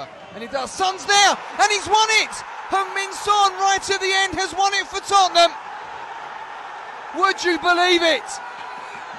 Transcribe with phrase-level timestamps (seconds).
[0.00, 0.34] deliver.
[0.34, 0.70] And he does.
[0.70, 2.30] Son's there, and he's won it!
[2.70, 5.50] Heung-Min Son, right at the end, has won it for Tottenham.
[7.18, 8.22] Would you believe it?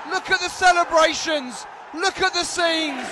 [0.09, 1.65] Look at the celebrations.
[1.93, 3.05] Look at the scenes.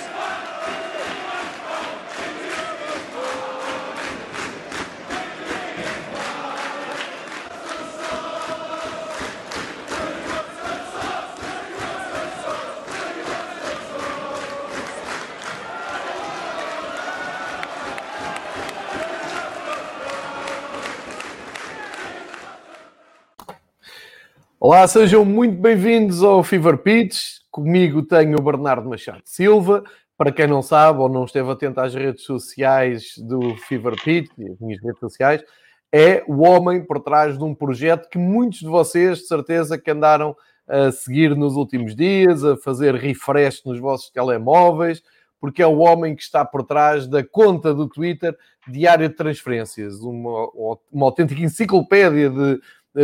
[24.72, 27.40] Olá, sejam muito bem-vindos ao Fever Pitch.
[27.50, 29.82] Comigo tenho o Bernardo Machado Silva.
[30.16, 34.60] Para quem não sabe ou não esteve atento às redes sociais do Fever Pitch, as
[34.60, 35.42] minhas redes sociais,
[35.90, 39.90] é o homem por trás de um projeto que muitos de vocês, de certeza, que
[39.90, 40.36] andaram
[40.68, 45.02] a seguir nos últimos dias, a fazer refresh nos vossos telemóveis,
[45.40, 50.00] porque é o homem que está por trás da conta do Twitter Diário de Transferências,
[50.00, 50.48] uma,
[50.92, 52.60] uma autêntica enciclopédia de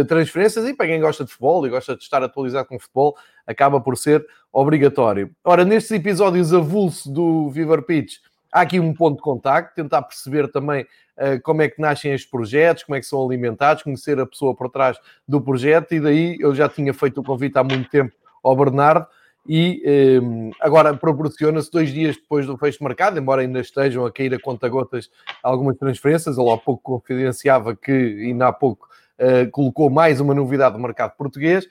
[0.09, 3.81] transferências e para quem gosta de futebol e gosta de estar atualizado com futebol, acaba
[3.81, 5.31] por ser obrigatório.
[5.45, 8.17] Ora, nestes episódios avulso do Viver Pitch,
[8.53, 12.31] há aqui um ponto de contacto, tentar perceber também uh, como é que nascem estes
[12.31, 16.37] projetos, como é que são alimentados, conhecer a pessoa por trás do projeto e daí
[16.41, 19.07] eu já tinha feito o convite há muito tempo ao Bernardo
[19.49, 19.83] e
[20.21, 24.11] um, ehm, agora proporciona-se dois dias depois do fecho de mercado, embora ainda estejam a
[24.11, 25.09] cair a conta-gotas
[25.41, 28.89] algumas transferências, ele há pouco confidenciava que ainda há pouco
[29.53, 31.67] colocou mais uma novidade no mercado português.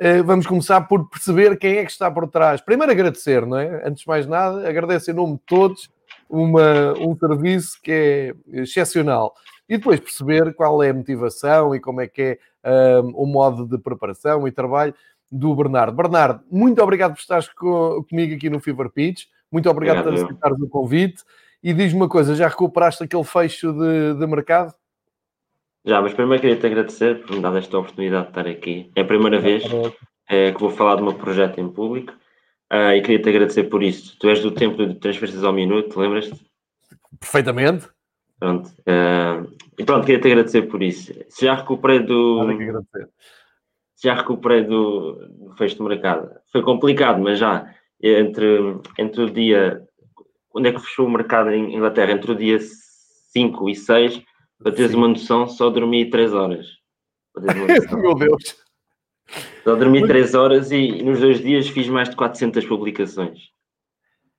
[0.00, 2.62] Uh, vamos começar por perceber quem é que está por trás.
[2.62, 3.86] Primeiro agradecer, não é?
[3.86, 5.90] Antes de mais nada, agradeço em nome de todos
[6.26, 9.34] uma, um serviço que é excepcional.
[9.68, 13.66] E depois perceber qual é a motivação e como é que é uh, o modo
[13.66, 14.94] de preparação e trabalho
[15.30, 15.94] do Bernardo.
[15.94, 19.24] Bernardo, muito obrigado por estares co comigo aqui no Fever Pitch.
[19.52, 21.22] Muito obrigado, por aceitares o convite.
[21.62, 24.74] E diz-me uma coisa, já recuperaste aquele fecho de, de mercado?
[25.84, 28.90] Já, mas primeiro queria te agradecer por me dar esta oportunidade de estar aqui.
[28.94, 29.64] É a primeira vez
[30.28, 32.12] é, que vou falar de um projeto em público
[32.70, 34.18] uh, e queria te agradecer por isso.
[34.18, 36.38] Tu és do tempo de transferências ao minuto, lembras-te?
[37.18, 37.88] Perfeitamente.
[38.38, 38.68] Pronto.
[38.80, 41.14] Uh, e pronto, queria te agradecer por isso.
[41.28, 42.46] Se já recuperei do.
[43.94, 46.30] Se já recuperei do, do fecho de mercado.
[46.52, 49.82] Foi complicado, mas já entre, entre o dia.
[50.50, 52.12] Quando é que fechou o mercado em Inglaterra?
[52.12, 54.22] Entre o dia 5 e 6
[54.62, 54.98] para teres Sim.
[54.98, 56.66] uma noção, só dormi 3 horas.
[57.96, 58.56] Meu Deus!
[59.64, 63.50] Só dormi 3 horas e nos dois dias fiz mais de 400 publicações.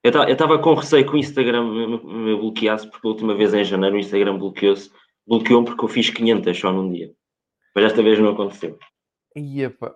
[0.03, 3.63] Eu estava com receio que o Instagram me, me, bloqueasse, porque a última vez em
[3.63, 4.91] janeiro o Instagram bloqueou-se.
[5.27, 7.11] Bloqueou-me porque eu fiz 500 só num dia.
[7.75, 8.77] Mas desta vez não aconteceu.
[9.37, 9.93] Iepa.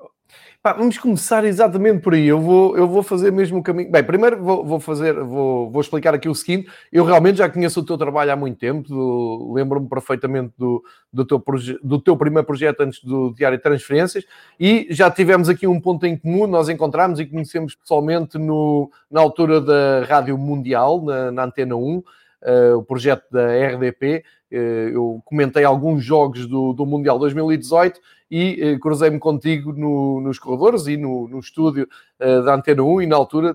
[0.66, 2.26] Pá, vamos começar exatamente por aí.
[2.26, 3.92] Eu vou, eu vou fazer mesmo o caminho.
[3.92, 6.68] Bem, primeiro vou, vou fazer, vou, vou explicar aqui o seguinte.
[6.92, 9.54] Eu realmente já conheço o teu trabalho há muito tempo.
[9.54, 11.44] Lembro-me perfeitamente do, do, teu
[11.84, 14.26] do teu primeiro projeto antes do Diário de Transferências
[14.60, 16.48] e já tivemos aqui um ponto em comum.
[16.48, 21.98] Nós encontramos e conhecemos pessoalmente no, na altura da Rádio Mundial, na, na Antena 1.
[21.98, 22.04] Uh,
[22.42, 24.24] eh, o projeto da RDP.
[24.56, 28.00] Eh, eu comentei alguns jogos do, do Mundial 2018
[28.32, 31.86] e eh, cruzei-me contigo no, nos corredores e no, no estúdio
[32.22, 33.54] uh, da Antena 1 e na altura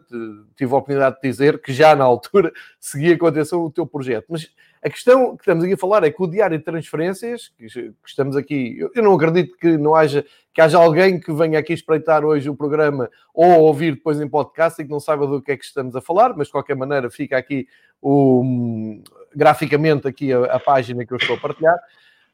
[0.54, 4.26] tive a oportunidade de dizer que já na altura seguia com atenção o teu projeto.
[4.28, 4.50] Mas
[4.82, 7.66] a questão que estamos aqui a falar é que o diário de transferências, que
[8.04, 10.22] estamos aqui, eu, não acredito que não haja,
[10.52, 14.80] que haja alguém que venha aqui espreitar hoje o programa ou ouvir depois em podcast
[14.80, 17.08] e que não saiba do que é que estamos a falar, mas de qualquer maneira
[17.08, 17.66] fica aqui
[18.02, 19.02] o, um,
[19.34, 21.76] graficamente aqui a, a página que eu estou a partilhar.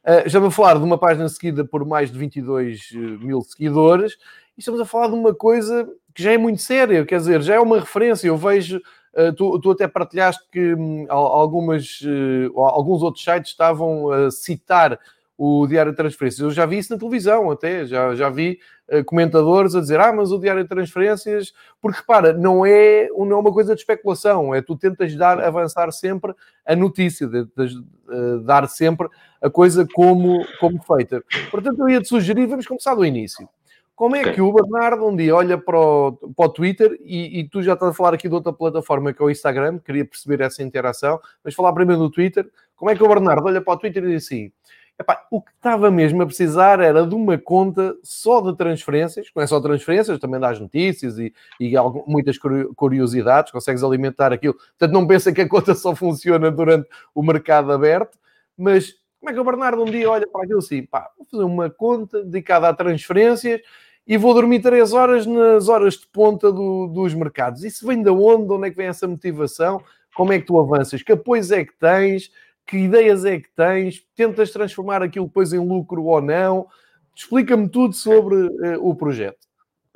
[0.04, 4.12] Uh, estamos a falar de uma página seguida por mais de 22 eh, mil seguidores
[4.56, 7.56] e estamos a falar de uma coisa que já é muito séria, quer dizer, já
[7.56, 8.28] é uma referência.
[8.28, 8.80] Eu vejo,
[9.14, 14.98] uh, tu, tu, até partilhaste que um, algumas, uh, alguns outros sites estavam a citar
[15.38, 16.40] o Diário de Transferências.
[16.40, 18.58] Eu já vi isso na televisão até, já, já vi
[18.90, 21.52] uh, comentadores a dizer, ah, mas o Diário de Transferências...
[21.80, 25.90] Porque, repara, não é, não é uma coisa de especulação, é tu tentas dar, avançar
[25.92, 26.34] sempre
[26.64, 29.08] a notícia, uh, dar sempre
[29.42, 31.22] a coisa como, como feita.
[31.50, 33.48] Portanto, eu ia-te sugerir, vamos começar do início.
[33.96, 37.48] Como é que o Bernardo um dia olha para o, para o Twitter e, e,
[37.48, 40.42] tu já estás a falar aqui de outra plataforma que é o Instagram, queria perceber
[40.42, 42.46] essa interação, mas falar primeiro do Twitter.
[42.76, 44.52] Como é que o Bernardo olha para o Twitter e diz assim:
[44.98, 49.42] Epá, o que estava mesmo a precisar era de uma conta só de transferências, não
[49.42, 51.74] é só transferências, também dá as notícias e, e
[52.06, 52.38] muitas
[52.74, 54.54] curiosidades, consegues alimentar aquilo.
[54.54, 58.18] Portanto, não pensa que a conta só funciona durante o mercado aberto,
[58.56, 61.44] mas como é que o Bernardo um dia olha para aquilo assim, pá, vou fazer
[61.44, 63.60] uma conta dedicada a transferências
[64.06, 67.64] e vou dormir 3 horas nas horas de ponta do, dos mercados.
[67.64, 68.50] Isso vem de onde?
[68.50, 69.82] Onde é que vem essa motivação?
[70.16, 72.32] como é que tu avanças, que apoios é que tens,
[72.66, 76.66] que ideias é que tens, tentas transformar aquilo depois em lucro ou não.
[77.14, 79.46] Explica-me tudo sobre uh, o projeto.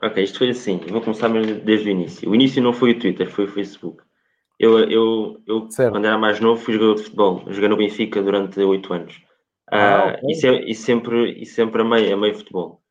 [0.02, 2.31] Ok, isto foi assim, vou começar desde o início.
[2.31, 4.02] O início não foi o Twitter, foi o Facebook.
[4.58, 7.44] Eu, eu, eu quando era mais novo, fui jogador de futebol.
[7.49, 9.20] joguei no Benfica durante oito anos.
[9.70, 12.82] Ah, uh, e, e, sempre, e sempre amei, amei futebol.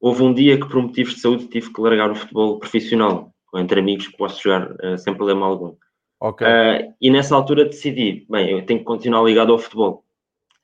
[0.00, 3.80] Houve um dia que, por motivos de saúde, tive que largar o futebol profissional, entre
[3.80, 5.74] amigos que posso jogar uh, sem problema algum.
[6.20, 6.46] Okay.
[6.46, 10.04] Uh, e nessa altura decidi, bem, eu tenho que continuar ligado ao futebol.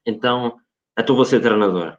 [0.04, 0.56] Então,
[0.98, 1.96] então vou ser treinador.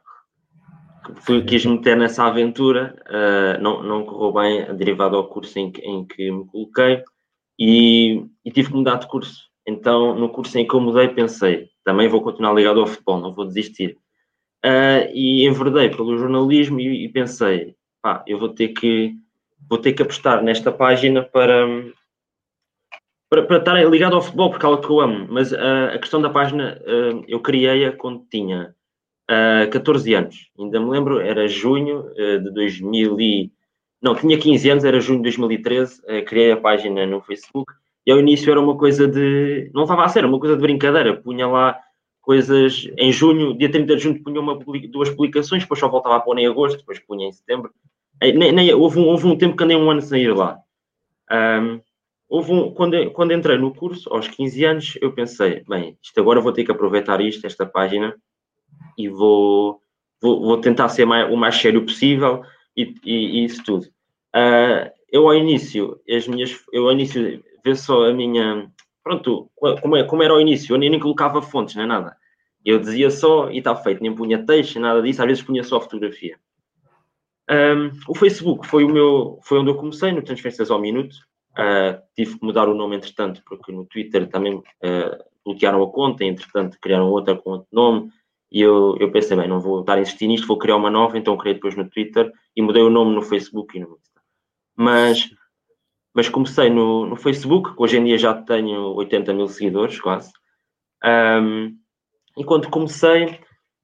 [1.16, 5.80] Fui, quis meter nessa aventura, uh, não, não correu bem, derivado ao curso em que,
[5.80, 7.02] em que me coloquei,
[7.58, 9.48] e, e, tive que mudar de curso.
[9.66, 13.34] Então, no curso em que eu mudei, pensei, também vou continuar ligado ao futebol, não
[13.34, 13.98] vou desistir.
[14.64, 19.14] Uh, e enverdei pelo jornalismo e, e pensei, pá, eu vou ter que
[19.68, 21.66] vou ter que apostar nesta página para,
[23.30, 25.26] para, para estar ligado ao futebol, porque é algo que eu amo.
[25.30, 28.74] Mas uh, a questão da página, uh, eu criei-a quando tinha
[29.30, 30.50] uh, 14 anos.
[30.58, 33.52] Ainda me lembro, era junho de 2000 e...
[34.00, 36.02] Não, tinha 15 anos, era junho de 2013.
[36.24, 37.72] criei a página no Facebook.
[38.06, 39.70] E ao início era uma coisa de...
[39.74, 41.16] Não estava a ser, uma coisa de brincadeira.
[41.16, 41.78] Punha lá
[42.22, 42.88] coisas...
[42.96, 44.58] Em junho, dia 30 de junho, punha uma,
[44.88, 47.72] duas publicações, depois só voltava a pôr em agosto, depois punha em setembro.
[48.22, 50.58] Nem, nem, houve, um, houve um tempo que andei um ano sem ir lá.
[51.30, 51.80] Um,
[52.28, 56.40] houve um, quando, quando entrei no curso, aos 15 anos, eu pensei, bem, isto agora
[56.40, 58.14] vou ter que aproveitar isto, esta página,
[58.96, 59.80] e vou,
[60.20, 62.42] vou, vou tentar ser mais, o mais sério possível
[62.76, 63.86] e, e, e isso tudo.
[64.34, 68.70] Uh, eu ao início, as minhas, eu ao início, vê só a minha,
[69.02, 72.16] pronto, como, é, como era ao início, eu nem, nem colocava fontes, nem nada.
[72.64, 75.80] Eu dizia só e está feito, nem punha texto, nada disso, às vezes punha só
[75.80, 76.36] fotografia.
[77.50, 81.16] Um, o Facebook foi o meu, foi onde eu comecei no Transferências ao Minuto,
[81.58, 86.24] Uh, tive que mudar o nome entretanto, porque no Twitter também uh, bloquearam a conta,
[86.24, 88.12] entretanto criaram outra com outro nome.
[88.50, 91.18] E eu, eu pensei, bem, não vou estar a insistir nisto, vou criar uma nova,
[91.18, 93.98] então criei depois no Twitter e mudei o nome no Facebook e no.
[94.76, 95.28] Mas,
[96.14, 100.32] mas comecei no, no Facebook, hoje em dia já tenho 80 mil seguidores, quase.
[101.04, 101.76] Um,
[102.70, 103.40] comecei,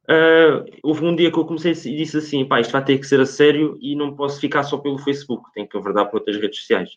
[0.09, 3.07] uh, houve um dia que eu comecei e disse assim: pá, isto vai ter que
[3.07, 6.37] ser a sério e não posso ficar só pelo Facebook, tenho que verdade por outras
[6.37, 6.97] redes sociais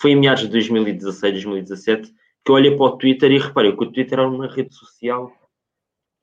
[0.00, 2.12] foi em meados de 2016, 2017,
[2.44, 5.32] que eu olhei para o Twitter e reparei que o Twitter era uma rede social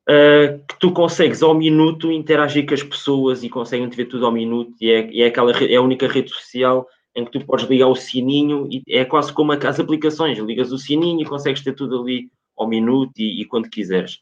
[0.09, 4.25] uh, que tu consegues ao minuto interagir com as pessoas e conseguem te ver tudo
[4.25, 7.65] ao minuto e é, é, aquela, é a única rede social em que tu podes
[7.65, 11.73] ligar o sininho e é quase como as aplicações, ligas o sininho e consegues ter
[11.73, 14.15] tudo ali ao minuto e, e quando quiseres.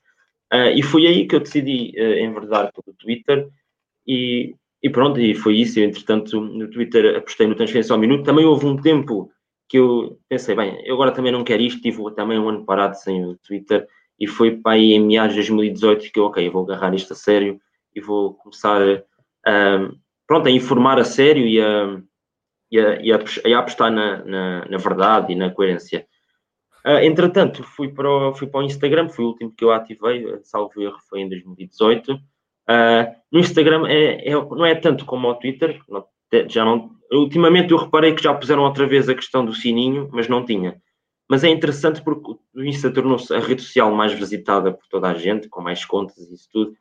[0.54, 3.48] Uh, e foi aí que eu decidi uh, enverdar pelo Twitter
[4.06, 5.80] e, e pronto, e foi isso.
[5.80, 8.26] Eu, entretanto, no Twitter apostei no transferência ao minuto.
[8.26, 9.32] Também houve um tempo
[9.72, 12.98] que eu pensei, bem, eu agora também não quero isto, tive também um ano parado
[12.98, 13.88] sem o Twitter
[14.20, 17.16] e foi para aí em meados de 2018 que eu, ok, vou agarrar isto a
[17.16, 17.58] sério
[17.96, 18.82] e vou começar
[19.48, 19.90] a,
[20.28, 22.02] pronto, a informar a sério e a,
[22.70, 26.06] e a, e a, e a apostar na, na, na, verdade e na coerência.
[26.86, 30.38] Uh, entretanto, fui para, o, fui para o Instagram, foi o último que eu ativei,
[30.44, 32.12] salvo erro, foi em 2018.
[32.12, 32.20] Uh,
[32.68, 35.80] ah, no Instagram é, é, não é tanto como o Twitter,
[36.48, 40.28] já não, ultimamente eu reparei que já puseram outra vez a questão do sininho, mas
[40.28, 40.82] não tinha.
[41.30, 45.14] Mas é interessante porque o Insta tornou-se a rede social mais visitada por toda a
[45.14, 46.74] gente, com mais contas e isso tudo.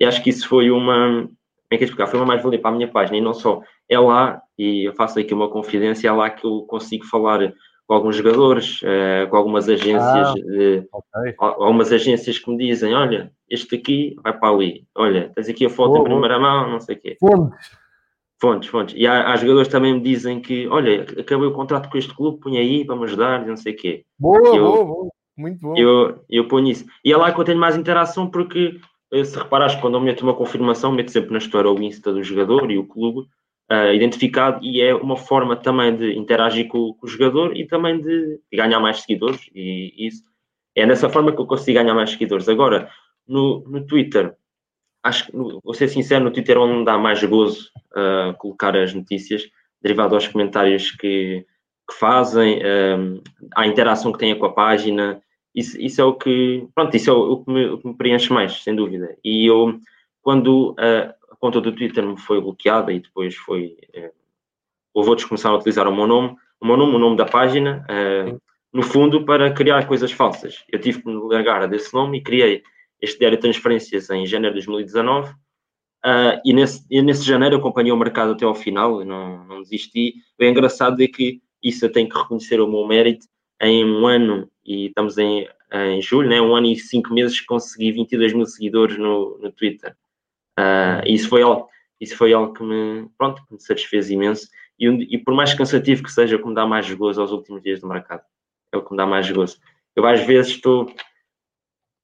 [0.00, 1.22] E acho que isso foi uma.
[1.24, 2.06] Como é que é explicar?
[2.06, 3.18] Foi uma mais-valia para a minha página.
[3.18, 3.60] E não só.
[3.86, 7.52] É lá, e eu faço aqui uma confidência, é lá que eu consigo falar
[7.86, 11.34] com alguns jogadores, uh, com algumas agências, ah, de, okay.
[11.38, 15.70] algumas agências que me dizem: olha, este aqui vai para ali, olha, tens aqui a
[15.70, 17.16] foto oh, em primeira mão, não sei o quê.
[17.18, 17.70] Fontes.
[18.40, 18.94] Fontes, fontes.
[18.96, 22.40] E há, há, jogadores também me dizem que, olha, acabei o contrato com este clube,
[22.40, 24.04] põe aí para me ajudar, não sei o quê.
[24.18, 25.08] Boa, eu, boa, boa.
[25.36, 25.76] Muito bom.
[25.76, 26.84] Eu, eu ponho isso.
[27.04, 28.80] E é lá que eu tenho mais interação, porque
[29.12, 32.22] eh, se reparares, quando eu meto uma confirmação, meto sempre na história o Insta do
[32.22, 33.20] jogador e o clube
[33.70, 38.00] uh, identificado, e é uma forma também de interagir com, com o jogador e também
[38.00, 39.48] de, de ganhar mais seguidores.
[39.54, 40.22] E isso
[40.76, 42.48] é nessa forma que eu consigo ganhar mais seguidores.
[42.48, 42.88] Agora,
[43.26, 44.34] no, no Twitter,
[45.02, 48.76] acho que, vou ser sincero, no Twitter é onde me dá mais gozo uh, colocar
[48.76, 49.48] as notícias,
[49.80, 51.44] derivado aos comentários que,
[51.88, 53.20] que fazem, um,
[53.54, 55.22] à interação que têm com a página.
[55.54, 58.32] Isso, isso é o que, pronto, isso é o, que me, o que me preenche
[58.32, 59.16] mais, sem dúvida.
[59.24, 59.78] E eu,
[60.20, 64.12] quando uh, a conta do Twitter me foi bloqueada e depois foi, uh,
[64.92, 67.86] houve outros começaram a utilizar o meu nome, o meu nome, o nome da página,
[67.88, 68.40] uh,
[68.72, 70.64] no fundo, para criar coisas falsas.
[70.70, 72.62] Eu tive que me largar desse nome e criei
[73.00, 75.30] este diário de transferências em janeiro de 2019.
[75.30, 75.34] Uh,
[76.04, 80.14] ah, e, nesse, e nesse janeiro acompanhei o mercado até ao final, não, não desisti.
[80.38, 83.26] O engraçado é que isso eu tenho que reconhecer o meu mérito.
[83.60, 86.40] em um ano, e estamos em, em julho, né?
[86.40, 89.96] um ano e cinco meses, consegui 22 mil seguidores no, no Twitter.
[90.58, 91.68] Uh, isso, foi algo,
[92.00, 94.48] isso foi algo que me, pronto, me satisfez imenso.
[94.78, 97.62] E, e por mais cansativo que seja, o que me dá mais gozo aos últimos
[97.62, 98.22] dias do mercado.
[98.72, 99.58] É o que me dá mais gozo.
[99.96, 100.92] Eu às vezes estou.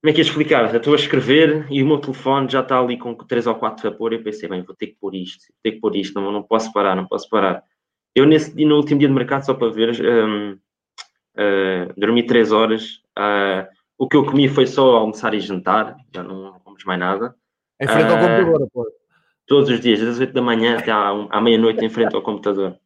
[0.05, 0.75] Como é que é explicar?
[0.75, 3.91] Estou a escrever e o meu telefone já está ali com 3 ou 4 a
[3.91, 6.31] pôr eu pensei, bem, vou ter que pôr isto, vou ter que pôr isto, não,
[6.31, 7.65] não posso parar, não posso parar.
[8.15, 10.57] Eu nesse no último dia de mercado, só para ver, um, uh,
[11.39, 13.01] uh, dormi 3 horas.
[13.19, 17.35] Uh, o que eu comi foi só almoçar e jantar, já não comemos mais nada.
[17.81, 18.87] Em frente ao computador, pô.
[19.47, 22.79] Todos os dias, das 8 da manhã até à, à meia-noite, em frente ao computador.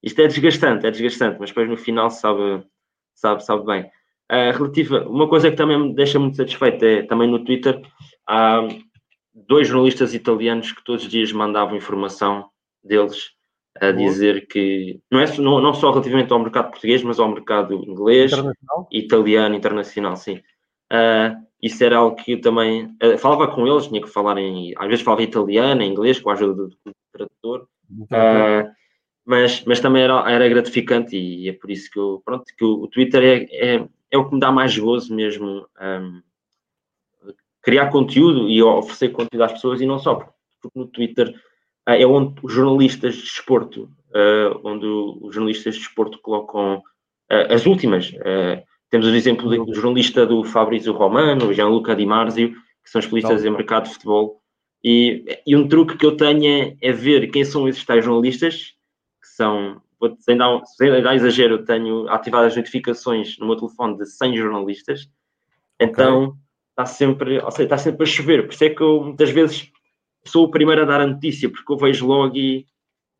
[0.00, 2.64] Isto é desgastante, é desgastante, mas depois no final sabe,
[3.12, 3.90] sabe, sabe bem.
[4.30, 7.80] Uh, relativa, uma coisa que também me deixa muito satisfeito é também no Twitter
[8.26, 8.66] há
[9.34, 12.48] dois jornalistas italianos que todos os dias mandavam informação
[12.82, 13.34] deles
[13.80, 17.74] a dizer que não é não, não só relativamente ao mercado português, mas ao mercado
[17.74, 18.32] inglês,
[18.90, 20.40] italiano, internacional, sim.
[20.92, 24.72] Uh, isso era algo que eu também uh, falava com eles, tinha que falar em
[24.76, 27.66] às vezes falava italiano, em inglês, com a ajuda do, do tradutor.
[27.90, 28.70] Uh,
[29.24, 32.86] mas, mas também era, era gratificante e é por isso que, eu, pronto, que o,
[32.88, 36.22] Twitter é, é, é, o que me dá mais gozo mesmo um,
[37.60, 41.30] criar conteúdo e oferecer conteúdo às pessoas e não só, porque, no Twitter
[41.88, 47.52] uh, é onde os jornalistas de desporto, uh, onde os jornalistas de desporto colocam uh,
[47.52, 48.12] as últimas.
[48.90, 52.54] temos o exemplo do jornalista do Fabrício Romano, Gianluca Di Marzio,
[52.84, 54.40] que são especialistas em mercado de futebol.
[54.84, 58.74] E, e um truque que eu tenho é, é ver quem são esses tais jornalistas
[59.22, 59.80] são,
[60.20, 65.08] sem dar, sem dar exagero, tenho ativado as notificações no meu telefone de 100 jornalistas,
[65.80, 66.38] então okay.
[66.70, 69.72] está sempre, ou seja, está sempre a chover, por isso é que eu muitas vezes
[70.24, 72.66] sou o primeiro a dar a notícia, porque eu vejo logo e,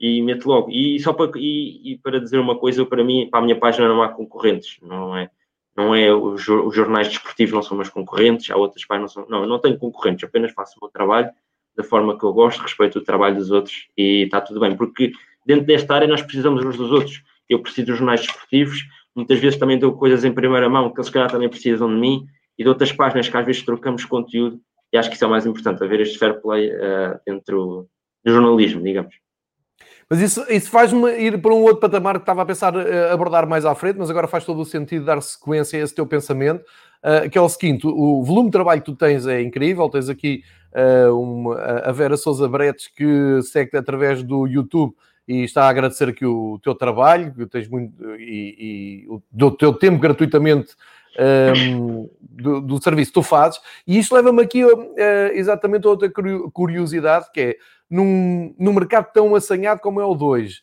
[0.00, 0.71] e meto logo.
[0.71, 3.88] E só para, e, e para dizer uma coisa, para mim, para a minha página
[3.88, 5.31] não há concorrentes, não é?
[5.76, 9.31] Não é os, os jornais desportivos não são meus concorrentes, há outras páginas não são.
[9.31, 11.31] Não, eu não tenho concorrentes, apenas faço o meu trabalho
[11.76, 15.12] da forma que eu gosto, respeito o trabalho dos outros e está tudo bem, porque
[15.45, 17.23] dentro desta área nós precisamos uns dos outros.
[17.49, 18.79] Eu preciso dos jornais desportivos,
[19.15, 22.27] muitas vezes também dou coisas em primeira mão que eles, calhar, também precisam de mim,
[22.59, 24.61] e de outras páginas que às vezes trocamos conteúdo,
[24.93, 27.89] e acho que isso é o mais importante, haver este fair play uh, dentro
[28.25, 29.15] do jornalismo, digamos.
[30.09, 33.49] Mas isso, isso faz-me ir para um outro patamar que estava a pensar uh, abordar
[33.49, 36.63] mais à frente, mas agora faz todo o sentido dar sequência a esse teu pensamento,
[37.03, 39.89] uh, que é o seguinte: o volume de trabalho que tu tens é incrível.
[39.89, 40.43] Tens aqui
[40.75, 44.95] uh, uma, a Vera Souza Bretes que segue através do YouTube
[45.26, 49.73] e está a agradecer aqui o teu trabalho, que tens muito, e, e o teu
[49.73, 50.75] tempo gratuitamente
[51.78, 56.11] um, do, do, serviço que tu fazes, e isto leva-me aqui a, exatamente a outra
[56.52, 57.57] curiosidade, que é,
[57.88, 60.61] num, num mercado tão assanhado como é o de hoje,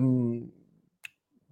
[0.00, 0.48] um,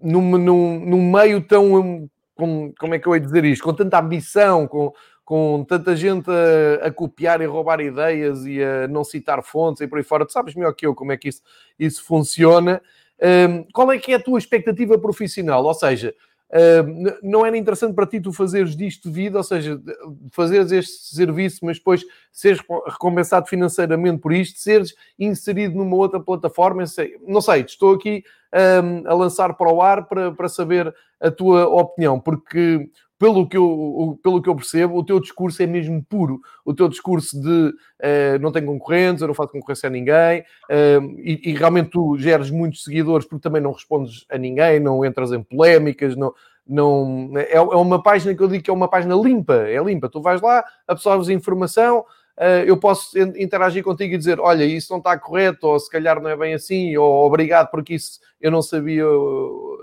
[0.03, 3.99] num, num, num meio tão, com, como é que eu ia dizer isto, com tanta
[3.99, 4.93] ambição, com,
[5.27, 9.89] com tanta gente a, a, copiar e roubar ideias e a não citar fontes e
[9.89, 11.43] por aí fora, tu sabes melhor que eu como é que isso,
[11.77, 12.81] isso funciona.
[13.21, 15.65] Um, qual é que é a tua expectativa profissional?
[15.65, 16.15] Ou seja,
[16.85, 19.81] um, não era interessante para ti tu fazeres disto vida, ou seja,
[20.31, 26.85] fazeres este serviço, mas depois seres recompensado financeiramente por isto, seres inserido numa outra plataforma,
[27.27, 28.23] não sei, estou aqui
[28.55, 33.57] um, a lançar para o ar para, para saber a tua opinião, porque pelo que,
[33.57, 36.41] eu, pelo que eu percebo, o teu discurso é mesmo puro.
[36.65, 41.15] O teu discurso de uh, não tenho concorrentes, eu não faço concorrência a ninguém, uh,
[41.19, 45.33] e, e, realmente tu geres muitos seguidores porque também não respondes a ninguém, não entras
[45.33, 46.35] em polémicas, não,
[46.67, 50.09] não, é, é uma página que eu digo que é uma página limpa, é limpa.
[50.09, 52.05] Tu vais lá, absorves informação,
[52.67, 56.29] eu posso interagir contigo e dizer, olha, isso não está correto, ou se calhar não
[56.29, 59.05] é bem assim, ou obrigado porque isso eu não sabia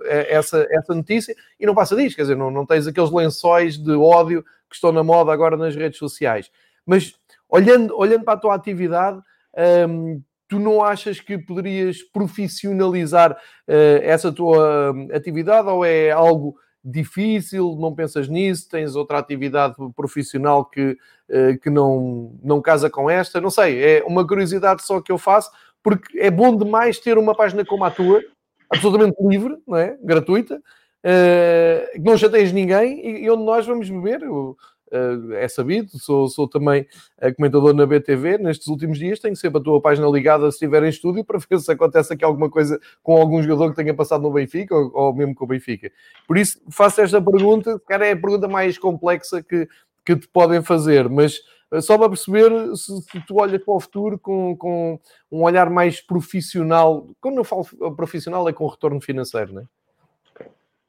[0.05, 3.77] é, essa, essa notícia e não passa disso, quer dizer, não, não tens aqueles lençóis
[3.77, 6.51] de ódio que estão na moda agora nas redes sociais.
[6.85, 7.15] Mas
[7.49, 9.19] olhando, olhando para a tua atividade,
[10.47, 17.95] tu não achas que poderias profissionalizar uh, essa tua atividade ou é algo difícil, não
[17.95, 20.97] pensas nisso, tens outra atividade profissional que,
[21.29, 23.39] uh, que não, não casa com esta?
[23.39, 25.49] Não sei, é uma curiosidade só que eu faço,
[25.81, 28.21] porque é bom demais ter uma página como a tua,
[28.69, 29.97] absolutamente livre, não é?
[30.01, 34.21] gratuita, uh, que não chateias ninguém e, onde nós vamos beber.
[34.21, 34.57] Eu,
[35.35, 36.87] é sabido, sou, sou também
[37.21, 38.37] uh, comentador na BTV.
[38.37, 41.59] Nestes últimos dias tenho sempre a tua página ligada se estiver em estúdio para ver
[41.59, 45.15] se acontece aqui alguma coisa com algum jogador que tenha passado no Benfica ou, ou
[45.15, 45.91] mesmo com o Benfica.
[46.27, 49.67] Por isso faço esta pergunta, cara, é a pergunta mais complexa que,
[50.05, 51.41] que te podem fazer, mas
[51.81, 54.99] só para perceber se, se, tu olhas para o futuro com, com
[55.31, 57.09] um olhar mais profissional.
[57.19, 59.65] Quando eu falo profissional, é com retorno financeiro, não é?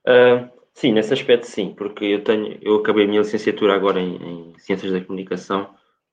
[0.06, 4.16] Uh, Sim, nesse aspecto sim, porque eu tenho, eu acabei a minha licenciatura agora em,
[4.16, 5.70] em Ciências da Comunicação,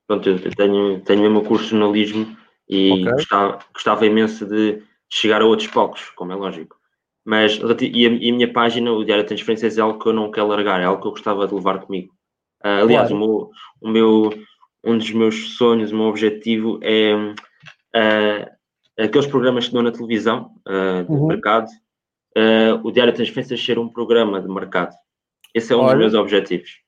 [0.07, 2.37] pronto, eu tenho, tenho o meu curso de jornalismo
[2.69, 3.11] e okay.
[3.11, 6.75] gostava, gostava imenso de chegar a outros palcos, como é lógico.
[7.25, 10.13] Mas e a, e a minha página, o Diário de Transferências, é algo que eu
[10.13, 12.13] não quero largar, é algo que eu gostava de levar comigo.
[12.63, 13.15] Uh, aliás, claro.
[13.15, 13.49] o, meu,
[13.81, 14.45] o meu,
[14.83, 18.51] um dos meus sonhos, o meu objetivo é uh,
[18.97, 21.27] aqueles programas que dão na televisão, uh, de uhum.
[21.27, 21.67] mercado,
[22.83, 24.95] o Diário de Transferências ser um programa de mercado.
[25.53, 25.89] Esse é um Olha.
[25.91, 26.79] dos meus objetivos.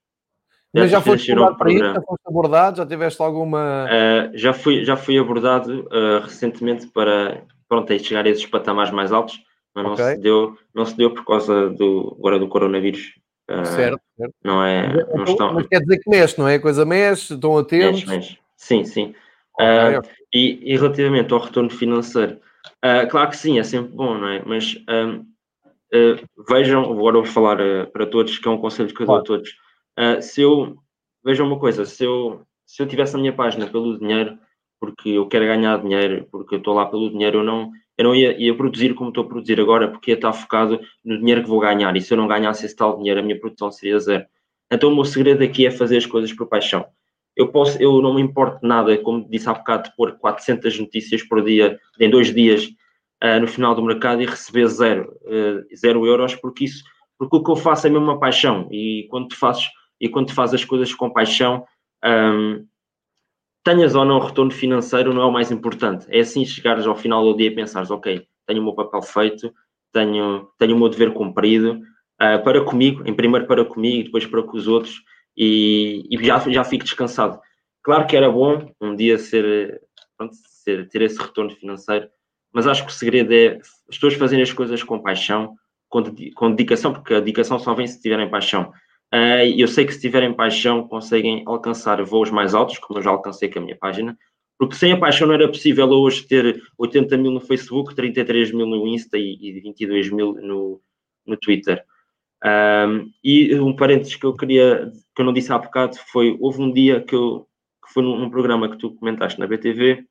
[0.73, 1.83] Mas já foste abordado um para isso?
[1.83, 2.77] Já foste abordado?
[2.77, 3.87] Já tiveste alguma...
[4.33, 5.87] já, fui, já fui abordado
[6.23, 9.39] recentemente para pronto, chegar a esses patamares mais altos,
[9.73, 10.05] mas okay.
[10.05, 13.15] não, se deu, não se deu por causa do, agora do coronavírus.
[13.49, 14.33] Uh, certo, certo.
[14.43, 15.53] Não é, mas, não estão...
[15.53, 16.55] mas quer dizer que mexe, não é?
[16.55, 18.05] A coisa mexe, estão atentos.
[18.05, 18.39] Mexe, mexe.
[18.55, 19.15] Sim, sim.
[19.59, 20.01] Uh,
[20.33, 22.39] e, e, relativamente ao retorno financeiro,
[22.83, 24.41] uh, claro que sim, é sempre bom, não é?
[24.45, 24.77] Mas
[26.47, 27.57] vejam, agora vou falar
[27.91, 29.55] para todos, que é um conselho que eu dou a todos.
[30.21, 30.75] se eu,
[31.23, 34.37] vejam uma coisa, se eu, se eu tivesse a minha página pelo dinheiro,
[34.79, 38.15] porque eu quero ganhar dinheiro, porque eu estou lá pelo dinheiro, eu não, eu não
[38.15, 41.49] ia, ia produzir como estou a produzir agora, porque ia estar focado no dinheiro que
[41.49, 44.25] vou ganhar, e se eu não ganhasse esse tal dinheiro, a minha produção seria zero.
[44.71, 46.85] Então o meu segredo aqui é fazer as coisas por paixão.
[47.35, 51.23] Eu posso, eu não me importo nada, como disse há bocado, de pôr 400 notícias
[51.23, 52.67] por dia, em dois dias,
[53.23, 56.83] uh, no final do mercado e receber zero, uh, zero euros, porque isso,
[57.17, 59.65] porque o que eu faço é mesmo uma paixão, e quando tu fazes,
[59.99, 61.65] e quando tu fazes as coisas com paixão,
[62.03, 62.65] um,
[63.63, 66.05] tenhas ou não retorno financeiro não é o mais importante.
[66.09, 69.53] É assim chegares ao final do dia e pensares, ok, tenho o meu papel feito,
[69.91, 71.79] tenho, tenho o meu dever cumprido,
[72.21, 75.01] uh, para comigo, em primeiro para comigo e depois para com os outros,
[75.35, 77.39] e, e, já, já fico descansado.
[77.81, 79.81] Claro que era bom um dia ser,
[80.17, 82.09] pronto, ser, ter esse retorno financeiro,
[82.53, 83.57] mas acho que o segredo é
[83.89, 85.55] as pessoas fazerem as coisas com paixão,
[85.89, 88.71] com, dedicação, porque a dedicação só vem se tiverem paixão.
[89.13, 93.11] Uh, eu sei que se tiverem paixão conseguem alcançar voos mais altos, como eu já
[93.11, 94.17] alcancei com a minha página,
[94.57, 98.65] porque sem a paixão não era possível hoje ter 80 mil no Facebook, 33 mil
[98.65, 100.81] no Insta e, e 22 mil no,
[101.25, 101.83] no Twitter.
[102.43, 106.61] Um, e um parênteses que eu queria, que eu não disse há bocado, foi, houve
[106.61, 107.47] um dia que eu,
[107.85, 110.05] que foi num, num programa que tu comentaste na BTV,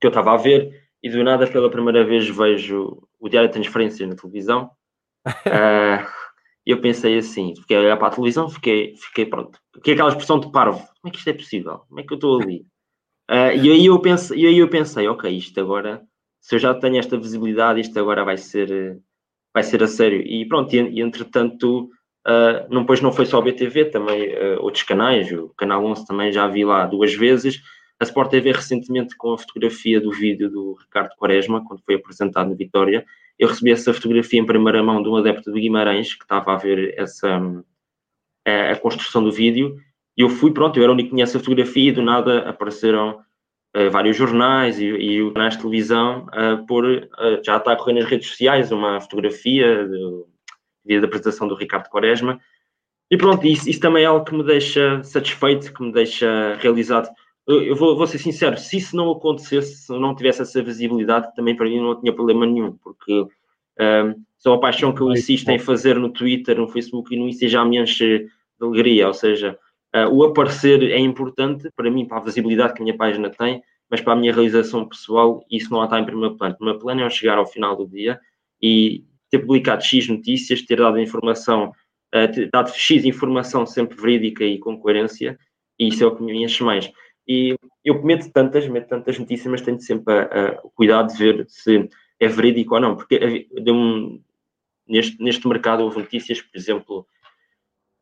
[0.00, 3.54] que eu estava a ver, e do nada pela primeira vez vejo o Diário de
[3.54, 4.70] Transferências na televisão.
[5.26, 6.06] uh,
[6.64, 9.58] E eu pensei assim, fiquei a olhar para a televisão, fiquei, fiquei pronto.
[9.74, 10.78] Fiquei aquela expressão de parvo.
[10.78, 11.78] Como é que isto é possível?
[11.88, 12.60] Como é que eu estou ali?
[13.28, 16.02] Uh, e, aí eu pensei, e aí eu pensei, ok, isto agora,
[16.40, 19.00] se eu já tenho esta visibilidade, isto agora vai ser,
[19.52, 20.20] vai ser a sério.
[20.20, 21.90] E pronto, e, e entretanto,
[22.26, 26.06] uh, não, depois não foi só o BTV, também uh, outros canais, o Canal 11
[26.06, 27.60] também já vi lá duas vezes.
[28.00, 32.48] A Sport TV recentemente com a fotografia do vídeo do Ricardo Quaresma, quando foi apresentado
[32.48, 33.04] na Vitória,
[33.38, 36.56] eu recebi essa fotografia em primeira mão de um adepto do Guimarães que estava a
[36.56, 37.40] ver essa,
[38.46, 39.76] a, a construção do vídeo
[40.16, 42.48] e eu fui, pronto, eu era o único que tinha essa fotografia e do nada
[42.48, 43.20] apareceram
[43.76, 47.94] uh, vários jornais e, e canais de televisão uh, por, uh, já está a correr
[47.94, 49.88] nas redes sociais uma fotografia
[50.84, 52.38] de, da apresentação do Ricardo Quaresma.
[53.10, 57.08] E pronto, isso, isso também é algo que me deixa satisfeito, que me deixa realizado
[57.46, 61.56] eu vou, vou, ser sincero, se isso não acontecesse, se não tivesse essa visibilidade, também
[61.56, 63.26] para mim não tinha problema nenhum, porque
[63.80, 67.28] um, só a paixão que eu insisto em fazer no Twitter, no Facebook e no
[67.28, 68.28] Insta já me enche de
[68.60, 69.58] alegria, ou seja,
[69.94, 73.62] uh, o aparecer é importante para mim, para a visibilidade que a minha página tem,
[73.90, 76.54] mas para a minha realização pessoal, isso não está em primeiro plano.
[76.54, 78.18] O primeiro plano é eu chegar ao final do dia
[78.60, 81.72] e ter publicado X notícias, ter dado informação,
[82.14, 85.38] uh, ter dado X informação sempre verídica e com coerência,
[85.78, 86.90] e isso é o que me enche mais.
[87.26, 90.12] E eu meto tantas, meto tantas notícias, mas tenho sempre
[90.62, 94.20] o cuidado de ver se é verídico ou não, porque um,
[94.86, 97.06] neste, neste mercado houve notícias, por exemplo,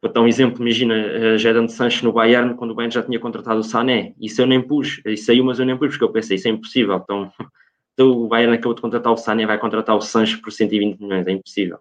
[0.02, 3.61] vou dar um exemplo, imagina Jadon Sancho no Bayern, quando o Bayern já tinha contratado
[3.61, 6.37] o Sané, isso eu nem pus, isso saiu, mas eu nem pus, porque eu pensei,
[6.37, 7.33] isso é impossível, então,
[7.94, 11.26] então o Bayern acabou de contratar o Sané, vai contratar o Sancho por 120 milhões,
[11.26, 11.78] é impossível.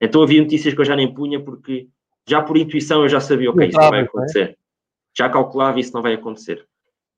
[0.00, 1.88] Então havia notícias que eu já nem punha, porque
[2.26, 4.04] já por intuição eu já sabia, ok, isso não vai é?
[4.04, 4.58] acontecer.
[5.16, 6.64] Já calculava isso não vai acontecer.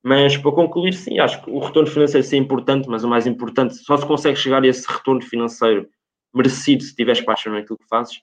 [0.03, 3.27] Mas para concluir, sim, acho que o retorno financeiro sim é importante, mas o mais
[3.27, 5.89] importante, só se consegue chegar a esse retorno financeiro
[6.35, 8.17] merecido se tiveres paixão naquilo que fazes.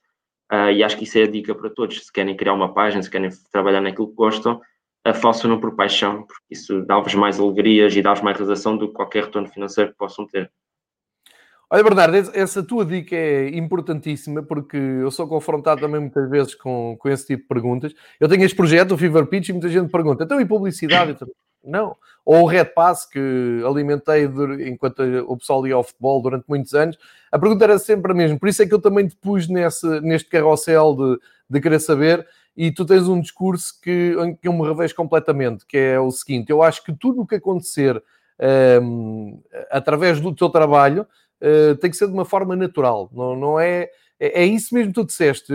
[0.52, 2.06] Uh, e acho que isso é a dica para todos.
[2.06, 4.60] Se querem criar uma página, se querem trabalhar naquilo que gostam,
[5.08, 8.96] uh, façam-no por paixão, porque isso dá-vos mais alegrias e dá-vos mais realização do que
[8.96, 10.52] qualquer retorno financeiro que possam ter.
[11.72, 16.98] Olha, Bernardo, essa tua dica é importantíssima porque eu sou confrontado também muitas vezes com,
[16.98, 17.94] com esse tipo de perguntas.
[18.20, 21.16] Eu tenho este projeto, o Fever Pitch, e muita gente pergunta, então e publicidade?
[21.64, 21.96] Não.
[22.26, 24.30] Ou o Red Pass, que alimentei
[24.68, 26.98] enquanto o pessoal ia ao futebol durante muitos anos.
[27.32, 28.38] A pergunta era sempre a mesma.
[28.38, 31.20] Por isso é que eu também te pus nesse, neste carrossel de,
[31.50, 32.28] de querer saber.
[32.56, 36.50] E tu tens um discurso que, que eu me revejo completamente, que é o seguinte.
[36.50, 38.02] Eu acho que tudo o que acontecer
[38.82, 41.06] um, através do teu trabalho
[41.42, 43.10] uh, tem que ser de uma forma natural.
[43.14, 43.90] Não, não é
[44.20, 45.54] é, é isso mesmo que tu disseste.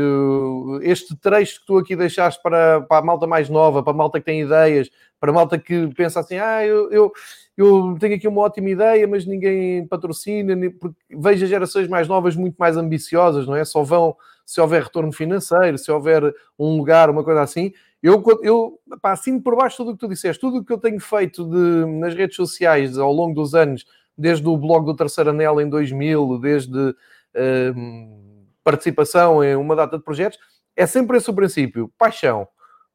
[0.83, 4.19] Este trecho que tu aqui deixaste para, para a malta mais nova, para a malta
[4.19, 7.13] que tem ideias, para a malta que pensa assim: ah, eu, eu,
[7.57, 12.35] eu tenho aqui uma ótima ideia, mas ninguém patrocina, porque vejo as gerações mais novas
[12.35, 13.65] muito mais ambiciosas, não é?
[13.65, 17.73] Só vão se houver retorno financeiro, se houver um lugar, uma coisa assim.
[18.03, 20.79] Eu, eu pá, assim por baixo tudo o que tu disseste, tudo o que eu
[20.79, 25.31] tenho feito de, nas redes sociais ao longo dos anos, desde o blog do Terceiro
[25.31, 26.95] Anel em 2000, desde.
[27.37, 28.34] Uh,
[28.65, 30.39] participação em uma data de projetos,
[30.75, 31.93] é sempre esse o princípio.
[31.97, 32.49] Paixão.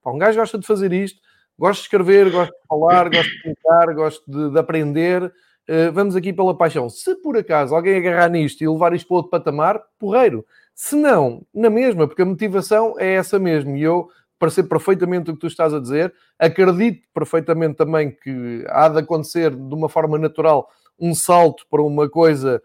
[0.06, 1.20] um gajo gosta de fazer isto,
[1.58, 5.24] gosta de escrever, gosta de falar, gosta de pintar, gosta de, de aprender.
[5.70, 6.90] Uh, vamos aqui pela paixão.
[6.90, 10.44] Se por acaso alguém agarrar nisto e levar isto para outro patamar, porreiro.
[10.74, 13.78] Se não, na mesma, porque a motivação é essa mesmo.
[13.78, 18.88] E eu percebo perfeitamente o que tu estás a dizer, acredito perfeitamente também que há
[18.88, 22.62] de acontecer de uma forma natural um salto para uma coisa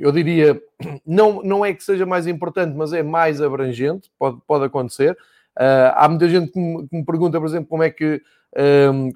[0.00, 0.60] eu diria,
[1.06, 5.16] não, não é que seja mais importante, mas é mais abrangente, pode, pode acontecer.
[5.58, 8.22] Uh, há muita gente que me, que me, pergunta, por exemplo, como é que,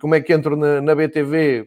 [0.00, 1.66] como é que entro na, na, BTV.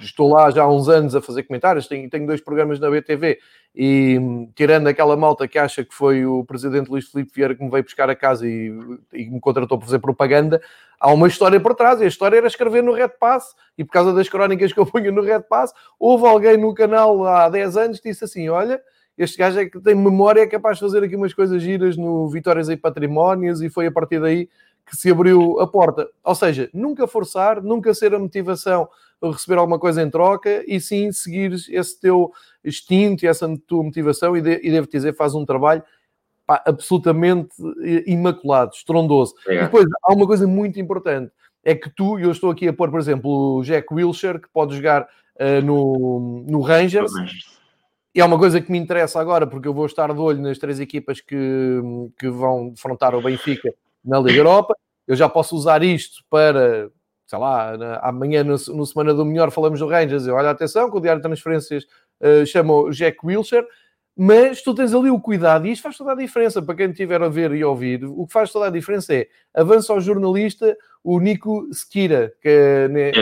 [0.00, 3.38] Estou lá já há uns anos a fazer comentários, tenho, tenho dois programas na BTV
[3.74, 4.18] e
[4.54, 7.82] tirando aquela malta que acha que foi o presidente Luís Filipe Vieira que me veio
[7.82, 8.72] buscar a casa e,
[9.12, 10.60] e me contratou para fazer propaganda,
[11.00, 13.92] há uma história por trás, e a história era escrever no Red Pass, e por
[13.92, 17.76] causa das crónicas que eu ponho no Red Pass, houve alguém no canal há 10
[17.76, 18.80] anos que disse assim: Olha,
[19.16, 22.28] este gajo é que tem memória, é capaz de fazer aqui umas coisas giras no
[22.28, 24.48] Vitórias e Patrimónios, e foi a partir daí
[24.86, 26.08] que se abriu a porta.
[26.22, 28.88] Ou seja, nunca forçar, nunca ser a motivação
[29.22, 32.32] receber alguma coisa em troca, e sim seguir esse teu
[32.64, 35.82] instinto e essa tua motivação, e, de, e devo dizer, faz um trabalho
[36.46, 37.50] pá, absolutamente
[38.06, 39.34] imaculado, estrondoso.
[39.46, 41.32] E depois há uma coisa muito importante:
[41.64, 44.48] é que tu, e eu estou aqui a pôr, por exemplo, o Jack Wilshere, que
[44.48, 47.12] pode jogar uh, no, no Rangers.
[48.14, 50.58] E é uma coisa que me interessa agora, porque eu vou estar de olho nas
[50.58, 51.36] três equipas que,
[52.18, 54.74] que vão defrontar o Benfica na Liga Europa.
[55.06, 56.90] Eu já posso usar isto para,
[57.26, 60.26] sei lá, na, amanhã no, no, Semana do Melhor falamos do Rangers.
[60.26, 61.84] Eu, olha, atenção, que o Diário de Transferências
[62.20, 63.66] uh, chama o Jack Wilshere
[64.18, 67.22] mas tu tens ali o cuidado, e isto faz toda a diferença para quem estiver
[67.22, 68.02] a ver e ouvir.
[68.06, 72.88] O que faz toda a diferença é avança ao jornalista o Nico Skira, que é,
[72.88, 73.12] né, é,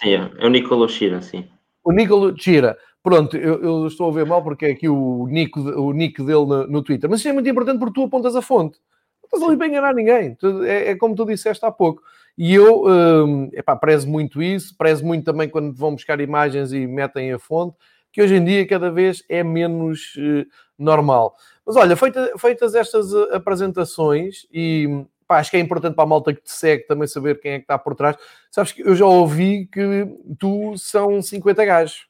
[0.00, 1.48] sim, é o Nicolo Shira, sim.
[1.82, 2.78] O Nicolo Shira.
[3.02, 6.46] Pronto, eu, eu, estou a ver mal porque é aqui o nick, o nick dele
[6.46, 8.78] no, no Twitter, mas isto é muito importante porque tu apontas a fonte.
[9.22, 10.36] Não estás ali para enganar ninguém.
[10.64, 12.02] É, é, como tu disseste há pouco.
[12.36, 16.86] E eu um, epá, prezo muito isso, prezo muito também quando vão buscar imagens e
[16.86, 17.76] metem a fonte
[18.16, 20.46] que hoje em dia cada vez é menos uh,
[20.78, 21.36] normal.
[21.66, 26.06] Mas olha, feita, feitas estas eh, apresentações, e pá, acho que é importante para a
[26.06, 28.16] malta que te segue também saber quem é que está por trás.
[28.50, 30.06] Sabes que eu já ouvi que
[30.38, 32.06] tu são 50 gajos.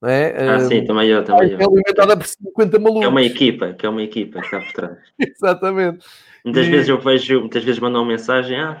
[0.00, 0.48] Não é?
[0.48, 1.60] Ah, sim, também eu, também eu.
[1.60, 3.04] É alimentada por 50 malucos.
[3.04, 4.98] É uma equipa, que é uma equipa que está por trás.
[5.20, 6.06] Exatamente.
[6.42, 6.70] Muitas e...
[6.70, 8.80] vezes eu vejo, muitas vezes mandam uma mensagem, ah,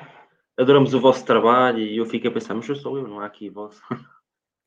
[0.58, 3.26] adoramos o vosso trabalho, e eu fico a pensar, mas eu sou eu, não há
[3.26, 3.80] aqui vosso.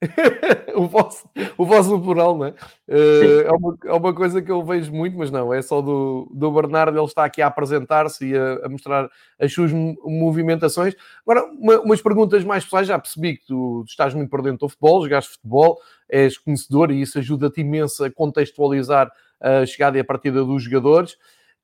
[0.73, 2.55] o, vosso, o vosso plural, não é?
[2.87, 6.27] Uh, é, uma, é uma coisa que eu vejo muito, mas não, é só do,
[6.33, 10.95] do Bernardo, ele está aqui a apresentar-se e a, a, mostrar as suas movimentações.
[11.23, 14.59] Agora, uma, umas perguntas mais pessoais, já percebi que tu, tu estás muito por dentro
[14.59, 15.77] do futebol, jogaste futebol,
[16.09, 21.17] és conhecedor e isso ajuda-te imenso a contextualizar a chegada e a partida dos jogadores.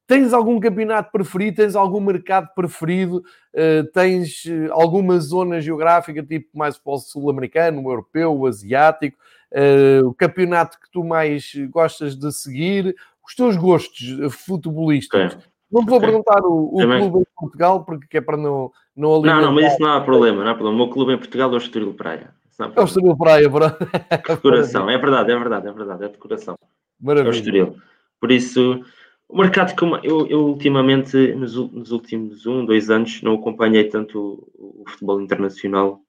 [0.08, 1.58] Tens algum campeonato preferido?
[1.58, 3.18] Tens algum mercado preferido?
[3.54, 9.18] Uh, tens eh, alguma zona geográfica, tipo mais futebol sul-americano, o europeu, o asiático?
[9.52, 12.96] Uh, o campeonato que tu mais gostas de seguir?
[13.26, 15.20] Os teus gostos futebolísticos?
[15.20, 15.38] É.
[15.70, 16.10] Não te vou okay.
[16.10, 19.36] perguntar o, o clube em Portugal, porque é para não, não alimentar.
[19.36, 20.82] Não, não, mas isso não há problema, não há problema.
[20.82, 22.34] O meu clube em Portugal é o Estoril Praia.
[22.58, 23.66] É o Estoril Praia, bro.
[24.26, 26.56] Decoração, é verdade, é verdade, é verdade, é decoração.
[27.00, 27.28] Maravilha.
[27.28, 27.76] É o Estoril.
[28.20, 28.82] Por isso,
[29.30, 34.50] o mercado, como eu, eu ultimamente, nos, nos, últimos um, dois anos, não acompanhei tanto
[34.56, 36.02] o, o futebol internacional,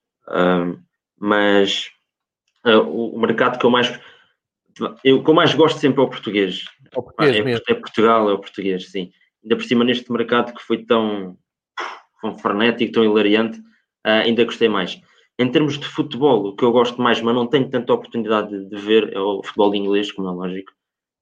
[1.19, 1.91] mas
[2.65, 3.99] uh, o, o, mercado que eu mais
[5.03, 6.63] eu, que eu mais gosto sempre é o português.
[6.93, 7.63] É, o português é, mesmo.
[7.67, 9.11] é Portugal, é o português, sim.
[9.43, 11.37] Ainda por cima, neste mercado que foi tão,
[12.21, 14.99] tão frenético, tão hilariante, uh, ainda gostei mais.
[15.37, 18.69] Em termos de futebol, o que eu gosto mais, mas não tenho tanta oportunidade de,
[18.69, 20.71] de ver, é o futebol inglês, como é lógico.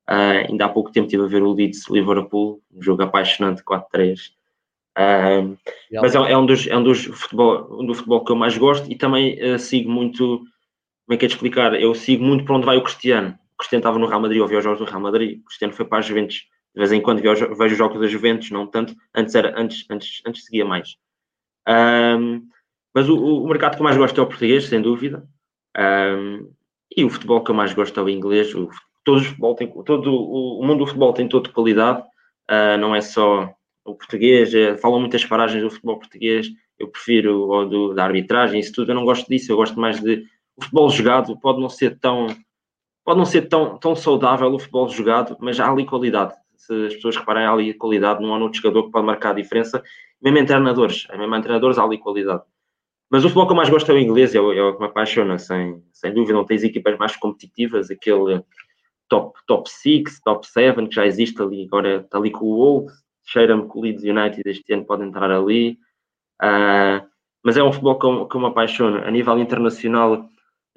[0.09, 4.31] Uh, ainda há pouco tempo estive a ver o Leeds Liverpool, um jogo apaixonante 4-3.
[4.97, 5.57] Uh,
[6.01, 8.57] mas é, é, um dos, é um dos futebol, um do futebol que eu mais
[8.57, 11.79] gosto e também uh, sigo muito, como é que é de explicar?
[11.79, 13.37] Eu sigo muito para onde vai o Cristiano.
[13.53, 15.39] O Cristiano estava no Real Madrid, ou vi os jogos do Real Madrid.
[15.39, 16.47] O Cristiano foi para as Juventus.
[16.73, 18.95] De vez em quando vejo, vejo os jogos das Juventus, não tanto.
[19.13, 20.95] Antes, era, antes, antes, antes seguia mais.
[21.67, 22.47] Um,
[22.93, 25.27] mas o, o, mercado que eu mais gosto é o português, sem dúvida.
[25.75, 26.51] Um,
[26.95, 28.53] e o futebol que eu mais gosto é o inglês.
[28.53, 28.69] O,
[29.07, 32.01] todo, o, futebol todo o, mundo do futebol tem toda qualidade.
[32.49, 33.49] Uh, não é só
[33.85, 34.53] o português.
[34.53, 36.49] É, falam muitas paragens do futebol português.
[36.77, 38.91] Eu prefiro o do, da arbitragem, isso tudo.
[38.91, 39.49] Eu não gosto disso.
[39.49, 40.25] Eu gosto mais de.
[40.57, 42.27] O futebol jogado pode não ser tão.
[43.05, 46.33] Pode não ser tão, tão saudável o futebol jogado, mas há ali qualidade.
[46.57, 48.21] Se as pessoas repararem, há ali qualidade.
[48.21, 49.81] Não há outro jogador que pode marcar a diferença.
[50.21, 51.07] Mesmo em treinadores.
[51.17, 52.43] Mesmo em treinadores há ali qualidade.
[53.09, 54.81] Mas o futebol que eu mais gosto é o inglês, é o, é o que
[54.81, 56.33] me apaixona, sem, sem dúvida.
[56.33, 58.43] Não tens equipas mais competitivas, aquele
[59.09, 62.93] top, top 6, top 7 que já existe ali, agora está ali com o Wolves,
[63.25, 65.77] cheira-me que o Leeds United este ano pode entrar ali.
[66.41, 67.05] Uh,
[67.43, 68.97] mas é um futebol que eu, que eu me apaixono.
[68.97, 70.27] A nível internacional,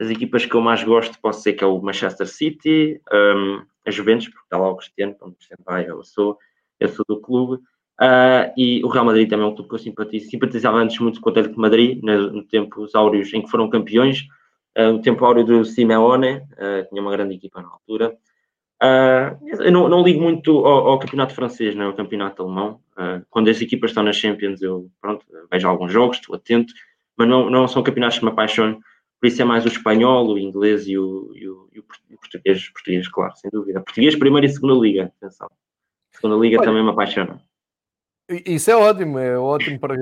[0.01, 3.91] as equipas que eu mais gosto, posso ser que é o Manchester City, um, a
[3.91, 6.39] Juventus, porque está lá o Cristiano, como sempre vai, eu sou,
[6.79, 7.63] eu sou do clube.
[8.01, 10.31] Uh, e o Real Madrid também é um clube que eu simpatizo.
[10.31, 12.47] Simpatizava antes muito com o Atlético de Madrid, no, no
[12.79, 14.27] os áureos em que foram campeões.
[14.79, 18.17] Uh, o tempo áureo do Simeone, uh, tinha uma grande equipa na altura.
[19.59, 22.81] eu não, não, ligo muito ao, ao, campeonato francês, não, ao campeonato alemão.
[23.29, 26.73] quando as equipas estão nas Champions, eu pronto, vejo alguns jogos, estou atento,
[27.17, 28.81] mas não, não são campeonatos que me apaixonam.
[29.21, 31.85] Por isso é mais o espanhol, o inglês e o, e o, e o
[32.19, 33.83] português, português, claro, sem dúvida.
[33.83, 35.51] Português, primeira e segunda liga, atenção.
[36.13, 37.43] Segunda liga Olha, também me apaixona.
[38.47, 39.97] Isso é ótimo, é ótimo para.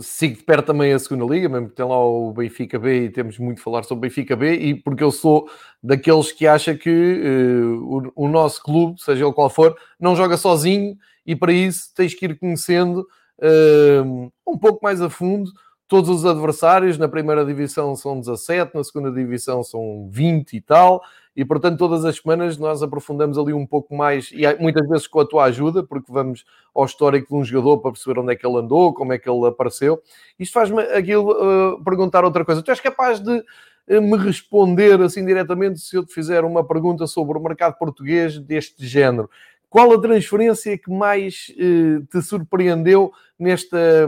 [0.00, 3.10] Sigo de perto também a segunda Liga, mesmo que tem lá o Benfica B e
[3.10, 5.46] temos muito a falar sobre o Benfica B, e porque eu sou
[5.82, 10.38] daqueles que acha que uh, o, o, nosso clube, seja ele qual for, não joga
[10.38, 10.96] sozinho
[11.26, 13.06] e para isso tens que ir conhecendo
[13.38, 15.50] uh, um pouco mais a fundo
[15.86, 16.96] todos os adversários.
[16.96, 21.02] Na primeira divisão são 17, na segunda divisão são 20 e tal,
[21.34, 25.20] e portanto todas as semanas nós aprofundamos ali um pouco mais e muitas vezes com
[25.20, 28.46] a tua ajuda, porque vamos ao histórico de um jogador para perceber onde é que
[28.46, 30.02] ele andou, como é que ele apareceu.
[30.38, 32.62] Isto faz-me aquilo uh, perguntar outra coisa.
[32.62, 37.06] Tu és capaz de uh, me responder assim diretamente se eu te fizer uma pergunta
[37.06, 39.30] sobre o mercado português deste género?
[39.72, 44.06] Qual a transferência que mais uh, te surpreendeu nesta,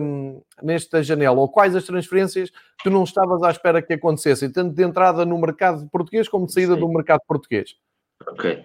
[0.63, 1.41] nesta janela?
[1.41, 5.25] Ou quais as transferências que tu não estavas à espera que acontecessem, tanto de entrada
[5.25, 6.81] no mercado português como de saída Sim.
[6.81, 7.77] do mercado português?
[8.29, 8.63] Ok.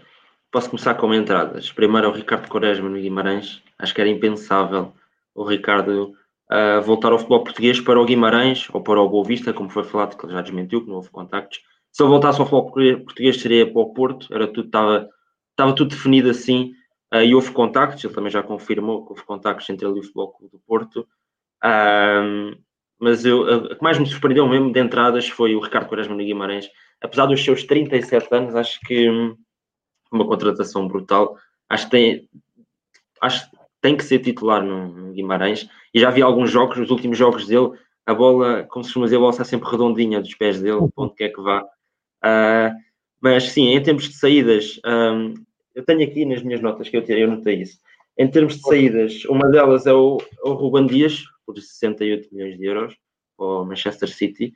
[0.52, 1.72] Posso começar com entradas.
[1.72, 3.64] Primeiro é o Ricardo Quaresma no Guimarães.
[3.80, 4.92] Acho que era impensável
[5.34, 6.14] o Ricardo
[6.52, 9.86] uh, voltar ao futebol português para o Guimarães ou para o Boa Vista, como foi
[9.86, 11.62] falado, que ele já desmentiu, que não houve contactos.
[11.94, 14.28] Se ele voltasse ao futebol português, seria para o Porto.
[14.36, 15.10] Era tudo, estava,
[15.52, 16.74] estava tudo definido assim.
[17.14, 20.04] Uh, e houve contactos, ele também já confirmou que houve contactos entre ele e o
[20.04, 21.08] Futebol Clube do Porto.
[21.64, 22.56] Uh,
[23.00, 26.24] mas eu, a, que mais me surpreendeu mesmo de entradas foi o Ricardo Quaresma no
[26.24, 26.70] Guimarães.
[27.02, 29.08] Apesar dos seus 37 anos, acho que
[30.12, 31.38] uma contratação brutal.
[31.70, 32.30] Acho que tem,
[33.22, 35.68] acho que tem que ser titular no, no, Guimarães.
[35.94, 37.72] E já vi alguns jogos, os últimos jogos dele,
[38.06, 41.14] a bola, como se costuma dizer, a bola está sempre redondinha dos pés dele, onde
[41.16, 41.64] quer que vá.
[41.64, 42.76] Uh,
[43.22, 45.34] mas sim, em termos de saídas, um,
[45.76, 47.80] eu tenho aqui nas minhas notas que eu, tirei, eu notei isso.
[48.18, 52.66] Em termos de saídas, uma delas é o, o Ruben Dias, por 68 milhões de
[52.66, 52.96] euros,
[53.38, 54.54] para o Manchester City.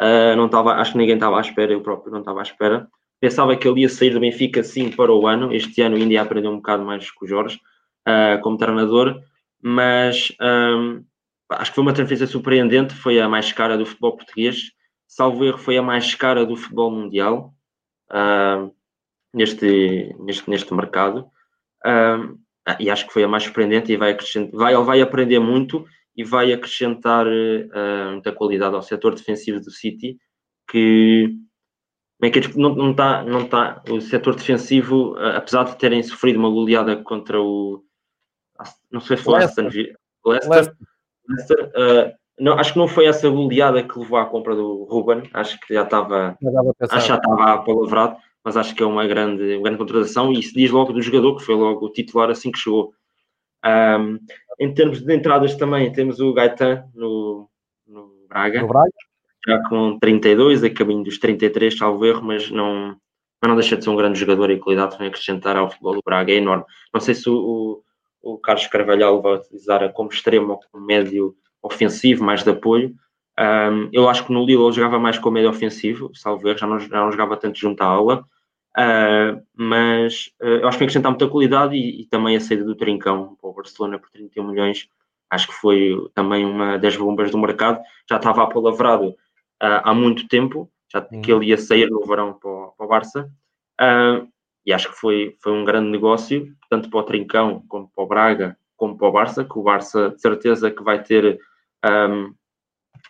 [0.00, 2.88] Uh, não estava, acho que ninguém estava à espera, eu próprio não estava à espera.
[3.20, 5.54] Pensava que ele ia sair do Benfica sim para o ano.
[5.54, 7.60] Este ano ainda ia aprender um bocado mais com o Jorge,
[8.08, 9.22] uh, como treinador,
[9.62, 11.04] mas um,
[11.50, 12.94] acho que foi uma transferência surpreendente.
[12.94, 14.72] Foi a mais cara do futebol português.
[15.06, 17.54] Salvo erro, foi a mais cara do futebol mundial.
[18.10, 18.74] Uh,
[19.34, 21.28] neste, neste, neste mercado.
[21.84, 22.38] Um,
[22.80, 25.84] e acho que foi a mais surpreendente e vai, acrescentar, vai, ele vai aprender muito
[26.16, 30.16] e vai acrescentar uh, muita qualidade ao setor defensivo do City,
[30.70, 31.36] que
[32.22, 36.38] é que não, não, está, não está, o setor defensivo, uh, apesar de terem sofrido
[36.38, 37.84] uma goleada contra o
[38.90, 39.64] não sei se foi Leicester,
[40.24, 40.76] Leicester,
[41.28, 41.72] Leicester.
[41.74, 45.58] Uh, não, acho que não foi essa goleada que levou à compra do Ruben, acho
[45.60, 46.36] que já estava,
[46.80, 50.42] acho que já estava apalavrado, mas acho que é uma grande, uma grande contratação e
[50.42, 52.92] se diz logo do jogador, que foi logo o titular assim que chegou.
[53.64, 54.18] Um,
[54.60, 57.48] em termos de entradas também, temos o Gaetan no,
[57.86, 58.92] no, Braga, no Braga,
[59.48, 62.96] já com 32, a caminho dos 33, salvo erro, mas não,
[63.40, 66.02] mas não deixa de ser um grande jogador e qualidade vem acrescentar ao futebol do
[66.04, 66.64] Braga, é enorme.
[66.92, 67.82] Não sei se o,
[68.22, 72.94] o, o Carlos Carvalhal vai utilizar como extremo ou como médio ofensivo, mais de apoio.
[73.40, 76.66] Um, eu acho que no Lille ele jogava mais como médio ofensivo, salvo erro, já
[76.66, 78.24] não, já não jogava tanto junto à aula.
[78.76, 82.64] Uh, mas uh, eu acho que vai acrescentar muita qualidade e, e, também a saída
[82.64, 84.88] do Trincão para o Barcelona por 31 milhões
[85.34, 90.28] acho que foi também uma das bombas do mercado, já estava apalavrado uh, há muito
[90.28, 91.20] tempo, já uhum.
[91.20, 93.30] que ele ia sair no verão para o, para o Barça,
[93.80, 94.28] uh,
[94.64, 98.06] e acho que foi, foi um grande negócio, tanto para o Trincão, como para o
[98.06, 101.38] Braga, como para o Barça, que o Barça de certeza que vai ter
[101.84, 102.34] um,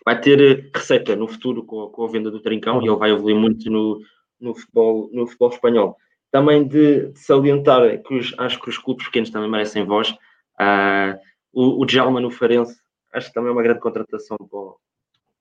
[0.03, 3.37] vai ter receita no futuro com, com a venda do Trincão e ele vai evoluir
[3.37, 4.01] muito no,
[4.39, 5.97] no, futebol, no futebol espanhol.
[6.31, 10.11] Também de, de salientar que os, acho que os clubes pequenos também merecem voz.
[10.59, 11.17] Uh,
[11.53, 12.77] o, o Djalma no Farense,
[13.13, 14.77] acho que também é uma grande contratação para o,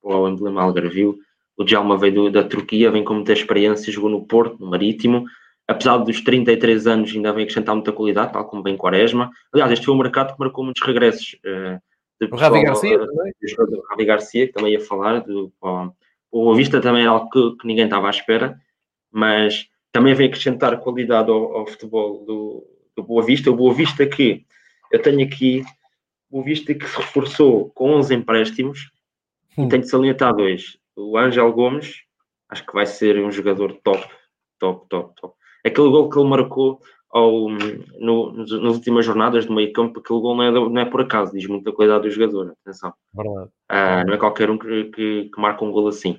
[0.03, 1.19] para o emblema Algarvio.
[1.57, 5.25] O Djalma veio do, da Turquia, vem com muita experiência, jogou no Porto, no Marítimo.
[5.67, 9.31] Apesar dos 33 anos, ainda vem acrescentar muita qualidade, tal como vem Quaresma.
[9.53, 11.37] Aliás, este foi um mercado que marcou muitos regressos.
[11.45, 11.81] Uh,
[12.31, 13.33] o Ravi Garcia uh, também.
[13.59, 15.21] O Ravi Garcia, que também ia falar.
[15.21, 18.59] Do, o, o Vista também era algo que, que, ninguém estava à espera,
[19.15, 23.49] mas também vem acrescentar qualidade ao, ao futebol do, do Boa Vista.
[23.49, 24.45] O Boa Vista que
[24.91, 25.65] eu tenho aqui
[26.31, 28.91] o Vista que se reforçou com 11 empréstimos
[29.57, 29.67] hum.
[29.67, 30.77] e tenho de salientar dois.
[30.97, 32.03] O Ângelo Gomes,
[32.49, 34.05] acho que vai ser um jogador top,
[34.59, 35.35] top, top, top.
[35.65, 37.49] Aquele gol que ele marcou ao,
[38.01, 41.33] no, nas últimas jornadas do meio campo, aquele gol não é, não é por acaso,
[41.33, 42.93] diz muita qualidade do jogador, atenção.
[43.15, 43.51] Verdade.
[43.71, 46.19] Uh, não é qualquer um que, que, que marca um gol assim.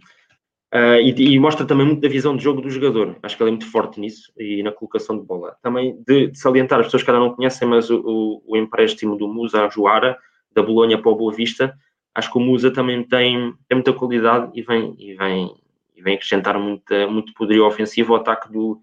[0.75, 3.15] Uh, e, e, mostra também muito da visão de jogo do jogador.
[3.23, 5.55] Acho que ele é muito forte nisso e na colocação de bola.
[5.61, 9.15] Também de, de salientar, as pessoas que ainda não conhecem, mas o, o, o empréstimo
[9.15, 10.17] do Musa a Joara,
[10.53, 11.73] da Bolonha para o Boa Vista,
[12.13, 15.55] acho que o Musa também tem, tem muita qualidade e vem, e vem,
[15.95, 18.77] e vem acrescentar muita, muito poderio ofensivo ao ataque do,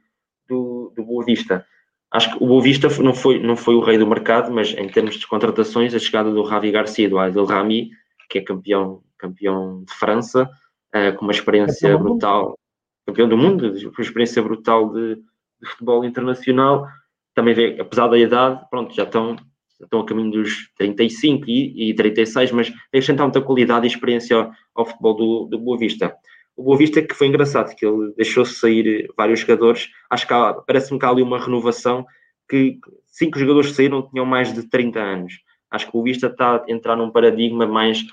[0.48, 1.66] do, do Boa Vista.
[2.10, 4.88] Acho que o Boa Vista não foi, não foi o rei do mercado, mas em
[4.88, 7.90] termos de contratações, a chegada do Javi Garcia e do Adel Rami,
[8.30, 10.48] que é campeão, campeão de França,
[10.94, 12.58] uh, com uma experiência brutal,
[13.06, 16.86] campeão do mundo, com uma experiência brutal de, de, futebol internacional.
[17.34, 19.36] Também vê, apesar da idade, pronto, já estão,
[19.78, 24.36] já estão a caminho dos 35 e, e 36, mas acrescentar muita qualidade e experiência
[24.36, 26.14] ao, ao futebol do, do Boa Vista.
[26.56, 30.34] O Boa Vista que foi engraçado, que ele deixou-se sair vários jogadores, acho que
[30.66, 32.04] parece-me que há ali uma renovação,
[32.48, 35.32] que cinco jogadores que saíram tinham mais de 30 anos.
[35.70, 38.04] Acho que o Vista está a entrar num paradigma mais.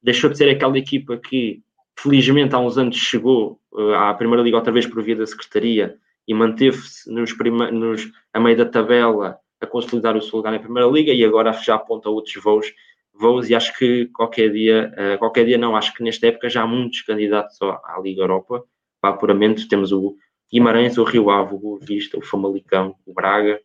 [0.00, 1.60] Deixou de ser aquela equipa que
[1.98, 5.98] felizmente há uns anos chegou uh, à Primeira Liga outra vez por via da Secretaria
[6.26, 7.36] e manteve-se nos,
[7.72, 11.52] nos a meio da tabela a consolidar o seu lugar na Primeira Liga e agora
[11.52, 12.72] já aponta outros voos,
[13.12, 16.62] voos e acho que qualquer dia, uh, qualquer dia não, acho que nesta época já
[16.62, 18.64] há muitos candidatos à Liga Europa.
[19.00, 20.16] Para apuramento, temos o
[20.52, 23.60] Guimarães, o Rio Ave, o Vista, o Famalicão, o Braga,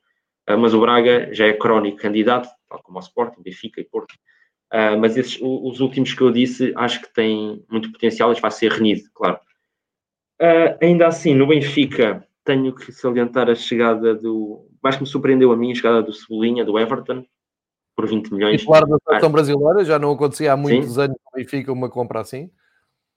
[0.49, 4.15] uh, mas o Braga já é crónico candidato, tal como o Sporting, Benfica e Porto,
[4.73, 8.49] Uh, mas esses, os últimos que eu disse, acho que têm muito potencial, isso vai
[8.49, 9.37] ser renido, claro.
[10.41, 14.67] Uh, ainda assim, no Benfica, tenho que salientar a chegada do.
[14.83, 17.23] Mais que me surpreendeu a mim, a chegada do Cebolinha, do Everton,
[17.95, 18.61] por 20 milhões.
[18.61, 21.01] Titular da seleção brasileira, já não acontecia há muitos Sim.
[21.01, 22.49] anos no Benfica uma compra assim.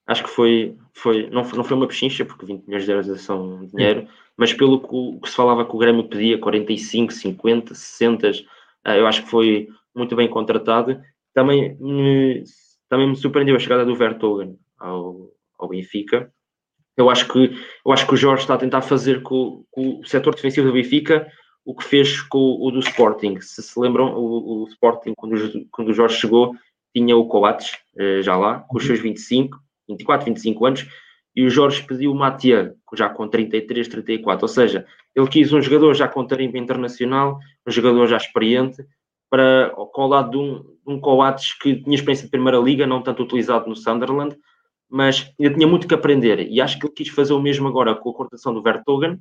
[0.07, 3.21] Acho que foi, foi não, foi, não foi uma pechincha, porque 20 milhões de euros
[3.23, 4.09] são dinheiro, Sim.
[4.37, 8.33] mas pelo que, que, se falava que o Grêmio pedia, 45, 50, 60, uh,
[8.91, 11.01] eu acho que foi muito bem contratado
[11.37, 12.45] também me,
[12.89, 16.33] também me surpreendeu a chegada do Vertogen ao, ao Benfica.
[16.97, 20.05] Eu acho, que, eu acho que o Jorge está a tentar fazer com, com o
[20.07, 21.31] setor defensivo do Benfica
[21.63, 23.39] o que fez com o do Sporting.
[23.43, 26.55] Se se lembram, o, o Sporting, quando o, quando o Jorge chegou,
[26.95, 28.87] tinha o Coates eh, já lá, com os uhum.
[28.87, 29.59] seus 25,
[29.91, 30.87] 24, 25 anos,
[31.35, 34.43] e o Jorge pediu o Matia, já com 33, 34.
[34.43, 38.83] Ou seja, ele quis um jogador já com tarimba internacional, um jogador já experiente,
[39.31, 43.23] para, ao lado de um, um Coates que tinha experiência de Primeira Liga, não tanto
[43.23, 44.37] utilizado no Sunderland,
[44.89, 46.49] mas ainda tinha muito que aprender.
[46.49, 49.19] E acho que ele quis fazer o mesmo agora com a contratação do Vertogen,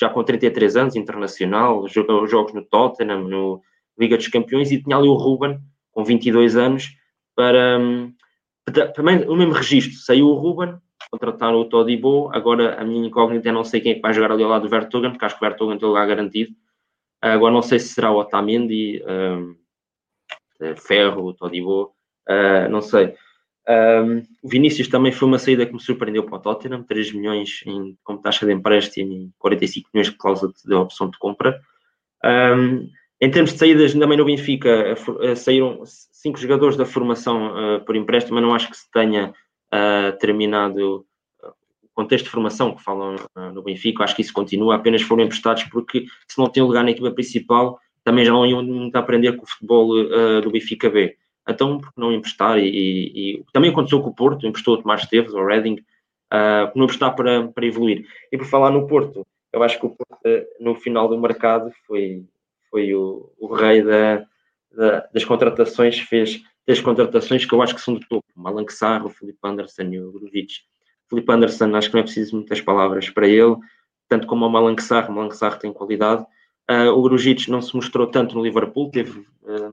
[0.00, 3.60] já com 33 anos, internacional, jogou jogos no Tottenham, no
[3.98, 5.58] Liga dos Campeões, e tinha ali o Ruben,
[5.90, 6.88] com 22 anos,
[7.34, 7.78] para
[8.94, 9.98] também o mesmo registro.
[9.98, 10.76] Saiu o Ruben,
[11.10, 14.32] contrataram o Todibo, agora a minha incógnita é não sei quem é que vai jogar
[14.32, 16.52] ali ao lado do Vertogen, porque acho que o Vertogen tem lugar garantido.
[17.20, 19.56] Agora não sei se será o Otamendi, um,
[20.76, 21.94] Ferro, Todibo,
[22.28, 23.14] uh, não sei.
[23.68, 27.60] Um, o Vinícius também foi uma saída que me surpreendeu para o Tottenham, 3 milhões
[27.66, 31.60] em, como taxa de empréstimo e 45 milhões de cláusula de, opção de compra.
[32.24, 32.88] Um,
[33.20, 34.96] em termos de saídas, também no Benfica
[35.36, 39.34] saíram cinco jogadores da formação uh, por empréstimo, mas não acho que se tenha
[39.74, 41.04] uh, terminado
[41.98, 45.64] contexto de formação que falam uh, no Benfica, acho que isso continua, apenas foram emprestados
[45.64, 49.42] porque se não têm lugar na equipa principal, também já não iam muito aprender com
[49.42, 51.16] o futebol uh, do Benfica B.
[51.48, 52.56] Então, por que não emprestar?
[52.60, 55.74] E, e, também aconteceu com o Porto, emprestou o Tomás Esteves, ou Reading,
[56.32, 58.06] uh, não emprestar para, para evoluir.
[58.30, 60.22] E por falar no Porto, eu acho que o Porto,
[60.60, 62.24] no final do mercado, foi,
[62.70, 64.24] foi o, o rei da,
[64.72, 68.26] da, das contratações, fez das contratações que eu acho que são do topo.
[68.36, 70.60] Malang Sarr, o Felipe Anderson e o Grujic.
[71.08, 73.56] Felipe Anderson, acho que não é preciso muitas palavras para ele,
[74.08, 75.10] tanto como o Malang Sarr.
[75.10, 76.24] O Malang Sarr tem qualidade.
[76.70, 79.72] Uh, o Grujic não se mostrou tanto no Liverpool, teve uh,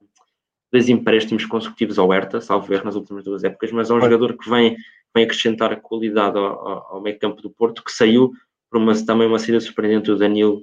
[0.72, 4.38] dois empréstimos consecutivos ao Hertha, salvo ver nas últimas duas épocas, mas é um jogador
[4.38, 4.78] que vem,
[5.14, 8.32] vem acrescentar qualidade ao, ao, ao meio campo do Porto, que saiu
[8.70, 10.62] por uma, também uma saída surpreendente do Danilo,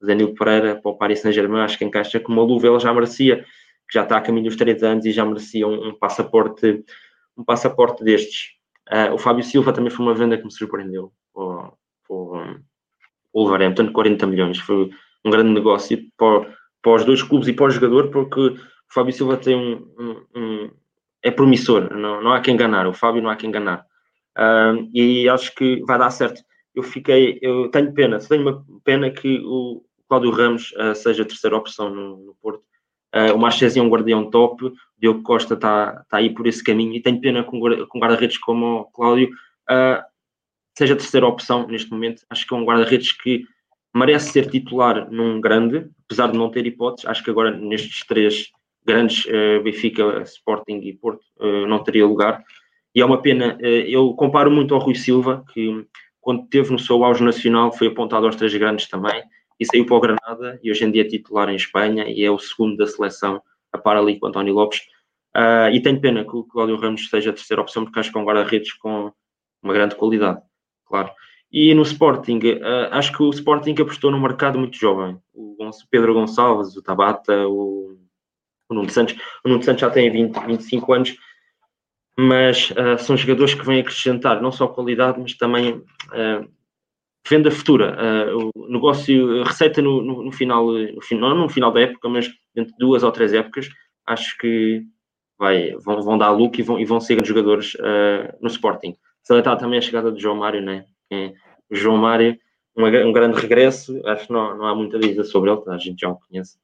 [0.00, 3.44] Danilo Pereira para o Paris Saint-Germain, acho que encaixa com uma luva, ele já merecia,
[3.88, 6.84] que já está a caminho dos 30 anos e já merecia um, um passaporte
[7.36, 8.54] um passaporte destes.
[8.92, 11.12] Uh, o Fábio Silva também foi uma venda que me surpreendeu
[13.34, 14.90] o Wolverhampton, 40 milhões, foi
[15.24, 18.56] um grande negócio para, para os dois clubes e para o jogador, porque o
[18.88, 20.70] Fábio Silva tem um, um, um
[21.22, 23.84] é promissor, não, não há quem enganar, o Fábio não há quem enganar.
[24.36, 26.42] Uh, e acho que vai dar certo.
[26.74, 31.26] Eu fiquei, eu tenho pena, tenho uma pena que o Cláudio Ramos uh, seja a
[31.26, 32.62] terceira opção no, no Porto.
[33.14, 36.64] Uh, o Marchesi é um guardião top, o Diogo Costa está tá aí por esse
[36.64, 39.28] caminho e tenho pena com, guarda-redes como o Cláudio
[39.70, 40.02] uh,
[40.76, 42.22] seja a terceira opção neste momento.
[42.28, 43.44] Acho que é um guarda-redes que
[43.94, 47.08] merece ser titular num grande, apesar de não ter hipóteses.
[47.08, 48.50] Acho que agora nestes três
[48.84, 51.24] grandes, uh, Benfica, Sporting e Porto,
[51.68, 52.42] não teria lugar.
[52.92, 55.84] E é uma pena, eu comparo muito ao Rui Silva, que
[56.20, 59.22] quando teve no seu auge nacional, foi apontado aos três grandes também
[59.58, 62.30] e saiu para o Granada e hoje em dia é titular em Espanha e é
[62.30, 63.42] o segundo da seleção
[63.72, 64.80] a par ali com António Lopes.
[65.36, 68.18] Uh, e tenho pena que o Cláudio Ramos seja a terceira opção porque acho que
[68.18, 69.12] é um guarda-redes com
[69.62, 70.40] uma grande qualidade,
[70.86, 71.10] claro.
[71.50, 75.18] E no Sporting, uh, acho que o Sporting apostou num mercado muito jovem.
[75.32, 75.56] O
[75.90, 77.96] Pedro Gonçalves, o Tabata, o,
[78.68, 79.16] o Nuno Santos.
[79.44, 81.16] O Nuno Santos já tem 20, 25 anos
[82.16, 85.82] mas uh, são jogadores que vêm acrescentar não só qualidade, mas também
[87.28, 87.96] venda futura.
[87.96, 92.08] Uh, o negócio, a receita no, no, no final, no, não no final da época,
[92.08, 93.68] mas dentro de duas ou três épocas,
[94.06, 94.84] acho que
[95.38, 98.94] vai, vão, vão dar look e vão, e vão ser grandes jogadores uh, no Sporting.
[99.22, 100.84] Salientar também a chegada do João Mário, né?
[101.10, 101.32] É,
[101.70, 102.36] João Mário,
[102.76, 106.00] um, um, grande regresso, acho que não, não há muita dizer sobre ele, a gente
[106.00, 106.58] já o conhece.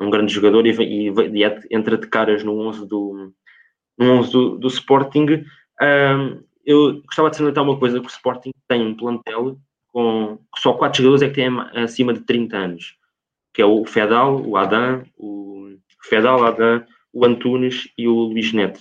[0.00, 3.32] É um grande jogador e, e, e entra de caras no 11 do,
[3.98, 5.44] no 11 do, do Sporting.
[5.80, 9.58] Um, eu gostava de salientar uma coisa, que o Sporting tem um plantel
[9.96, 11.48] com só quatro jogadores é que têm
[11.82, 12.96] acima de 30 anos,
[13.54, 16.84] que é o Fedal, o Adam, o Fedal, Adam,
[17.14, 18.80] o Antunes e o Luís Neto.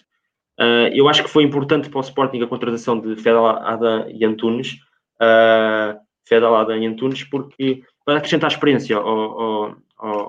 [0.59, 4.25] Uh, eu acho que foi importante para o Sporting a contratação de Fedal, Adam e
[4.25, 4.73] Antunes,
[5.21, 5.97] uh,
[6.27, 10.27] Fedal, Adam e Antunes, porque para acrescentar experiência ao, ao, ao,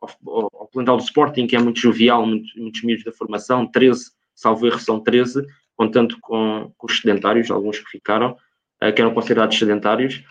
[0.55, 4.65] ao, plantel do Sporting, que é muito jovial, muito, muitos miúdos da formação, 13 salvo
[4.69, 8.37] erro, são 13, contando com, com os sedentários, alguns que ficaram,
[8.81, 10.23] uh, que eram considerados sedentários.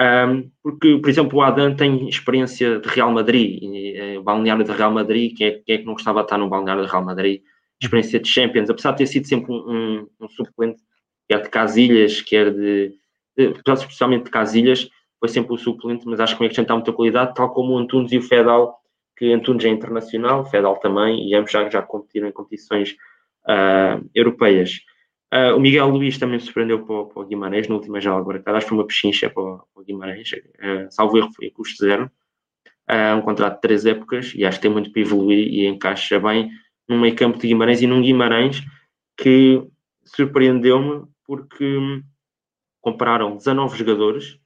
[0.00, 4.72] Um, porque, por exemplo, o Adam tem experiência de Real Madrid, e, uh, balneário de
[4.72, 7.04] Real Madrid, quem é, quem é, que não gostava de estar no balneário de Real
[7.04, 7.42] Madrid?
[7.80, 10.82] Experiência de Champions, apesar de ter sido sempre um, um, um suplente,
[11.28, 12.92] quer de Casilhas, quer de,
[13.36, 14.88] de, especialmente de Casilhas,
[15.20, 18.10] foi sempre o suplente, mas acho que vai acrescentar muita qualidade, tal como o Antunes
[18.12, 18.76] e o Fedal,
[19.16, 22.96] que Antunes é internacional, o Fedal também, e ambos já, já competiram em competições
[23.48, 24.80] uh, europeias.
[25.34, 28.40] Uh, o Miguel Luís também se surpreendeu para, para o Guimarães na última já agora,
[28.46, 31.50] acho que foi uma pechincha para, o, para o Guimarães, uh, salvo erro foi a
[31.50, 32.08] custo zero,
[32.88, 36.20] uh, um contrato de três épocas e acho que tem muito para evoluir e encaixa
[36.20, 36.50] bem
[36.88, 38.62] num meio campo de Guimarães e num Guimarães
[39.16, 39.60] que
[40.04, 41.78] surpreendeu-me porque
[42.80, 44.38] compraram 19 jogadores,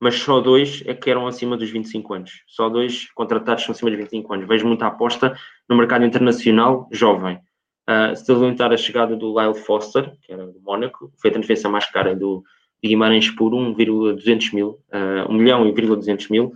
[0.00, 2.42] mas só dois é que eram acima dos 25 anos.
[2.46, 4.48] Só dois contratados são acima dos 25 anos.
[4.48, 5.38] Vejo muita aposta
[5.68, 7.40] no mercado internacional jovem.
[7.88, 11.68] Uh, se lamentar a chegada do Lyle Foster, que era do Mónaco, foi a transferência
[11.68, 12.42] mais cara do
[12.82, 16.54] Guimarães por 1,200 mil, uh, 1 milhão e 200 mil.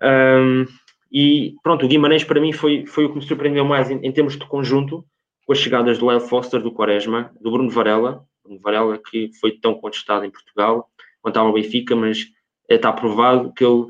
[0.00, 0.66] Um,
[1.10, 4.12] e pronto, o Guimarães para mim foi, foi o que me surpreendeu mais em, em,
[4.12, 5.04] termos de conjunto,
[5.46, 9.52] com as chegadas do Lyle Foster, do Quaresma, do Bruno Varela, Bruno Varela que foi
[9.52, 10.88] tão contestado em Portugal,
[11.20, 12.26] quanto ao Benfica, mas
[12.68, 13.86] está provado que ele,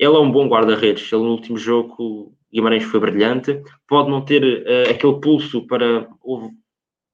[0.00, 1.12] ele é um bom guarda-redes.
[1.12, 6.08] Ele no último jogo Guimarães foi brilhante, pode não ter uh, aquele pulso para,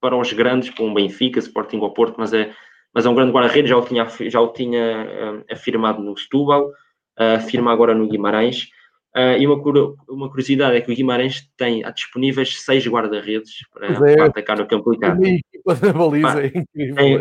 [0.01, 2.55] para os grandes, para um Benfica, Sporting ou Porto, mas é,
[2.95, 6.69] mas é um grande guarda-redes, já o tinha, já o tinha uh, afirmado no Setúbal,
[6.69, 8.69] uh, afirma agora no Guimarães.
[9.17, 9.57] Uh, e uma,
[10.11, 14.15] uma curiosidade é que o Guimarães tem disponíveis seis guarda-redes para, é.
[14.15, 15.23] para, atacar no campo complicado.
[15.23, 15.41] Tem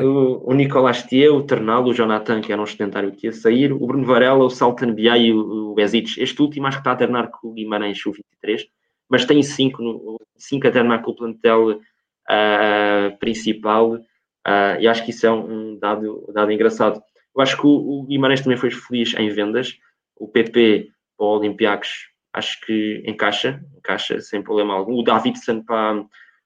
[0.04, 3.72] o, o Nicolás Thier, o Ternal, o Jonathan, que era um sedentário que ia sair,
[3.72, 6.22] o Bruno Varela, o Saltan Biá e o, o Bezic.
[6.22, 8.68] Este último acho que está a ternar com o Guimarães, o 23,
[9.08, 13.94] mas tem cinco, no, cinco a ternar com o plantel uh, principal.
[13.94, 17.02] Uh, e acho que isso é um dado, dado engraçado.
[17.34, 19.78] Eu acho que o, o Guimarães também foi feliz em vendas.
[20.18, 25.00] O PP para o Olympiacos acho que encaixa, encaixa sem problema algum.
[25.00, 26.06] O Davidson para,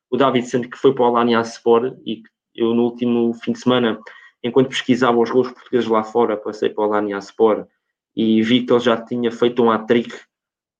[0.09, 2.22] o David Santos que foi para o Alanya Sport e
[2.55, 3.99] eu no último fim de semana,
[4.43, 7.67] enquanto pesquisava os gols portugueses lá fora, passei para o Alanya Sport
[8.15, 10.13] e vi que ele já tinha feito um hat-trick.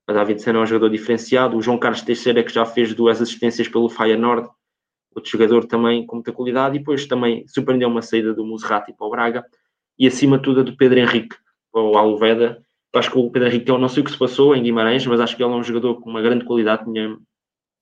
[0.08, 1.58] O David Santos é um jogador diferenciado.
[1.58, 4.50] O João Carlos Teixeira, que já fez duas assistências pelo Feyenoord,
[5.16, 6.76] outro jogador também com muita qualidade.
[6.76, 9.46] E depois também surpreendeu uma saída do Muserati para o Braga.
[9.98, 11.36] E acima de tudo a do Pedro Henrique
[11.72, 12.64] para o Alveda.
[12.94, 15.20] Acho que o Pedro Henrique, eu não sei o que se passou em Guimarães, mas
[15.20, 16.86] acho que ele é um jogador com uma grande qualidade.
[16.86, 17.18] Tinha,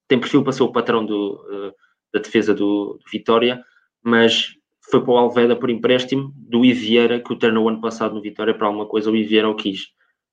[0.08, 1.74] tem perfil para ser o patrão do, uh,
[2.14, 3.64] da defesa do, do Vitória,
[4.04, 4.58] mas
[4.90, 8.54] foi para o Alveda por empréstimo do Ivieira, que o ternou ano passado no Vitória
[8.54, 9.88] para alguma coisa, o Ivieira o quis,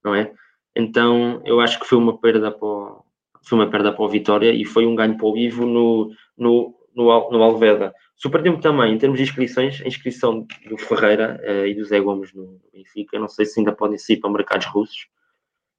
[0.05, 0.33] não é?
[0.77, 3.05] Então eu acho que foi uma perda para o,
[3.45, 6.75] foi uma perda para o Vitória e foi um ganho para o Ivo no, no,
[6.95, 7.95] no, no Alveda.
[8.17, 12.33] Surpreendeu-me também, em termos de inscrições, a inscrição do Ferreira uh, e do Zé Gomes
[12.33, 15.09] no Benfica, não sei se ainda podem sair para mercados russos.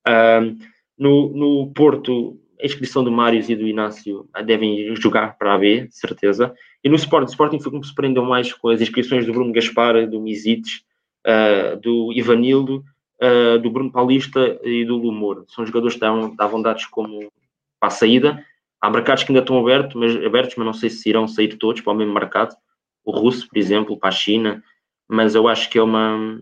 [0.07, 0.57] Uh,
[0.97, 5.57] no, no Porto, a inscrição do Mários e do Inácio eh, devem jogar para a
[5.57, 6.53] B, certeza.
[6.84, 10.07] E no Sporting, Sporting foi como se prendeu mais com as inscrições do Bruno Gaspar,
[10.07, 10.84] do Misites,
[11.26, 12.84] uh, do Ivanildo,
[13.22, 15.45] uh, do Bruno Paulista e do Lumor.
[15.49, 17.32] São jogadores que davam, davam dados como
[17.80, 18.43] para a saída.
[18.86, 21.82] Há mercados que ainda estão abertos mas, abertos, mas não sei se irão sair todos
[21.82, 22.56] para o mesmo mercado.
[23.04, 24.64] O russo, por exemplo, para a China.
[25.08, 26.40] Mas eu acho que é uma.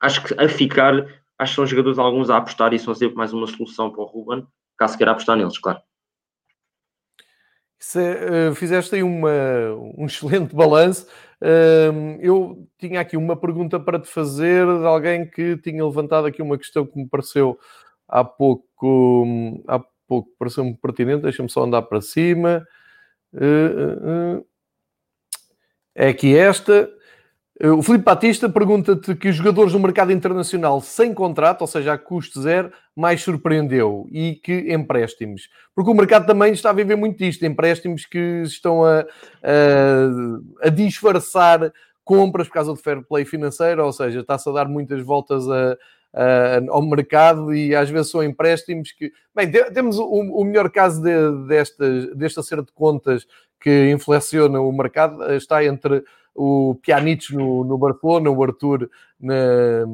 [0.00, 0.94] Acho que a ficar,
[1.38, 4.04] acho que são jogadores alguns a apostar e são sempre mais uma solução para o
[4.06, 4.44] Ruben
[4.76, 5.80] caso queira apostar neles, claro.
[7.80, 9.30] Se, uh, fizeste aí uma,
[9.96, 11.06] um excelente balanço.
[11.40, 16.42] Uh, eu tinha aqui uma pergunta para te fazer de alguém que tinha levantado aqui
[16.42, 17.56] uma questão que me pareceu
[18.08, 21.22] há pouco, há pouco pareceu-me pertinente.
[21.22, 22.66] Deixa-me só andar para cima.
[23.32, 24.44] Uh,
[25.94, 26.90] é aqui esta.
[27.60, 31.92] Eh, o Filipe Batista pergunta-te que os jogadores do mercado internacional sem contrato, ou seja,
[31.92, 35.48] a custo zero, mais surpreendeu e que empréstimos.
[35.74, 39.00] Porque o mercado também está a viver muito disto, empréstimos que estão a,
[39.42, 41.72] a, a disfarçar
[42.04, 45.76] compras por causa do fair play financeiro, ou seja, está-se a dar muitas voltas a,
[46.18, 49.12] Uh, ao mercado e às vezes são empréstimos que.
[49.32, 53.24] Bem, temos o, o melhor caso de, desta, deste acerto de contas
[53.60, 56.02] que inflaciona o mercado, está entre
[56.34, 58.90] o Pjanic no, no Barcelona, o Arthur
[59.20, 59.86] na,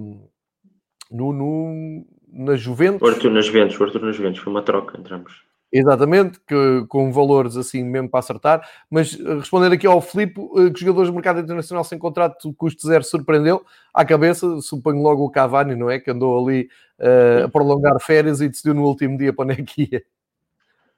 [1.11, 3.03] no, no, na Juventus.
[3.03, 5.44] O Arthur na Juventus, o Arthur na Juventus, foi uma troca entre ambos.
[5.77, 8.65] Exatamente, que, com valores assim mesmo para acertar.
[8.89, 12.87] Mas eh, respondendo aqui ao Filipe, eh, que jogadores do mercado internacional sem contrato, custo
[12.87, 13.61] zero, surpreendeu.
[13.93, 15.99] À cabeça, suponho logo o Cavani, não é?
[15.99, 16.69] Que andou ali
[17.01, 20.05] uh, a prolongar férias e decidiu no último dia para onde é que ia.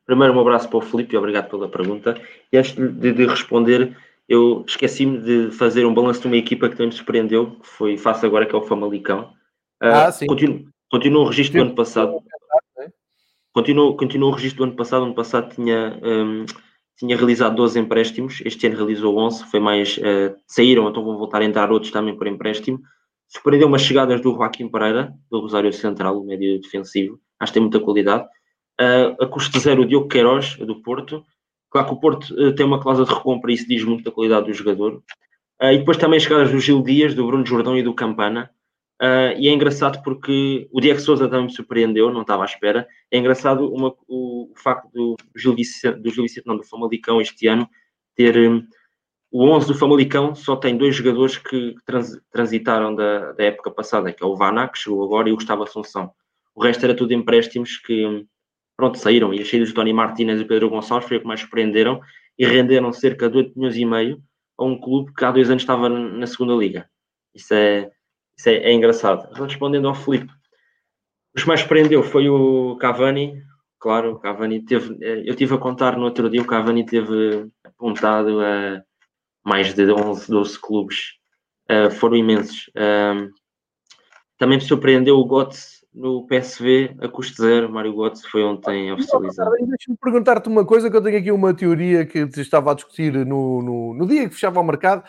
[0.04, 2.20] Primeiro, um abraço para o Filipe e obrigado pela pergunta.
[2.52, 3.96] E antes de, de responder,
[4.28, 7.96] eu esqueci-me de fazer um balanço de uma equipa que também me surpreendeu, que foi
[7.96, 9.30] face agora, que é o Famalicão.
[9.82, 10.26] Uh, ah, sim.
[10.26, 12.22] Continuo, continuo o registro do ano passado.
[13.56, 15.06] Continuo, continuo o registro do ano passado.
[15.06, 16.44] Ano passado tinha, um,
[16.98, 19.96] tinha realizado 12 empréstimos, este ano realizou 11, foi mais.
[19.96, 22.78] Uh, saíram, então vão voltar a entrar outros também por empréstimo.
[23.26, 27.80] Surpreendeu umas chegadas do Joaquim Pereira, do Rosário Central, médio defensivo, acho que tem muita
[27.80, 28.24] qualidade.
[28.78, 31.24] Uh, a custo zero, o Diogo Queiroz, do Porto,
[31.70, 34.10] Claro que o Porto uh, tem uma cláusula de recompra e isso diz muito da
[34.10, 35.02] qualidade do jogador.
[35.62, 38.50] Uh, e depois também chegadas do Gil Dias, do Bruno Jordão e do Campana.
[39.00, 42.88] Uh, e é engraçado porque o Diego Souza também me surpreendeu, não estava à espera.
[43.10, 47.20] É engraçado uma, o, o, facto do Gil Vicente, do Gil Vicente, não, do Famalicão
[47.20, 47.68] este ano,
[48.14, 48.66] ter um,
[49.30, 54.12] o 11 do Famalicão só tem dois jogadores que trans, transitaram da, da, época passada,
[54.12, 56.10] que é o Vana, que chegou agora, e o Gustavo Assunção.
[56.54, 58.26] O resto era tudo empréstimos que
[58.76, 59.34] pronto, saíram.
[59.34, 62.00] E as saídas de Tony Martinez e Pedro Gonçalves foi o que mais surpreenderam
[62.38, 64.22] e renderam cerca de 8 milhões e meio
[64.58, 66.88] a um clube que há dois anos estava na segunda liga.
[67.34, 67.90] Isso é,
[68.36, 69.32] isso é, é engraçado.
[69.34, 70.32] Respondendo ao Felipe,
[71.34, 73.42] o que mais surpreendeu foi o Cavani.
[73.78, 74.96] Claro, o Cavani teve.
[75.00, 78.82] Eu tive a contar no outro dia, o Cavani teve apontado a
[79.44, 81.12] mais de 11, 12 clubes.
[81.70, 82.68] Uh, foram imensos.
[82.68, 83.30] Uh,
[84.38, 87.72] também me surpreendeu o Götze no PSV a custo zero.
[87.72, 89.50] Mário Götze foi ontem oficializado.
[89.50, 93.12] Deixa-me perguntar-te uma coisa que eu tenho aqui uma teoria que te estava a discutir
[93.24, 95.02] no, no, no dia que fechava o mercado.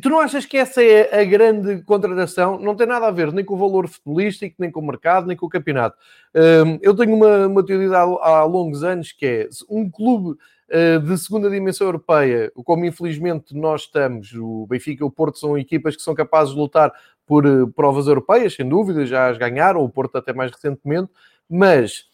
[0.00, 2.60] Tu não achas que essa é a grande contratação?
[2.60, 5.36] Não tem nada a ver nem com o valor futebolístico, nem com o mercado, nem
[5.36, 5.96] com o campeonato.
[6.34, 10.36] Um, eu tenho uma, uma teoria há, há longos anos que é um clube
[10.76, 15.58] eh, de segunda dimensão europeia, como infelizmente nós estamos, o Benfica e o Porto são
[15.58, 16.90] equipas que são capazes de lutar
[17.26, 21.10] por eh, provas europeias, sem dúvida, já as ganharam, o Porto até mais recentemente,
[21.48, 22.04] mas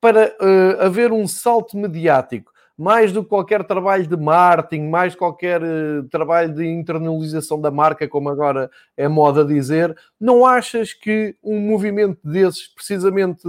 [0.00, 5.62] para uh, haver um salto mediático, mais do que qualquer trabalho de marketing, mais qualquer
[5.62, 11.60] uh, trabalho de internalização da marca, como agora é moda dizer, não achas que um
[11.60, 13.46] movimento desses, precisamente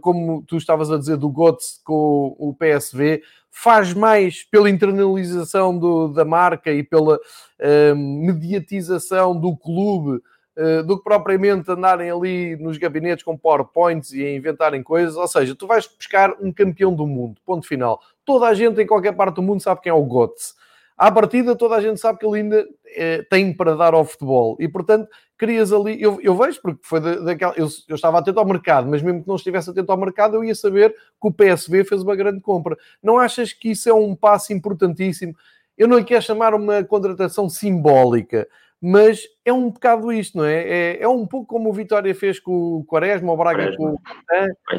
[0.00, 6.08] como tu estavas a dizer, do GOTS com o PSV, faz mais pela internalização do,
[6.08, 10.22] da marca e pela uh, mediatização do clube
[10.56, 15.16] uh, do que propriamente andarem ali nos gabinetes com PowerPoints e a inventarem coisas.
[15.16, 18.00] Ou seja, tu vais buscar um campeão do mundo, ponto final.
[18.24, 20.54] Toda a gente em qualquer parte do mundo sabe quem é o GOTS
[20.98, 24.56] à partida toda a gente sabe que ele ainda é, tem para dar ao futebol
[24.58, 28.40] e portanto querias ali, eu, eu vejo porque foi da, daquela, eu, eu, estava atento
[28.40, 31.32] ao mercado, mas mesmo que não estivesse atento ao mercado eu ia saber que o
[31.32, 32.76] PSV fez uma grande compra.
[33.00, 35.34] Não achas que isso é um passo importantíssimo?
[35.76, 38.48] Eu não lhe quero chamar uma contratação simbólica,
[38.80, 40.62] mas é um bocado isto, não é?
[40.68, 43.96] É, é um pouco como o Vitória fez com o Quaresma, o Braga Quaresma.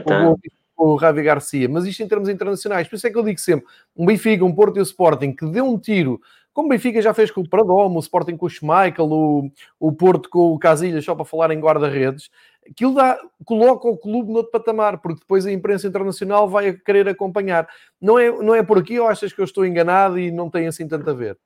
[0.04, 0.40] com o, o,
[0.80, 2.88] o Ravi Garcia, mas isto em termos internacionais.
[2.88, 3.66] Por isso é que eu digo sempre:
[3.96, 6.22] um Benfica, um Porto e o Sporting que deu um tiro,
[6.54, 9.92] como o Benfica já fez com o Pradomo, o Sporting com o Schmeichel, o, o
[9.92, 12.30] Porto com o Casilhas, só para falar em guarda-redes,
[12.70, 17.08] aquilo dá, coloca o clube no outro patamar, porque depois a imprensa internacional vai querer
[17.10, 17.68] acompanhar.
[18.02, 20.68] Não é, não é por aqui ou achas que eu estou enganado e não tem
[20.68, 21.38] assim tanto a ver?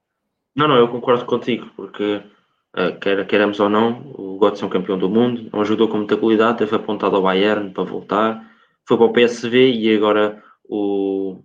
[0.55, 2.21] Não, não, eu concordo contigo, porque
[2.77, 5.97] uh, quer queremos ou não, o Götze é um campeão do mundo, não ajudou com
[5.97, 8.52] muita qualidade, teve apontado ao Bayern para voltar
[8.87, 11.41] foi para o PSV e agora o,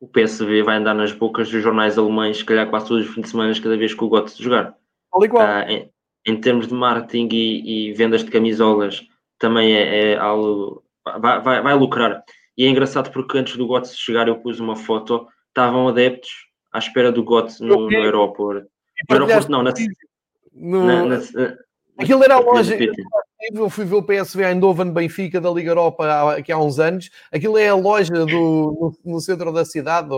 [0.00, 3.22] o PSV vai andar nas bocas dos jornais alemães, se calhar quase todos os fins
[3.22, 4.74] de semana, cada vez que o Götze jogar.
[5.22, 5.42] igual.
[5.42, 5.90] Ah, em,
[6.26, 9.02] em, termos de marketing e, e, vendas de camisolas,
[9.38, 10.82] também é, é algo.
[11.04, 12.22] Vai, vai, vai, lucrar.
[12.56, 16.30] E é engraçado porque antes do Götze chegar, eu pus uma foto, estavam adeptos
[16.72, 18.68] à espera do Götze no, no aeroporto.
[19.08, 19.72] No aeroporto, não, na,
[20.52, 20.86] no...
[20.86, 21.56] na, na, na
[21.98, 22.76] Aquilo era a loja,
[23.52, 27.10] eu fui ver o PSV Eindhoven Benfica da Liga Europa aqui há uns anos.
[27.32, 30.08] Aquilo é a loja do, no, no centro da cidade,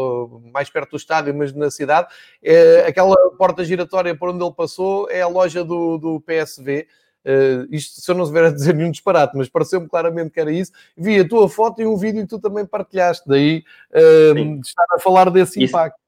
[0.52, 2.08] mais perto do estádio, mas na cidade.
[2.42, 6.86] É, aquela porta giratória por onde ele passou é a loja do, do PSV.
[7.24, 10.40] Uh, eh, isto se eu não estiver a dizer nenhum disparate, mas pareceu-me claramente que
[10.40, 10.72] era isso.
[10.96, 13.62] Vi a tua foto e um vídeo que tu também partilhaste, daí
[13.92, 15.98] uh, de estar a falar desse isso, impacto.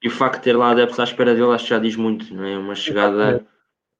[0.00, 2.32] E o facto de ter lá adeptos à espera dele, acho que já diz muito,
[2.32, 2.56] não é?
[2.56, 3.44] Uma chegada,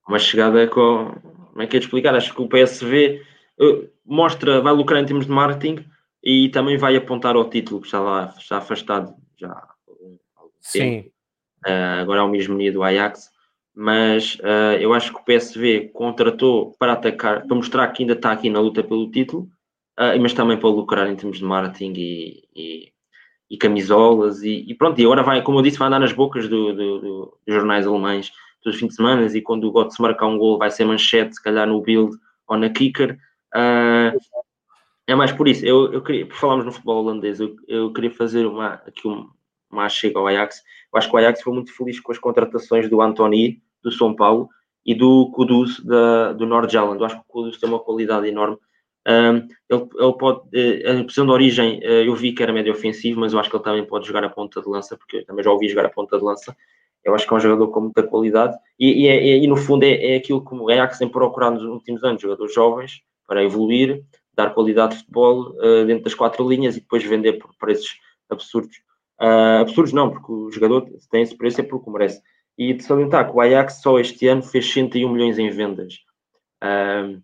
[0.06, 1.12] uma chegada com
[1.52, 2.14] como é que é de explicar?
[2.14, 3.22] Acho que o PSV
[3.60, 5.84] eh, mostra, vai lucrar em termos de marketing
[6.24, 10.16] e também vai apontar ao título que está lá, está afastado já há algum
[10.60, 11.10] Sim.
[11.66, 13.30] Uh, agora é o mesmo nível do Ajax,
[13.74, 18.32] mas uh, eu acho que o PSV contratou para atacar, para mostrar que ainda está
[18.32, 19.48] aqui na luta pelo título,
[19.98, 22.92] uh, mas também para lucrar em termos de marketing e, e,
[23.50, 26.48] e camisolas e, e, pronto, e agora vai, como eu disse, vai andar nas bocas
[26.48, 28.32] do, do, do, dos jornais alemães
[28.64, 31.66] dos fins de e quando o Götze marcar um gol vai ser manchete, se calhar
[31.66, 33.18] no build ou na kicker.
[33.54, 34.18] Uh,
[35.06, 35.64] é mais por isso.
[35.66, 39.28] Eu, eu queria, por falarmos no futebol holandês, eu, eu queria fazer uma, aqui uma,
[39.70, 40.62] uma chega ao Ajax.
[40.92, 44.14] Eu acho que o Ajax foi muito feliz com as contratações do Antoni, do São
[44.14, 44.48] Paulo,
[44.84, 46.98] e do Kudus, da, do Nordjylland.
[46.98, 48.56] Eu acho que o Kudus tem uma qualidade enorme.
[49.06, 52.72] Um, ele, ele, pode, eh, a posição de origem, eh, eu vi que era médio
[52.72, 55.24] ofensivo, mas eu acho que ele também pode jogar a ponta de lança, porque eu
[55.24, 56.56] também já ouvi jogar a ponta de lança.
[57.04, 59.84] Eu acho que é um jogador com muita qualidade e, e, é, e no fundo
[59.84, 64.04] é, é aquilo que o Ajax tem procurado nos últimos anos, jogadores jovens para evoluir,
[64.34, 67.98] dar qualidade de futebol uh, dentro das quatro linhas e depois vender por preços
[68.30, 68.76] absurdos.
[69.20, 72.22] Uh, absurdos não, porque o jogador tem esse preço é porque merece.
[72.56, 75.94] E de salientar que o Ajax só este ano fez 101 milhões em vendas,
[76.62, 77.20] uh,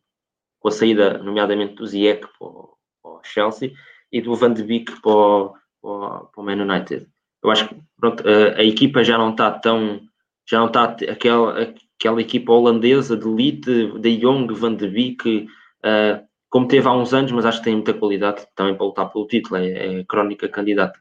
[0.58, 3.72] com a saída, nomeadamente, do Ziyech para o, para o Chelsea
[4.10, 7.06] e do Van de Beek para o, para o Man United
[7.42, 10.00] eu acho que pronto, a, a, equipa já não está tão,
[10.48, 11.62] já não está aquela,
[11.96, 15.46] aquela equipa holandesa de elite, de Jong, Van de Beek,
[15.84, 19.12] uh, como teve há uns anos, mas acho que tem muita qualidade também para lutar
[19.12, 20.98] pelo título, é, é crónica candidata.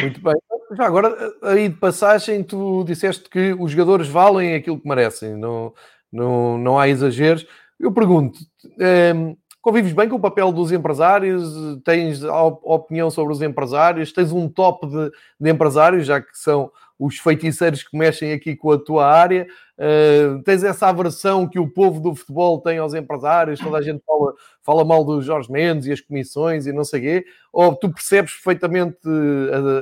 [0.00, 0.34] Muito bem.
[0.76, 5.72] Já agora, aí de passagem, tu disseste que os jogadores valem aquilo que merecem, não,
[6.10, 7.46] não, não há exageros.
[7.78, 8.38] Eu pergunto,
[8.78, 11.54] ehm, Convives bem com o papel dos empresários?
[11.86, 12.22] Tens
[12.62, 14.12] opinião sobre os empresários?
[14.12, 15.10] Tens um top de,
[15.40, 19.46] de empresários, já que são os feiticeiros que mexem aqui com a tua área?
[19.78, 23.58] Uh, tens essa aversão que o povo do futebol tem aos empresários?
[23.58, 27.00] Toda a gente fala, fala mal dos Jorge Mendes e as comissões e não sei
[27.00, 27.24] o quê?
[27.50, 28.98] Ou tu percebes perfeitamente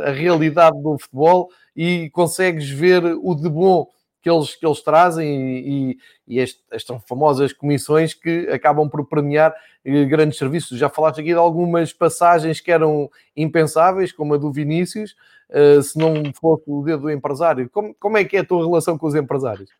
[0.04, 3.88] a, a realidade do futebol e consegues ver o de bom
[4.22, 5.98] que eles, que eles trazem e,
[6.28, 9.52] e, este, estas famosas comissões que acabam por premiar
[9.84, 10.78] eh, grandes serviços.
[10.78, 15.16] Já falaste aqui de algumas passagens que eram impensáveis, como a do Vinícius,
[15.50, 17.68] uh, se não fosse o dedo do empresário.
[17.68, 19.70] Como, como é que é a tua relação com os empresários?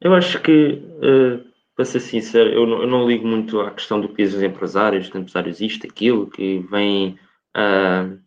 [0.00, 4.00] Eu acho que, uh, para ser sincero, eu não, eu não, ligo muito à questão
[4.00, 7.18] do que dizem os empresários, os empresários isto, aquilo, que vem...
[7.56, 8.18] Uh,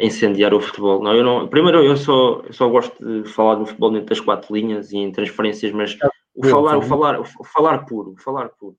[0.00, 1.02] incendiar o futebol.
[1.02, 4.20] Não, eu não, primeiro, eu só, eu só gosto de falar do futebol dentro das
[4.20, 5.96] quatro linhas e em transferências, mas
[6.34, 8.76] o falar, o falar, o falar puro, o falar puro,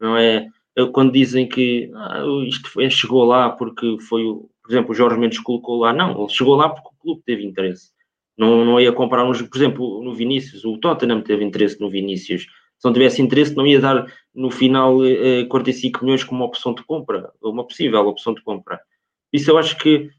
[0.00, 0.48] não é?
[0.92, 4.24] quando dizem que ah, isto chegou lá porque foi,
[4.62, 7.44] por exemplo, o Jorge Mendes colocou lá, não, ele chegou lá porque o clube teve
[7.44, 7.92] interesse.
[8.36, 12.46] Não, não ia comprar uns, por exemplo, no Vinícius, o Tottenham teve interesse no Vinícius.
[12.76, 16.82] Se não tivesse interesse, não ia dar no final eh, 45 milhões como opção de
[16.82, 18.80] compra, uma possível opção de compra.
[19.32, 20.10] Isso eu acho que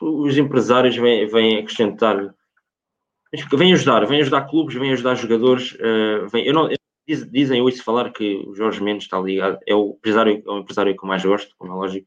[0.00, 2.34] os empresários vêm, vêm acrescentar,
[3.52, 5.72] vêm ajudar, vêm ajudar clubes, vêm ajudar jogadores.
[5.74, 6.68] Uh, vêm, eu não,
[7.06, 10.58] diz, dizem hoje falar que o Jorge Mendes está ligado, é o empresário, é o
[10.58, 12.06] empresário que eu mais gosto, como é lógico.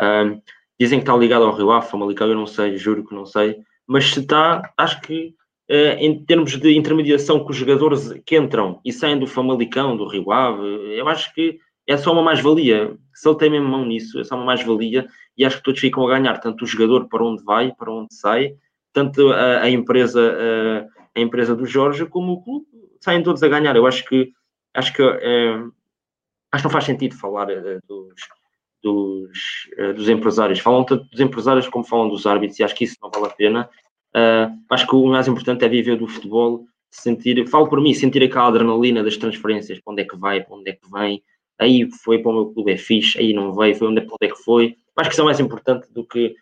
[0.00, 0.40] Uh,
[0.78, 3.56] dizem que está ligado ao Rio Ave, Famalicão, eu não sei, juro que não sei,
[3.86, 5.34] mas se está, acho que
[5.70, 10.06] uh, em termos de intermediação com os jogadores que entram e saem do Famalicão, do
[10.06, 10.62] Rio Ave,
[10.96, 12.96] eu acho que é só uma mais-valia.
[13.14, 15.06] Se ele tem mesmo mão nisso, é só uma mais-valia
[15.36, 18.14] e acho que todos ficam a ganhar, tanto o jogador para onde vai, para onde
[18.14, 18.54] sai,
[18.92, 22.66] tanto a, a empresa, a, a, empresa do Jorge como o clube,
[23.00, 23.76] saem todos a ganhar.
[23.76, 24.32] Eu acho que
[24.74, 25.54] acho que é,
[26.52, 28.14] acho que não faz sentido falar uh, dos,
[28.82, 30.60] dos, uh, dos, empresários.
[30.60, 33.30] Falam tanto dos empresários como falam dos árbitros e acho que isso não vale a
[33.30, 33.68] pena.
[34.70, 38.48] Acho que o mais importante é viver do futebol, sentir, falo por mim, sentir aquela
[38.48, 41.22] adrenalina das transferências, para onde é que vai, para onde é que vem,
[41.58, 44.16] aí foi para o meu clube, é fixe, aí não veio, foi onde, é, onde
[44.22, 44.76] é que foi.
[44.96, 46.34] Acho que isso é mais importante do que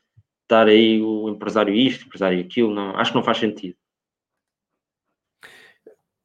[0.42, 3.76] estar aí o empresário isto, o empresário aquilo, não, acho que não faz sentido.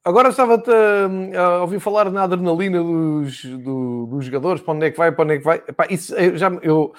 [0.02, 4.90] Agora estava-te a, a, ouvir falar na adrenalina dos, do, dos jogadores, para onde é
[4.90, 5.56] que vai, para onde é que vai.
[5.58, 6.94] Epá, isso, eu, já, eu,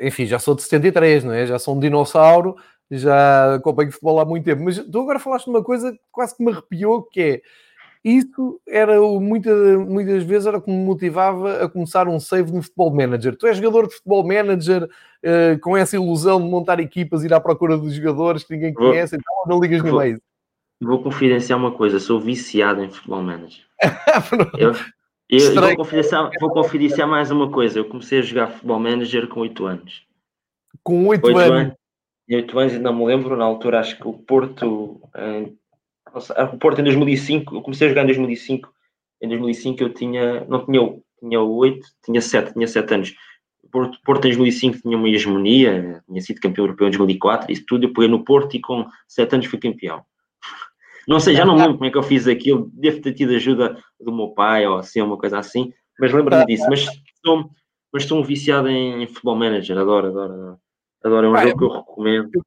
[0.00, 1.46] enfim, já sou de 73, não é?
[1.46, 2.56] Já sou um dinossauro,
[2.90, 6.44] já acompanho futebol há muito tempo, mas tu agora falaste uma coisa que quase que
[6.44, 7.42] me arrepiou, que é
[8.06, 12.52] isso era o, muita, muitas vezes era o que me motivava a começar um save
[12.52, 13.36] no Futebol Manager.
[13.36, 17.40] Tu és jogador de Futebol Manager uh, com essa ilusão de montar equipas, ir à
[17.40, 20.22] procura dos jogadores que ninguém conhece, então não ligas no meio.
[20.80, 23.64] Vou confidenciar uma coisa, sou viciado em Futebol Manager.
[24.56, 24.72] eu,
[25.28, 29.26] eu, eu vou, confidenciar, vou confidenciar mais uma coisa, eu comecei a jogar Futebol Manager
[29.26, 30.06] com 8 anos.
[30.84, 31.50] Com 8, 8 anos?
[31.50, 31.74] anos?
[32.28, 35.00] Em 8 anos ainda me lembro, na altura acho que o Porto
[36.52, 38.72] o Porto em 2005, eu comecei a jogar em 2005.
[39.22, 40.80] Em 2005 eu tinha, não tinha,
[41.20, 43.14] tinha 8, tinha 7, tinha 7 anos.
[43.70, 47.86] Porto, Porto em 2005 tinha uma hegemonia, tinha sido campeão europeu em 2004, isso tudo
[47.86, 50.02] eu peguei no Porto e com 7 anos fui campeão.
[51.08, 53.80] Não sei, já não lembro como é que eu fiz aquilo, devo ter tido ajuda
[54.00, 56.66] do meu pai ou assim, uma coisa assim, mas lembro-me disso.
[56.68, 56.84] Mas
[57.24, 57.48] sou,
[57.92, 60.60] mas sou um viciado em, futebol manager, adoro, adoro, adoro.
[61.04, 62.46] Adoro, é um Pai, jogo que eu recomendo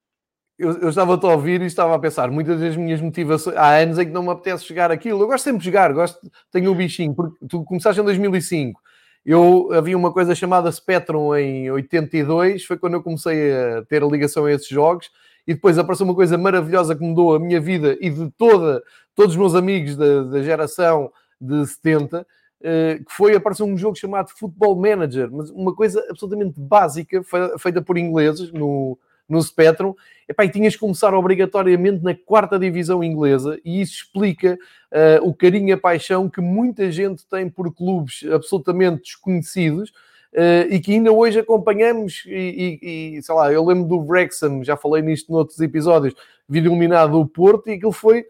[0.60, 3.98] eu, eu estava-te a ouvir e estava a pensar, muitas das minhas motivações, há anos
[3.98, 6.20] em que não me apetece jogar aquilo, eu gosto sempre de jogar, gosto,
[6.52, 8.80] tenho o bichinho, porque tu começaste em 2005,
[9.26, 14.08] eu havia uma coisa chamada Spectrum em 82, foi quando eu comecei a ter a
[14.08, 15.10] ligação a esses jogos,
[15.48, 18.84] e depois apareceu uma coisa maravilhosa que mudou a minha vida e de toda,
[19.16, 22.28] todos os meus amigos da, da geração de 70,
[22.60, 27.22] Uh, que foi apareceu um jogo chamado Football Manager, mas uma coisa absolutamente básica,
[27.58, 29.00] feita por ingleses no,
[29.30, 29.94] no Spectrum,
[30.28, 34.58] epá, e tinhas que começar obrigatoriamente na quarta divisão inglesa, e isso explica
[34.92, 39.92] uh, o carinho e a paixão que muita gente tem por clubes absolutamente desconhecidos,
[40.32, 44.64] Uh, e que ainda hoje acompanhamos, e, e, e, sei lá, eu lembro do Wrexham,
[44.64, 46.14] já falei nisto noutros episódios,
[46.48, 48.28] vir eliminado o Porto, e aquilo foi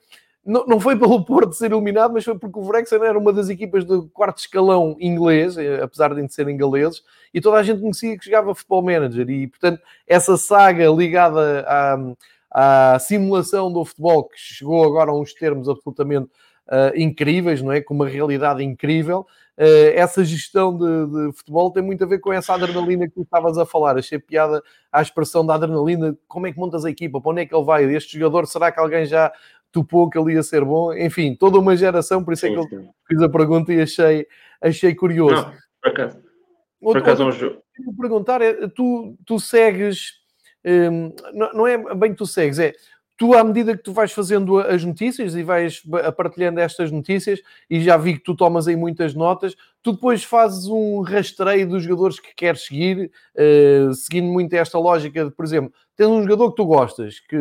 [0.50, 3.50] não, não foi pelo Porto ser eliminado, mas foi porque o Wrexham era uma das
[3.50, 8.18] equipas do quarto escalão inglês, eh, apesar de serem galeses, e toda a gente conhecia
[8.18, 9.30] que jogava futebol manager.
[9.30, 11.66] E, portanto, essa saga ligada
[12.52, 16.30] à, à simulação do futebol, que chegou agora a uns termos absolutamente
[16.70, 17.82] uh, incríveis, não é?
[17.82, 19.26] Com uma realidade incrível.
[19.58, 23.24] Uh, essa gestão de, de, futebol tem muito a ver com essa adrenalina que tu
[23.24, 23.97] estavas a falar.
[23.97, 26.18] Achei piada à expressão da adrenalina.
[26.28, 27.20] Como é que montas a equipa?
[27.20, 27.84] Para onde é que ele vai?
[27.93, 29.32] Este jogador, será que alguém já
[29.72, 32.76] topou que ele ia ser bom, enfim, toda uma geração, por isso sim, é que
[32.76, 34.28] eu fiz a pergunta e achei,
[34.62, 35.36] achei curioso.
[35.36, 36.18] Não, por acaso.
[36.82, 40.14] Por acaso outro, outro, que perguntar é, tu, tu segues,
[40.66, 42.74] hum, não, não é bem que tu segues, é
[43.20, 45.84] tu, à medida que tu vais fazendo as notícias e vais
[46.16, 50.68] partilhando estas notícias, e já vi que tu tomas aí muitas notas, tu depois fazes
[50.68, 55.74] um rastreio dos jogadores que queres seguir, uh, seguindo muito esta lógica de, por exemplo,
[56.00, 57.38] tens um jogador que tu gostas, que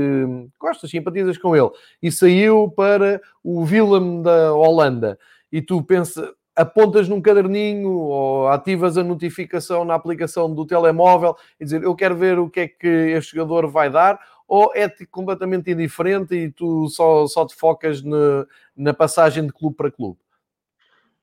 [0.58, 1.70] gostas, simpatizas com ele,
[2.02, 5.16] e saiu para o Willem da Holanda,
[5.52, 11.64] e tu pensas, apontas num caderninho ou ativas a notificação na aplicação do telemóvel e
[11.64, 15.70] dizer eu quero ver o que é que este jogador vai dar, ou é completamente
[15.70, 18.44] indiferente e tu só, só te focas na,
[18.76, 20.18] na passagem de clube para clube?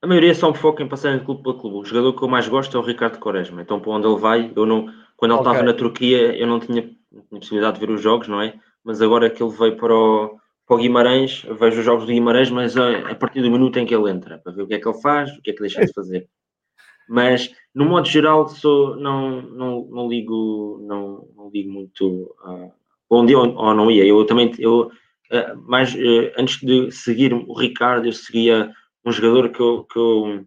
[0.01, 1.77] A maioria só me foca em passagem de clube para clube.
[1.77, 3.61] O jogador que eu mais gosto é o Ricardo Quaresma.
[3.61, 4.85] Então, para onde ele vai, eu não,
[5.17, 5.51] quando ele okay.
[5.51, 6.89] estava na Turquia, eu não tinha,
[7.23, 8.59] tinha, possibilidade de ver os jogos, não é?
[8.83, 10.37] Mas agora que ele veio para o,
[10.67, 13.85] para o Guimarães, vejo os jogos do Guimarães, mas a, a, partir do minuto em
[13.85, 15.61] que ele entra, para ver o que é que ele faz, o que é que
[15.61, 16.27] deixa de fazer.
[17.07, 22.71] Mas no modo geral, sou, não, não, não ligo, não, não ligo muito uh,
[23.09, 24.05] onde ou, ou não ia.
[24.05, 24.91] Eu também, eu,
[25.31, 28.71] uh, mais, uh, antes de seguir o Ricardo, eu seguia
[29.05, 30.45] um jogador que eu, que eu,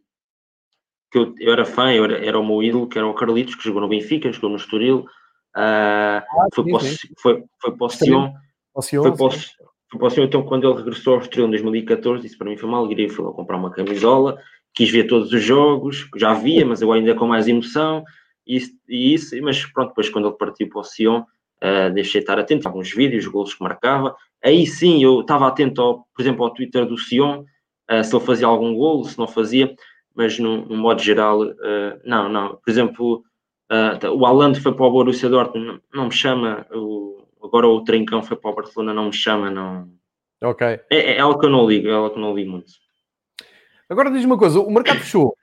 [1.12, 3.54] que eu, eu era fã, eu era, era o meu ídolo, que era o Carlitos,
[3.54, 5.06] que jogou no Benfica, jogou no Estoril,
[6.54, 7.08] foi, sim, para, sim.
[7.18, 8.32] foi, foi para o Sion,
[8.80, 12.56] foi para o, Sion, então quando ele regressou ao Estoril em 2014, isso para mim
[12.56, 14.38] foi uma alegria, foi comprar uma camisola,
[14.74, 18.04] quis ver todos os jogos, já via, mas eu ainda com mais emoção,
[18.46, 22.20] e isso, e isso mas pronto, depois quando ele partiu para o Sion, uh, deixei
[22.20, 26.22] estar atento a alguns vídeos, golos que marcava, aí sim eu estava atento, ao, por
[26.22, 27.44] exemplo, ao Twitter do Sion,
[27.90, 29.74] uh, se ele fazia algum golo, se não fazia,
[30.14, 33.24] mas no, no modo geral, uh, não, não, por exemplo,
[34.12, 38.22] o Alan foi para o Borussia Dortmund, não, não me chama, o, agora o Trincão
[38.22, 39.88] foi para o Barcelona, não me chama, não...
[40.42, 40.66] Ok.
[40.90, 42.72] É, é algo que eu não ligo, é algo que eu não ligo muito.
[43.88, 45.34] Agora diz uma coisa: o mercado fechou.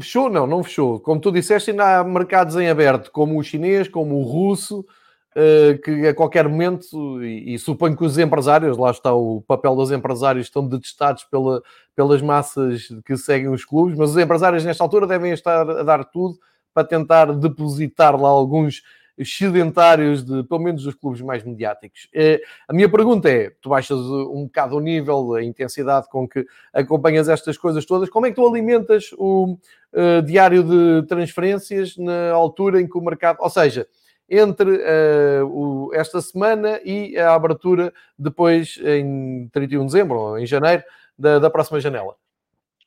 [0.00, 0.30] Fechou?
[0.30, 1.00] Não, não fechou.
[1.00, 4.86] Como tu disseste, ainda há mercados em aberto, como o chinês, como o russo,
[5.34, 9.74] eh, que a qualquer momento, e, e, suponho que os empresários, lá está o papel
[9.74, 11.62] dos empresários, estão detestados pela,
[11.94, 16.04] pelas massas que seguem os clubes, mas os empresários nesta altura devem estar a dar
[16.04, 16.38] tudo
[16.72, 18.82] para tentar depositar lá alguns
[19.24, 22.08] sedentários de, pelo menos, dos clubes mais mediáticos.
[22.14, 26.46] Eh, a minha pergunta é, tu baixas um bocado o nível, a intensidade com que
[26.72, 29.58] acompanhas estas coisas todas, como é que tu alimentas o
[29.92, 33.86] uh, diário de transferências na altura em que o mercado, ou seja,
[34.28, 40.46] entre uh, o, esta semana e a abertura depois em 31 de dezembro ou em
[40.46, 40.82] janeiro
[41.18, 42.21] da, da próxima janela?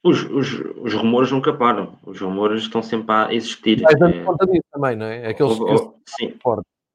[0.05, 3.81] Os, os, os, rumores nunca param, os rumores estão sempre a existir.
[3.81, 4.23] Mas dando é...
[4.23, 5.29] conta disso também, não é?
[5.29, 6.33] Aqueles o, sim,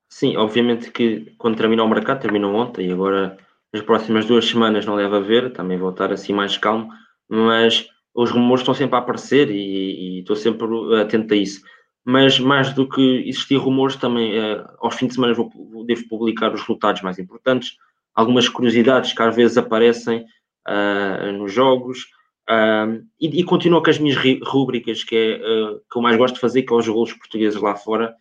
[0.09, 3.37] sim, obviamente que quando termina o mercado, terminou ontem e agora
[3.73, 6.89] nas próximas duas semanas não deve haver, também vou estar assim mais calmo,
[7.29, 10.69] mas os rumores estão sempre a aparecer e, e estou sempre
[11.01, 11.63] atento a isso.
[12.05, 15.51] Mas mais do que existir rumores, também eh, aos fins de semana vou,
[15.85, 17.77] devo publicar os resultados mais importantes,
[18.15, 20.25] algumas curiosidades que às vezes aparecem
[20.69, 22.07] uh, nos jogos
[22.51, 26.35] um, e, e continuo com as minhas rúbricas, que é uh, que eu mais gosto
[26.35, 28.13] de fazer, que é os golos portugueses lá fora.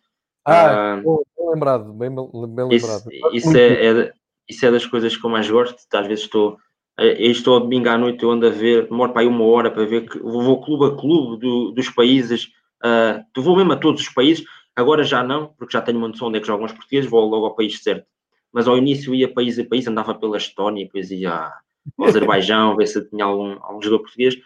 [0.44, 2.72] Ah, bem, lembrado, bem, bem lembrado.
[2.72, 4.12] Isso, isso é, é,
[4.48, 5.76] isso é das coisas que eu mais gosto.
[5.92, 6.56] Às vezes estou,
[6.96, 9.70] eh, estou a domingo à noite, eu ando a ver, demoro para aí uma hora
[9.70, 12.46] para ver que vou clube a clube do, dos países,
[12.84, 14.44] uh, vou mesmo a todos os países.
[14.76, 17.28] Agora já não, porque já tenho uma noção onde é que jogam os portugueses, vou
[17.28, 18.06] logo ao país certo.
[18.52, 21.52] Mas ao início ia país a país, andava pela Estónia, depois ia
[21.98, 24.36] ao Azerbaijão, ver se tinha algum, algum jogador português.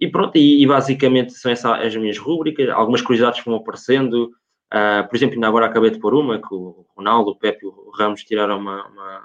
[0.00, 2.68] E pronto, e, e basicamente são essas as minhas rúbricas.
[2.70, 4.32] Algumas curiosidades vão aparecendo.
[4.72, 7.68] Uh, por exemplo, ainda agora acabei de pôr uma que o Ronaldo, o Pepe e
[7.68, 9.22] o Ramos tiraram uma, uma,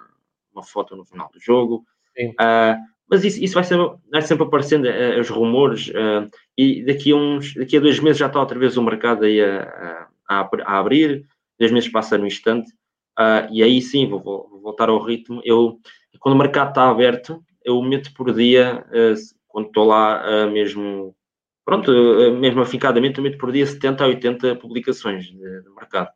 [0.54, 1.86] uma foto no final do jogo.
[2.18, 2.76] Uh,
[3.10, 7.16] mas isso, isso vai, sempre, vai sempre aparecendo, uh, os rumores, uh, e daqui a,
[7.16, 10.80] uns, daqui a dois meses já está outra vez o mercado aí a, a, a
[10.80, 11.26] abrir,
[11.60, 12.72] dois meses passa no instante,
[13.52, 15.41] e aí sim vou, vou, voltar ao ritmo.
[15.43, 15.78] Eu,
[16.20, 19.16] quando o mercado está aberto, eu meto por dia, uh,
[19.48, 21.16] quando estou lá uh, mesmo,
[21.66, 26.10] pronto, uh, mesmo afincadamente, eu meto por dia 70 a 80 publicações de, de mercado,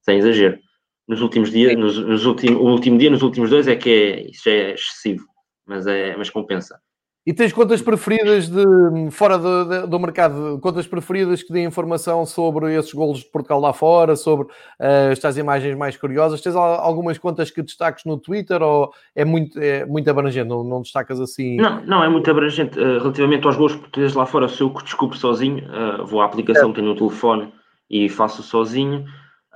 [0.00, 0.58] sem exagero.
[1.06, 4.30] Nos últimos dias, nos, nos últimos, o último dia, nos últimos dois, é que é,
[4.30, 5.26] isso é excessivo,
[5.66, 6.80] mas, é, mas compensa.
[7.26, 12.26] E tens contas preferidas de fora do, do, do, mercado, contas preferidas que dêem informação
[12.26, 16.42] sobre esses golos de Portugal lá fora, sobre uh, estas imagens mais curiosas?
[16.42, 20.48] Tens algumas contas que destaques no Twitter ou é muito, é muito abrangente?
[20.48, 21.56] Não, não destacas assim?
[21.56, 22.78] Não, não, é muito abrangente.
[22.78, 26.26] Uh, relativamente aos golos portugueses lá fora, sou eu que descubro sozinho, uh, vou à
[26.26, 26.74] aplicação, é.
[26.74, 27.50] tenho no telefone
[27.88, 29.06] e faço sozinho.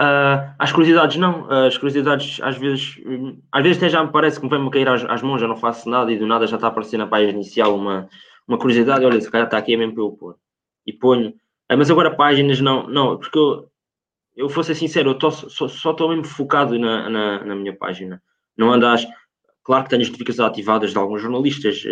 [0.01, 3.01] Uh, as curiosidades não, uh, as curiosidades às vezes,
[3.51, 5.57] às vezes até já me parece que me vem-me cair às, às, mãos, já não
[5.57, 8.09] faço nada e do nada já está a aparecer na página inicial uma,
[8.47, 10.37] uma curiosidade, olha, se calhar está aqui é mesmo para eu pôr.
[10.87, 11.31] E ponho.
[11.31, 13.69] Uh, mas agora páginas não, não, porque eu,
[14.37, 18.23] eu fosse sincero, eu tô, só, só estou mesmo focado na, na, na, minha página.
[18.57, 19.05] Não andas,
[19.65, 21.83] claro que tenho as notificações ativadas de alguns jornalistas,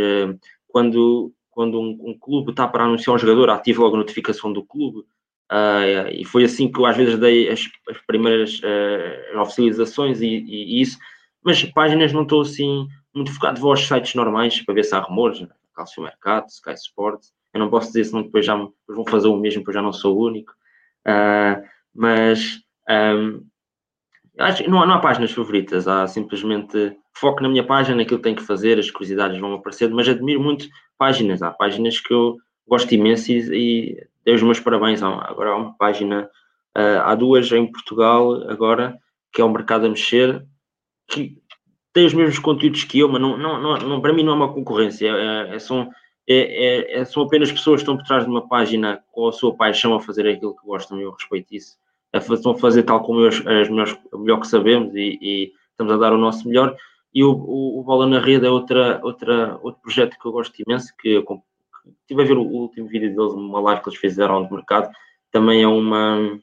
[0.68, 4.64] quando, quando um, um clube está para anunciar um jogador, ativo logo a notificação do
[4.64, 5.04] clube.
[5.50, 10.26] Uh, e foi assim que eu às vezes dei as, as primeiras uh, oficializações e,
[10.26, 10.98] e, isso,
[11.44, 14.98] mas páginas não estou assim muito focado, vou aos sites normais para ver se há
[14.98, 15.48] rumores, né?
[15.72, 19.36] Calcio Mercado, Sky Sports, eu não posso dizer senão depois já depois vão fazer o
[19.36, 20.52] mesmo, depois já não sou o único,
[21.06, 21.62] uh,
[21.94, 23.46] mas um,
[24.38, 28.24] acho, não, há, não há páginas favoritas, há simplesmente foco na minha página, naquilo que
[28.24, 30.68] tenho que fazer, as curiosidades vão aparecendo, mas admiro muito
[30.98, 32.36] páginas, há páginas que eu
[32.66, 35.02] gosto imenso e, e dei os meus parabéns.
[35.02, 36.28] Agora há uma página,
[36.76, 38.98] uh, há duas em Portugal agora,
[39.32, 40.44] que é o Mercado a Mexer,
[41.06, 41.38] que
[41.92, 44.36] tem os mesmos conteúdos que eu, mas não, não, não, não para mim não é
[44.36, 45.08] uma concorrência.
[45.08, 45.88] É, é, são,
[46.28, 49.54] é, é, são apenas pessoas que estão por trás de uma página com a sua
[49.56, 51.78] paixão a fazer aquilo que gostam e eu respeito isso.
[52.12, 55.92] Estão a fazer tal como eu, as melhores, o melhor que sabemos e, e, estamos
[55.92, 56.76] a dar o nosso melhor.
[57.14, 60.60] E o, o, o Bola na Rede é outra, outra, outro projeto que eu gosto
[60.66, 61.24] imenso, que eu
[62.00, 64.90] estive a ver o último vídeo deles, uma live que eles fizeram no mercado,
[65.30, 66.38] também é uma,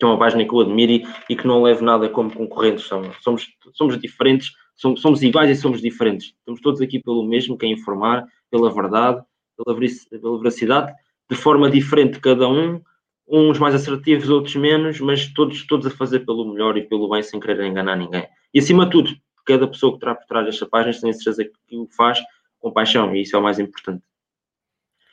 [0.00, 2.84] é uma página que eu admiro e, e que não levo nada como concorrentes.
[2.84, 6.34] Somos, somos, diferentes, somos, somos iguais e somos diferentes.
[6.38, 9.22] Estamos todos aqui pelo mesmo, que é informar, pela verdade,
[9.56, 10.92] pela, pela veracidade,
[11.30, 12.80] de forma diferente cada um,
[13.28, 17.22] uns mais assertivos, outros menos, mas todos, todos a fazer pelo melhor e pelo bem
[17.22, 18.26] sem querer enganar ninguém.
[18.52, 19.10] E acima de tudo,
[19.46, 22.18] cada pessoa que está por trás desta página tem certeza que o faz
[22.58, 24.02] com paixão e isso é o mais importante.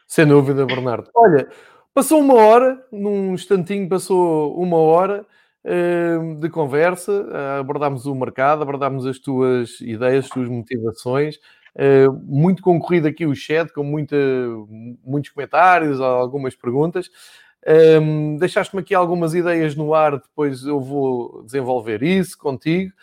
[0.08, 1.10] Sem dúvida, Bernardo.
[1.14, 1.49] Olha,
[1.93, 5.26] passou uma hora, num instantinho passou uma hora
[5.66, 11.36] uh, de conversa, uh, abordámos o mercado, abordámos as tuas ideias, as tuas motivações,
[11.76, 14.16] uh, muito concorrido aqui o chat, com muita,
[15.03, 17.10] muitos comentários, algumas perguntas.
[18.01, 22.93] Um, Deixaste-me aqui algumas ideias no ar, depois eu vou desenvolver isso contigo.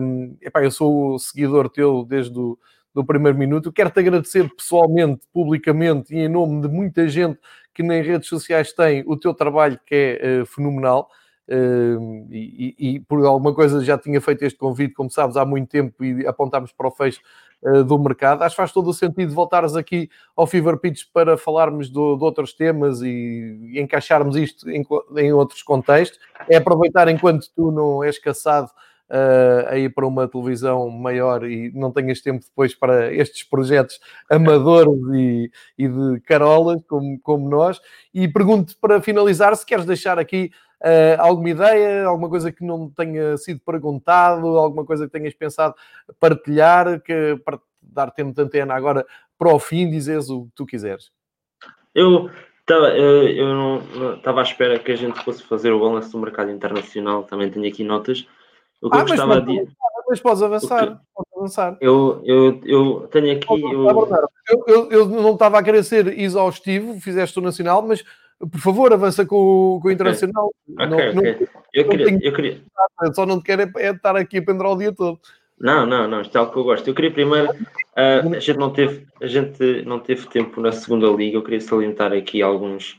[0.00, 2.58] Um, epá, eu sou seguidor teu desde o
[2.94, 3.72] do primeiro minuto.
[3.72, 7.38] Quero-te agradecer pessoalmente, publicamente e em nome de muita gente
[7.74, 11.08] que nas redes sociais tem o teu trabalho que é uh, fenomenal.
[11.48, 15.68] Uh, e, e, por alguma coisa já tinha feito este convite, como sabes, há muito
[15.68, 17.20] tempo e apontámos para o fecho
[17.62, 18.42] uh, do mercado.
[18.42, 22.24] Acho que faz todo o sentido voltares aqui ao Fever Pitch para falarmos do, de
[22.24, 24.86] outros temas e, e encaixarmos isto em,
[25.16, 26.18] em, outros contextos.
[26.48, 28.70] É aproveitar enquanto tu não és caçado
[29.12, 34.00] uh, a ir para uma televisão maior e não tenhas tempo depois para estes projetos
[34.30, 37.80] amadores e, e de carolas como, como nós.
[38.14, 40.50] E pergunto para finalizar se queres deixar aqui
[40.84, 45.76] Uh, alguma ideia, alguma coisa que não tenha sido perguntado, alguma coisa que tenhas pensado
[46.18, 49.06] partilhar, que para dar tempo de antena agora
[49.38, 51.12] para o fim, dizes o que tu quiseres.
[51.94, 52.28] Eu
[52.62, 53.80] estava eu
[54.16, 57.68] estava à espera que a gente fosse fazer o balanço do mercado internacional, também tenho
[57.68, 58.26] aqui notas.
[58.82, 59.68] O que ah, eu gostava mas, de.
[60.08, 61.00] Mas podes avançar.
[61.14, 61.76] Podes avançar.
[61.80, 63.62] Eu, eu, eu tenho aqui.
[63.62, 64.08] Eu...
[64.66, 68.04] Eu, eu, não estava a querer ser exaustivo, fizeste o Nacional, mas
[68.50, 70.50] por favor, avança com, com o Internacional.
[70.68, 71.12] Okay, não, okay.
[71.14, 72.20] Não, eu, queria, tenho...
[72.22, 72.60] eu queria.
[73.14, 75.20] Só não te quero é, é estar aqui a pendurar o dia todo.
[75.60, 76.88] Não, não, não, isto é algo que eu gosto.
[76.88, 81.06] Eu queria primeiro, uh, a, gente não teve, a gente não teve tempo na segunda
[81.06, 82.98] liga, eu queria salientar aqui alguns,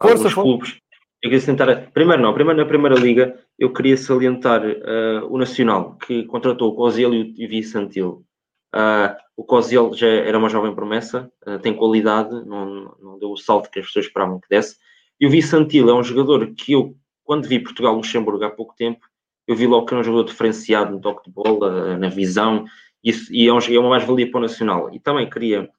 [0.00, 0.76] Força, alguns clubes.
[1.24, 5.96] Eu queria salientar, primeiro não, primeiro na primeira liga, eu queria salientar uh, o Nacional,
[5.96, 8.26] que contratou o Cosiel e o Vicentil.
[8.74, 13.38] Uh, o Cosiel já era uma jovem promessa, uh, tem qualidade, não, não deu o
[13.38, 14.76] salto que as pessoas esperavam que desse.
[15.18, 16.94] E o Vicentil é um jogador que eu,
[17.24, 19.00] quando vi Portugal-Luxemburgo há pouco tempo,
[19.48, 22.66] eu vi logo que era um jogador diferenciado no toque de bola, na visão,
[23.02, 24.92] e é, um, é uma mais-valia para o Nacional.
[24.92, 25.70] E também queria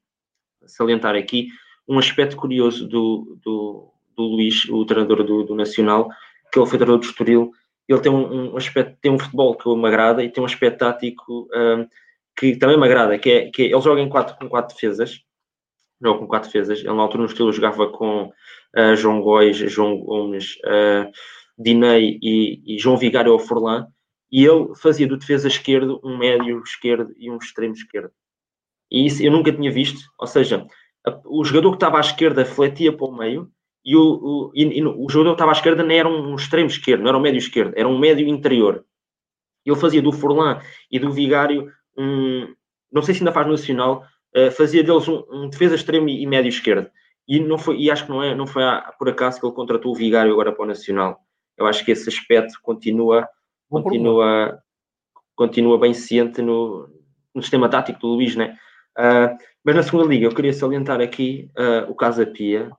[0.66, 1.50] salientar aqui
[1.88, 6.10] um aspecto curioso do, do, do Luís, o treinador do, do Nacional,
[6.52, 7.52] que ele foi treinador do Estoril,
[7.88, 10.80] ele tem um, um, aspecto, tem um futebol que me agrada e tem um aspecto
[10.80, 11.88] tático um,
[12.38, 15.22] que também me agrada, que é, que é, ele joga em quatro, com quatro defesas,
[16.02, 19.98] joga com quatro defesas, ele na altura no Estoril jogava com uh, João Góis, João
[19.98, 21.10] Gomes, uh,
[21.58, 23.88] Dinei e, e, João Vigário ao Forlan,
[24.32, 28.12] e ele fazia do defesa esquerdo um médio esquerdo e um extremo esquerdo.
[28.92, 30.68] E isso eu nunca tinha visto, ou seja,
[31.08, 33.50] a, o jogador que estava à esquerda fletia para o meio
[33.86, 36.68] e o, o, e, e o jogador que estava à esquerda não era um extremo
[36.68, 38.84] esquerdo, não era um médio esquerdo, era um médio interior.
[39.64, 40.60] Ele fazia do Forlan
[40.92, 42.54] e do Vigário um,
[42.92, 44.06] não sei se ainda faz no Nacional,
[44.36, 46.90] uh, fazia deles um, um, defesa extremo e, médio esquerdo.
[47.28, 48.64] E, não foi, e acho que não, é, não foi
[48.98, 51.20] por acaso que ele contratou o Vigário agora para o Nacional.
[51.58, 53.28] Eu acho que esse aspecto continua,
[53.70, 54.60] continua,
[55.36, 56.88] continua bem ciente no,
[57.34, 58.58] no sistema tático do Luís, né?
[58.98, 62.72] Uh, mas na segunda liga eu queria salientar aqui uh, o Casa Pia,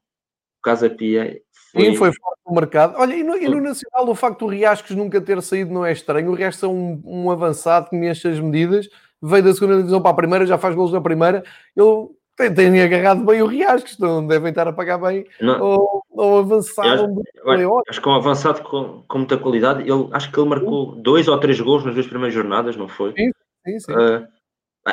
[0.67, 1.41] Casa Pia.
[1.73, 1.85] Foi...
[1.85, 2.95] Sim, foi fora do mercado.
[2.99, 5.93] Olha, e no, e no, Nacional, o facto do Riascos nunca ter saído não é
[5.93, 6.33] estranho.
[6.33, 8.89] O Riascos é um, um avançado que mexe as medidas,
[9.23, 11.45] veio da segunda divisão para a primeira, já faz gols na primeira.
[11.77, 15.63] Ele tem, tem agarrado bem o Riascos, não devem estar a pagar bem não.
[15.63, 17.23] ou, ou avançado.
[17.47, 19.83] Acho, acho, que é um avançado com, com muita qualidade.
[19.83, 21.03] Ele, acho que ele marcou sim.
[21.03, 23.13] dois ou três gols nas duas primeiras jornadas, não foi?
[23.13, 23.31] Sim,
[23.65, 23.93] sim, sim.
[23.93, 24.27] Uh,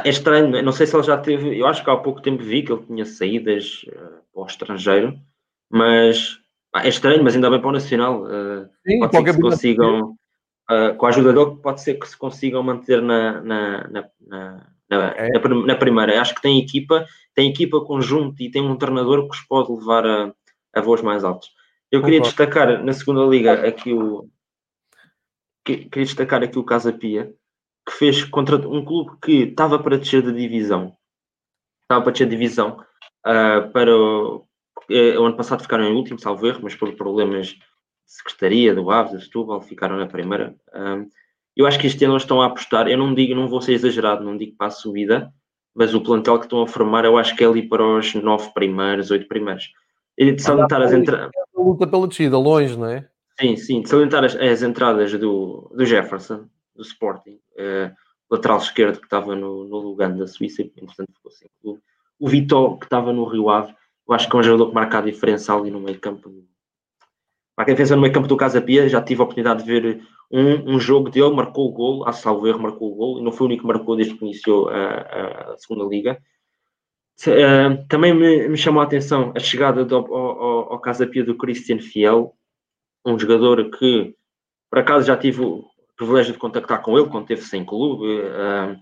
[0.05, 1.57] é estranho, não sei se ele já teve.
[1.57, 5.19] Eu acho que há pouco tempo vi que ele tinha saídas uh, para o estrangeiro
[5.73, 6.37] mas
[6.75, 8.25] é estranho, mas ainda bem para o Nacional.
[8.25, 10.17] Uh, Sim, pode ser que se consigam,
[10.69, 15.15] uh, com a ajuda dele, pode ser que se consigam manter na, na, na, na,
[15.17, 15.75] é.
[15.75, 16.21] primeira.
[16.21, 20.05] Acho que tem equipa, tem equipa conjunto e tem um treinador que os pode levar
[20.05, 20.31] a,
[20.75, 21.49] a voos mais altos.
[21.91, 24.29] Eu queria destacar na segunda liga aqui o
[25.65, 27.33] queria destacar aqui o Casa Pia,
[27.87, 30.95] que fez contra um clube que estava para descer da divisão.
[31.81, 32.77] Estava para descer da divisão
[33.25, 34.45] uh, para o,
[34.89, 37.59] uh, o ano passado ficaram em último, salvo erro, mas por problemas de
[38.05, 40.55] secretaria do Aves, do Setúbal, ficaram na primeira.
[40.69, 41.07] Uh,
[41.55, 43.73] eu acho que este ano eles estão a apostar, eu não digo, não vou ser
[43.73, 45.31] exagerado, não digo para a subida,
[45.73, 48.51] mas o plantel que estão a formar, eu acho que é ali para os nove
[48.53, 49.71] primeiros, oito primeiros.
[50.17, 51.31] E de salientar as entradas.
[51.55, 53.07] luta pela descida, longe, não é?
[53.39, 57.91] Sim, sim, de salientar as, as entradas do, do Jefferson, do Sporting, uh,
[58.29, 61.81] lateral esquerdo que estava no, no Lugano da Suíça, entretanto ficou sem clube.
[62.19, 63.73] O Vitor, que estava no Rio Ave,
[64.13, 66.29] acho que é um jogador que marca a diferença ali no meio campo.
[67.55, 70.01] Para quem defesa no meio campo do Casa Pia, já tive a oportunidade de ver
[70.31, 73.31] um, um jogo dele, marcou o gol, a salvo erro, marcou o gol, e não
[73.31, 76.17] foi o único que marcou desde que iniciou a, a segunda liga.
[77.21, 81.23] Uh, também me, me, chamou a atenção a chegada do, ao, ao, ao Casa Pia
[81.23, 82.33] do Christian Fiel,
[83.05, 84.15] um jogador que,
[84.69, 85.63] por acaso, já tive o
[85.95, 88.79] privilégio de contactar com ele quando esteve sem clube uh,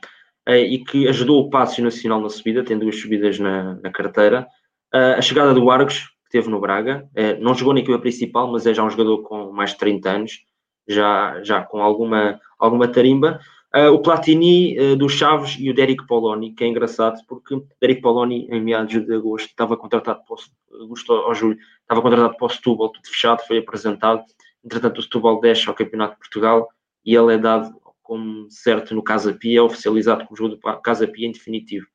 [0.50, 4.48] e que ajudou o Passos Nacional na subida, tem duas subidas na, na carteira.
[4.94, 7.08] A chegada do Argos, que teve no Braga,
[7.40, 10.46] não jogou na equipa principal, mas é já um jogador com mais de 30 anos
[10.88, 13.40] já, já com alguma, alguma tarimba.
[13.74, 18.02] Uh, o Platini uh, do Chaves e o Derek Poloni, que é engraçado porque Derek
[18.02, 22.46] Poloni, em meados de agosto, estava contratado para o, agosto ou julho, estava contratado para
[22.46, 24.24] o Setúbal, tudo fechado, foi apresentado.
[24.64, 26.68] Entretanto, o Setúbal desce ao Campeonato de Portugal
[27.06, 27.74] e ele é dado
[28.04, 31.88] como certo no Casa Pia, é oficializado como jogador do Casa Pia em definitivo.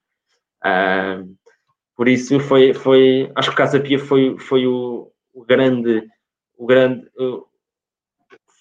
[0.64, 1.36] Uh,
[1.96, 6.06] por isso foi, foi, acho que o Casa Pia foi, foi o, o grande,
[6.58, 7.08] o grande,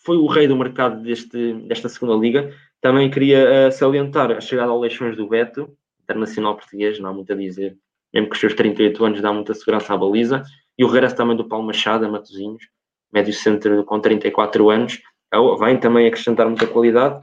[0.06, 2.54] foi o rei do mercado deste, desta segunda liga.
[2.80, 7.34] Também queria uh, salientar a chegada ao Leixões do Beto, internacional português, não há muito
[7.34, 7.76] a dizer,
[8.14, 10.44] mesmo que os seus 38 anos dá muita segurança à baliza.
[10.78, 12.64] E o regresso também do Paulo Machado, a Matosinhos,
[13.12, 15.02] médio centro com 34 anos,
[15.60, 17.22] vem também acrescentar muita qualidade.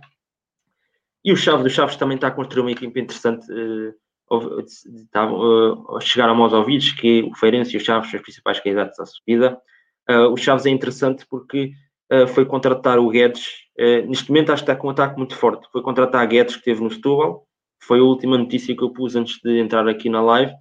[1.24, 3.46] E o Chaves, do Chaves também está a construir uma equipe interessante.
[3.52, 3.94] Uh,
[4.39, 8.61] está, uh, chegar a aos ouvidos que o Feirense e o Chaves são os principais
[8.61, 9.59] candidatos à subida.
[10.09, 11.72] Uh, o Chaves é interessante porque
[12.12, 13.62] uh, foi contratar o Guedes.
[14.07, 15.66] Neste momento acho que está com um ataque muito forte.
[15.72, 17.47] Foi contratar a Guedes, que esteve no Setúbal.
[17.83, 20.53] Foi a última notícia que eu pus antes de entrar aqui na live.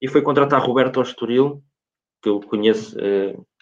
[0.00, 1.62] E foi contratar Roberto Ostoril,
[2.22, 2.96] que eu conheço,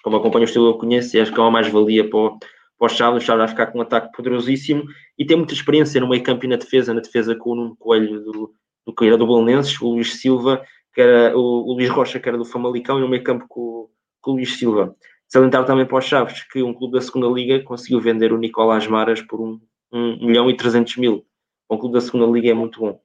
[0.02, 2.86] como acompanho o estilo, eu conheço e acho que é uma mais-valia para, o, para
[2.86, 3.22] o Chaves.
[3.22, 4.84] O Chaves vai ficar com um ataque poderosíssimo
[5.18, 7.76] e tem muita experiência no meio campo e na defesa, na defesa com o Nuno
[7.76, 8.54] Coelho do,
[8.86, 10.64] do que era do Bolonenses, o Luís Silva,
[10.94, 13.88] que era o, o Luís Rocha, que era do Famalicão, e no meio campo com,
[14.20, 14.94] com o Luís Silva.
[15.28, 18.86] Salientar também para os Chaves que um clube da segunda Liga conseguiu vender o Nicolás
[18.86, 19.58] Maras por um,
[19.90, 21.24] um milhão e 300 mil.
[21.70, 23.00] Um clube da segunda Liga é muito bom.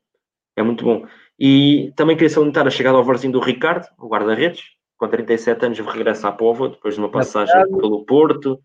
[0.55, 1.05] É muito bom.
[1.39, 4.63] E também queria salientar a chegada ao Varzinho do Ricardo, o guarda-redes,
[4.97, 8.59] com 37 anos regressa à Pova, depois de uma passagem pelo Porto.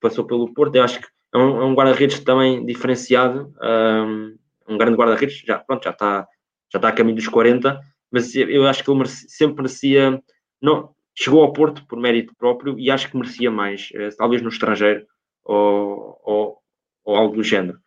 [0.00, 0.74] Passou pelo Porto.
[0.74, 3.54] Eu acho que é um, é um guarda-redes também diferenciado.
[3.62, 4.36] Um,
[4.68, 5.38] um grande guarda-redes.
[5.38, 6.26] Já, pronto, já está
[6.72, 10.22] já está a caminho dos 40, mas eu acho que ele merece, sempre merecia.
[10.60, 14.48] Não, chegou ao Porto por mérito próprio e acho que merecia mais, eh, talvez no
[14.48, 15.06] estrangeiro
[15.44, 16.58] ou, ou,
[17.04, 17.78] ou, algo do género.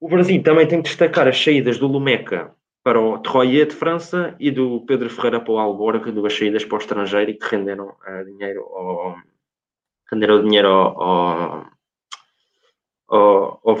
[0.00, 4.34] O Brasil também tem que destacar as saídas do Lumeca para o Troyes de França
[4.40, 7.88] e do Pedro Ferreira para o Alborg, duas saídas para o estrangeiro e que renderam
[7.88, 9.16] uh, dinheiro ao,
[10.10, 11.66] renderam dinheiro ao, ao,
[13.08, 13.76] ao, ao.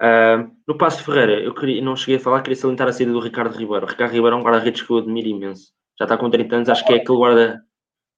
[0.00, 3.20] Uh, no Passo Ferreira, eu queria, não cheguei a falar, queria salientar a saída do
[3.20, 3.86] Ricardo Ribeiro.
[3.86, 6.68] O Ricardo Ribeiro é um guarda-redes que eu admiro imenso já está com 30 anos,
[6.68, 7.64] acho que é aquele guarda,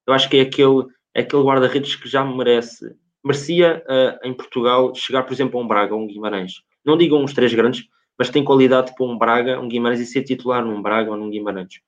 [0.06, 2.94] eu acho que é aquele, é aquele guarda-redes que já merece,
[3.24, 6.54] merecia uh, em Portugal chegar, por exemplo, a um Braga, a um Guimarães.
[6.84, 7.84] Não digam uns três grandes,
[8.18, 11.30] mas tem qualidade para um Braga, um Guimarães e ser titular num Braga ou num
[11.30, 11.80] Guimarães.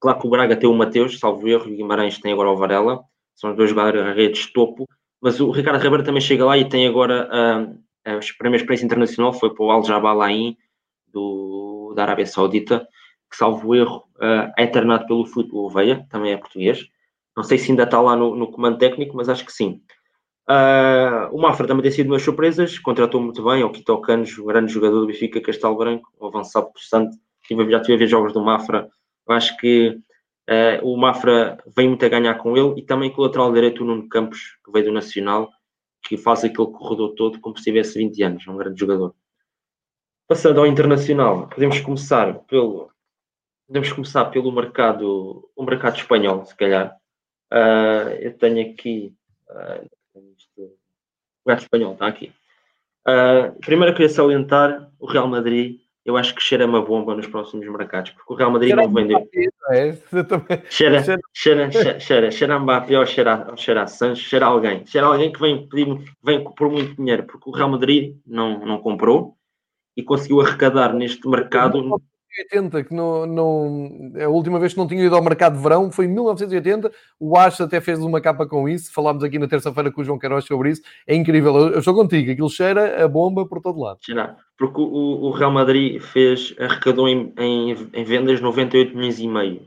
[0.00, 2.56] Claro que o Braga tem o Mateus, salvo erro, e o Guimarães tem agora o
[2.56, 3.02] Varela,
[3.34, 4.86] são os dois guarda-redes topo,
[5.20, 9.32] mas o Ricardo Ribeiro também chega lá e tem agora uh, a primeira experiência internacional,
[9.32, 10.56] foi para o Al Jabalain
[11.12, 12.86] do, da Arábia Saudita,
[13.30, 16.86] que salvo erro, uh, é treinado pelo Futebol Veia, também é português.
[17.36, 19.80] Não sei se ainda está lá no, no comando técnico, mas acho que sim.
[20.48, 24.72] Uh, o Mafra também tem sido umas surpresas, contratou muito bem, o Quito Canos, grande
[24.72, 27.16] jogador do Benfica Castelo Branco, um avançado possante.
[27.50, 28.88] Já tive a ver jogos do Mafra,
[29.28, 29.98] acho que
[30.48, 33.82] uh, o Mafra vem muito a ganhar com ele e também com o lateral direito,
[33.82, 35.50] o Nuno Campos, que veio do Nacional,
[36.04, 39.14] que faz aquele corredor todo como se tivesse 20 anos, é um grande jogador.
[40.28, 42.90] Passando ao internacional, podemos começar pelo
[43.66, 46.94] podemos começar pelo mercado, o mercado espanhol, se calhar.
[47.52, 49.14] Uh, eu tenho aqui
[49.48, 50.68] uh, o
[51.46, 52.32] mercado espanhol, está aqui.
[53.06, 55.80] Uh, primeiro eu queria salientar o Real Madrid.
[56.04, 58.92] Eu acho que cheira uma bomba nos próximos mercados, porque o Real Madrid cheira não
[58.92, 59.28] vendeu.
[59.70, 59.96] É?
[60.68, 61.02] Cheira,
[61.32, 64.84] cheira, cheira, cheira, cheira Mbappé ou cheira, ou cheira Sancho, cheira alguém.
[64.84, 68.78] Cheira alguém que vem, pedir, vem por muito dinheiro, porque o Real Madrid não, não
[68.78, 69.34] comprou
[69.96, 72.00] e conseguiu arrecadar neste mercado
[72.34, 75.90] 1980, que não, não, a última vez que não tinha ido ao mercado de verão
[75.90, 76.90] foi em 1980.
[77.18, 78.92] O Ash até fez uma capa com isso.
[78.92, 80.82] Falámos aqui na terça-feira com o João Queiroz sobre isso.
[81.06, 81.56] É incrível.
[81.56, 82.30] Eu, eu estou contigo.
[82.30, 83.98] Aquilo cheira a bomba por todo lado.
[84.02, 84.36] Cheira.
[84.58, 89.62] Porque o, o Real Madrid fez, arrecadou em, em, em, vendas 98 milhões e meio.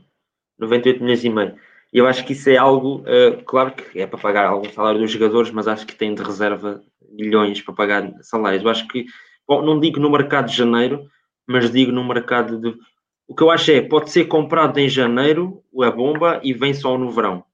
[0.58, 1.54] 98 milhões e meio.
[1.92, 5.00] E eu acho que isso é algo, uh, claro que é para pagar algum salário
[5.00, 8.62] dos jogadores, mas acho que tem de reserva milhões para pagar salários.
[8.62, 9.06] Eu acho que,
[9.46, 11.08] bom, não digo no mercado de janeiro,
[11.48, 12.78] mas digo no mercado de.
[13.26, 16.96] O que eu acho é, pode ser comprado em janeiro a bomba e vem só
[16.96, 17.44] no verão.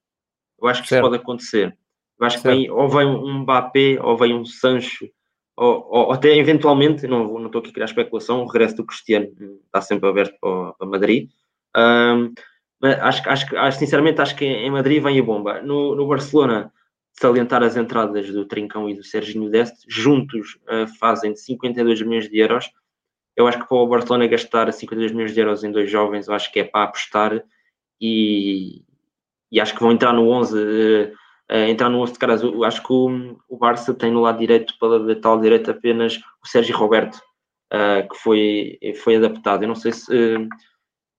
[0.60, 1.02] Eu acho que certo.
[1.02, 1.76] isso pode acontecer.
[2.18, 2.54] Eu acho certo.
[2.54, 5.08] que vem, ou vem um Mbappé, ou vem um Sancho,
[5.56, 9.28] ou, ou até eventualmente, não, não estou aqui a criar especulação, o regresso do Cristiano
[9.66, 11.28] está sempre aberto para, para Madrid.
[11.76, 12.32] Um,
[12.80, 15.60] mas acho, acho, acho, sinceramente, acho que em Madrid vem a bomba.
[15.62, 16.72] No, no Barcelona,
[17.12, 22.38] salientar as entradas do Trincão e do Serginho Deste, juntos uh, fazem 52 milhões de
[22.38, 22.70] euros
[23.36, 26.34] eu acho que para o Barcelona gastar 52 milhões de euros em dois jovens, eu
[26.34, 27.42] acho que é para apostar
[28.00, 28.82] e,
[29.50, 31.12] e acho que vão entrar no 11, uh,
[31.50, 32.42] uh, entrar no 11 de caras.
[32.42, 36.46] Eu acho que o, o Barça tem no lado direito, pela lateral direito, apenas o
[36.46, 37.16] Sérgio Roberto,
[37.72, 39.62] uh, que foi, foi adaptado.
[39.62, 40.12] Eu não sei se.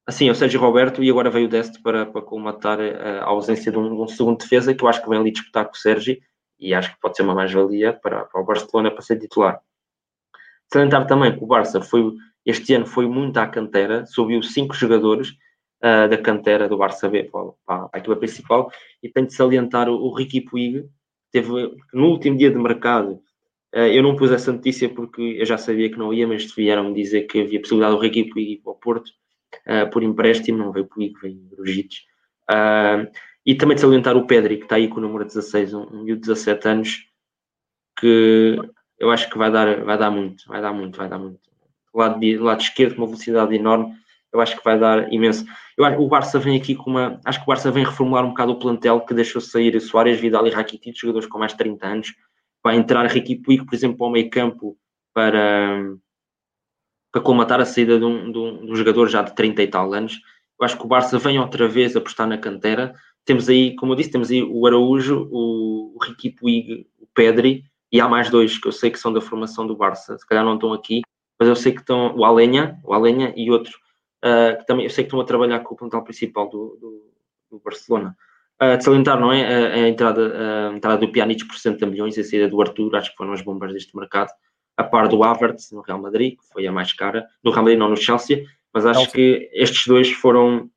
[0.08, 3.72] assim, é o Sérgio Roberto e agora veio o Deste para, para colmatar a ausência
[3.72, 5.78] de um, de um, segundo defesa, que eu acho que vem ali disputar com o
[5.78, 6.18] Sérgio
[6.58, 9.60] e acho que pode ser uma mais-valia para, para o Barcelona para ser titular.
[10.76, 12.14] Salientar também que o Barça foi,
[12.46, 15.30] este ano foi muito à cantera, subiu cinco jogadores
[15.82, 18.70] uh, da cantera do Barça B para, para a equipa principal
[19.02, 20.86] e tenho de salientar o, o Ricky Puig,
[21.32, 21.50] teve
[21.94, 23.22] no último dia de mercado.
[23.74, 26.94] Uh, eu não pus essa notícia porque eu já sabia que não ia, mas vieram-me
[26.94, 29.08] dizer que havia possibilidade do Ricky Puig para o Porto
[29.68, 32.02] uh, por empréstimo, não veio Puig, veio Brugites.
[33.46, 36.04] e também de salientar o Pedri, que está aí com o número 16, um, um
[36.04, 37.08] de 17 anos,
[37.98, 38.60] que
[38.98, 41.40] eu acho que vai dar, vai dar muito, vai dar muito, vai dar muito.
[41.94, 43.94] Do lado, de, do lado esquerdo, uma velocidade enorme,
[44.32, 45.46] eu acho que vai dar imenso.
[45.78, 47.20] Eu acho que o Barça vem aqui com uma.
[47.26, 50.46] Acho que o Barça vem reformular um bocado o plantel que deixou sair Soares, Vidal
[50.48, 52.14] e Rakitic, jogadores com mais de 30 anos.
[52.64, 54.78] Vai entrar Ricky Puig, por exemplo, para o meio campo
[55.14, 55.96] para,
[57.12, 59.68] para colmatar a saída de um, de, um, de um jogador já de 30 e
[59.68, 60.20] tal anos.
[60.60, 62.94] Eu acho que o Barça vem outra vez apostar na cantera.
[63.24, 67.64] Temos aí, como eu disse, temos aí o Araújo, o, o Ricky Puig, o Pedri
[67.96, 70.44] e há mais dois que eu sei que são da formação do Barça, se calhar
[70.44, 71.02] não estão aqui,
[71.40, 73.72] mas eu sei que estão o Alenha, o Alenha e outro
[74.18, 77.14] uh, que também eu sei que estão a trabalhar com o plantel principal do, do,
[77.52, 78.14] do Barcelona.
[78.62, 79.46] Uh, de salientar, não é?
[79.46, 82.98] A, a, entrada, a entrada do Pjanic por 60 milhões e a saída do Arthur,
[82.98, 84.30] acho que foram as bombas deste mercado,
[84.76, 87.80] a par do Havertz no Real Madrid, que foi a mais cara, no Real Madrid
[87.80, 88.44] não no Chelsea,
[88.74, 89.16] mas acho Chelsea.
[89.16, 90.70] que estes dois foram,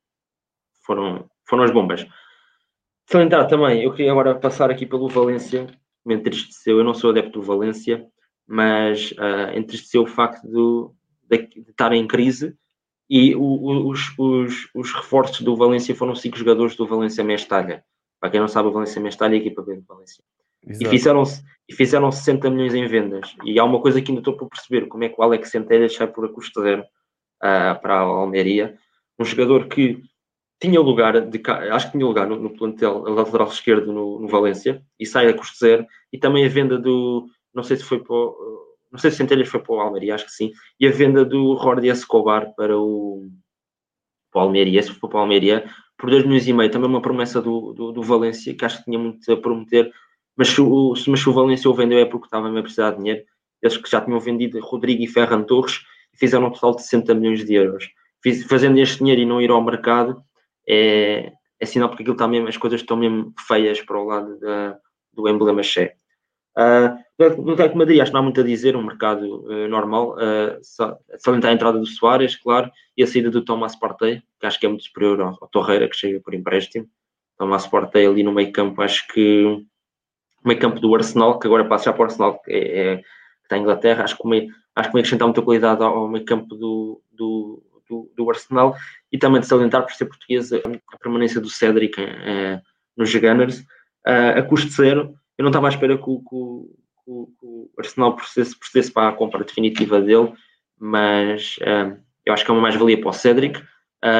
[0.85, 2.07] foram, foram as bombas.
[3.07, 5.67] Salientar também, eu queria agora passar aqui pelo Valência,
[6.05, 6.77] me entristeceu.
[6.77, 8.05] Eu não sou adepto do Valência,
[8.47, 10.93] mas uh, entristeceu o facto do,
[11.29, 12.55] de, de, estar em crise
[13.09, 17.83] e o, os, os, os, reforços do Valência foram cinco jogadores do Valência Mestalha.
[18.19, 20.23] Para quem não sabe, o Valência Mestalha é a equipa B do Valência.
[20.65, 20.85] Exato.
[20.85, 21.23] E fizeram,
[21.67, 23.35] e fizeram 60 milhões em vendas.
[23.45, 25.95] E há uma coisa que ainda estou por perceber: como é que o Alex Centelhas
[25.95, 28.77] sai por a custo zero uh, para a Almeria.
[29.17, 30.01] Um jogador que
[30.59, 31.41] tinha lugar, de,
[31.71, 35.33] acho que tinha lugar no, no plantel lateral esquerdo no, no, Valência e sai a
[35.33, 35.85] custo zero.
[36.11, 38.59] E também a venda do, não sei se foi para o,
[38.91, 40.51] não sei se Centelhas foi para o Almeria, acho que sim.
[40.79, 43.29] E a venda do Jordi Escobar para o,
[44.31, 45.65] para o Almeria, se for para o Almeria,
[45.97, 46.71] por 2 milhões e meio.
[46.71, 49.91] Também uma promessa do, do, do, Valência, que acho que tinha muito a prometer.
[50.35, 52.97] Mas se o, mas se o Valência o vendeu é porque estava a precisar de
[52.97, 53.23] dinheiro.
[53.61, 55.81] Eles que já tinham vendido Rodrigo e Ferran Torres
[56.13, 57.89] e fizeram um total de 60 milhões de euros.
[58.23, 60.23] Fiz, fazendo este dinheiro e não ir ao mercado,
[60.69, 64.39] é, é sinal porque aquilo está mesmo, as coisas estão mesmo feias para o lado
[64.39, 64.77] da,
[65.13, 65.93] do emblema Che.
[66.57, 70.15] Uh, no Atlético Madrid acho que não há muito a dizer, um mercado uh, normal,
[70.15, 70.59] uh,
[71.17, 74.65] salientar a entrada do Soares, claro, e a saída do Tomás Partey, que acho que
[74.65, 76.87] é muito superior ao, ao Torreira, que chega por empréstimo.
[77.37, 79.65] Tomás Partey ali no meio campo, acho que
[80.43, 83.01] meio campo do Arsenal, que agora passa já para o Arsenal, que, é, é,
[83.43, 86.55] está em Inglaterra, acho que meio, acho que vai acrescentar muita qualidade ao, meio campo
[86.55, 87.01] do,
[87.89, 88.75] do, do Arsenal
[89.11, 90.61] e também de salientar por ser portuguesa
[90.93, 92.61] a permanência do Cédric eh,
[92.95, 93.59] nos Gunners
[94.07, 95.15] uh, a custo zero.
[95.37, 99.43] Eu não estava à espera que que o, que o Arsenal procedesse, para a compra
[99.43, 100.31] definitiva dele,
[100.77, 101.57] mas
[102.25, 103.59] eu acho que é uma mais-valia para o Cédric.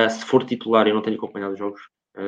[0.10, 1.82] Se for titular, eu não tenho acompanhado os jogos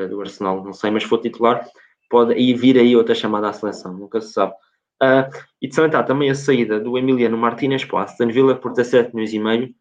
[0.10, 1.66] do Arsenal, não sei, mas se for titular,
[2.12, 4.54] pode ir vir aí outra chamada à seleção, nunca se sabe.
[5.02, 5.26] Uh,
[5.60, 9.16] e de salientar também a saída do Emiliano Martínez para o Aston Villa por 17
[9.16, 9.74] milhões e meio,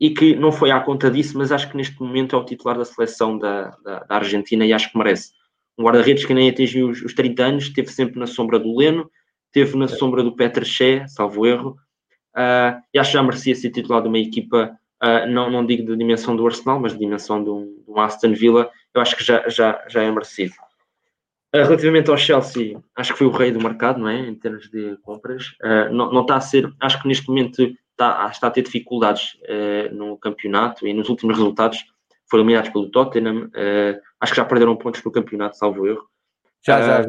[0.00, 2.76] e que não foi à conta disso, mas acho que neste momento é o titular
[2.76, 5.32] da seleção da, da, da Argentina e acho que merece.
[5.78, 9.10] Um guarda-redes que nem atingiu os, os 30 anos, esteve sempre na sombra do Leno,
[9.46, 11.76] esteve na sombra do Petr Che, salvo erro,
[12.36, 15.86] uh, e acho que já merecia ser titular de uma equipa uh, não, não digo
[15.86, 19.16] de dimensão do Arsenal, mas de dimensão de um, de um Aston Villa, eu acho
[19.16, 20.52] que já, já, já é merecido.
[21.54, 24.18] Uh, relativamente ao Chelsea, acho que foi o rei do mercado, não é?
[24.18, 25.54] Em termos de compras.
[25.90, 27.66] Não, não está a ser, acho que neste momento
[27.96, 29.38] está, está a ter dificuldades
[29.92, 31.84] no campeonato e nos últimos resultados
[32.28, 33.50] foram eliminados pelo Tottenham.
[34.20, 36.06] acho que já perderam pontos no campeonato, salvo erro.
[36.64, 37.02] Já, já.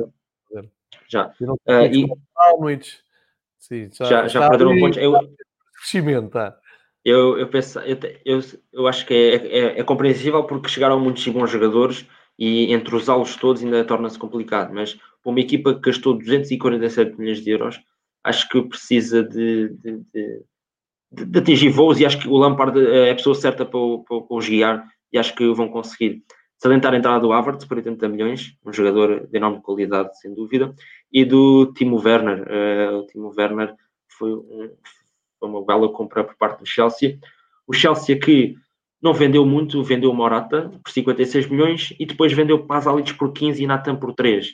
[1.10, 1.34] Já.
[1.68, 1.86] já.
[1.92, 2.08] e,
[3.58, 4.98] Sim, já, já, já perderam pontos.
[4.98, 5.14] Eu,
[5.78, 6.58] crescimento, tá?
[7.04, 8.42] Eu, eu, penso, eu, eu,
[8.74, 12.06] eu acho que é, é, é, compreensível porque chegaram muitos bons jogadores
[12.38, 14.74] e entrosá-los todos ainda torna-se complicado.
[14.74, 17.80] Mas para uma equipa que gastou 247 milhões de euros,
[18.24, 20.44] acho que precisa de, de, de,
[21.12, 24.38] de atingir voos e acho que o Lampard é a pessoa certa para, para, para
[24.38, 26.24] os guiar e acho que vão conseguir.
[26.60, 30.74] Salientar a entrada do Havertz por 80 milhões, um jogador de enorme qualidade, sem dúvida,
[31.12, 32.42] e do Timo Werner.
[32.42, 33.76] Uh, o Timo Werner
[34.10, 34.72] foi um,
[35.40, 37.20] foi uma bela compra por parte do Chelsea.
[37.68, 38.56] O Chelsea que
[39.02, 43.68] não vendeu muito, vendeu Morata por 56 milhões e depois vendeu Pazalic por 15 e
[43.68, 44.54] Nathan por 3.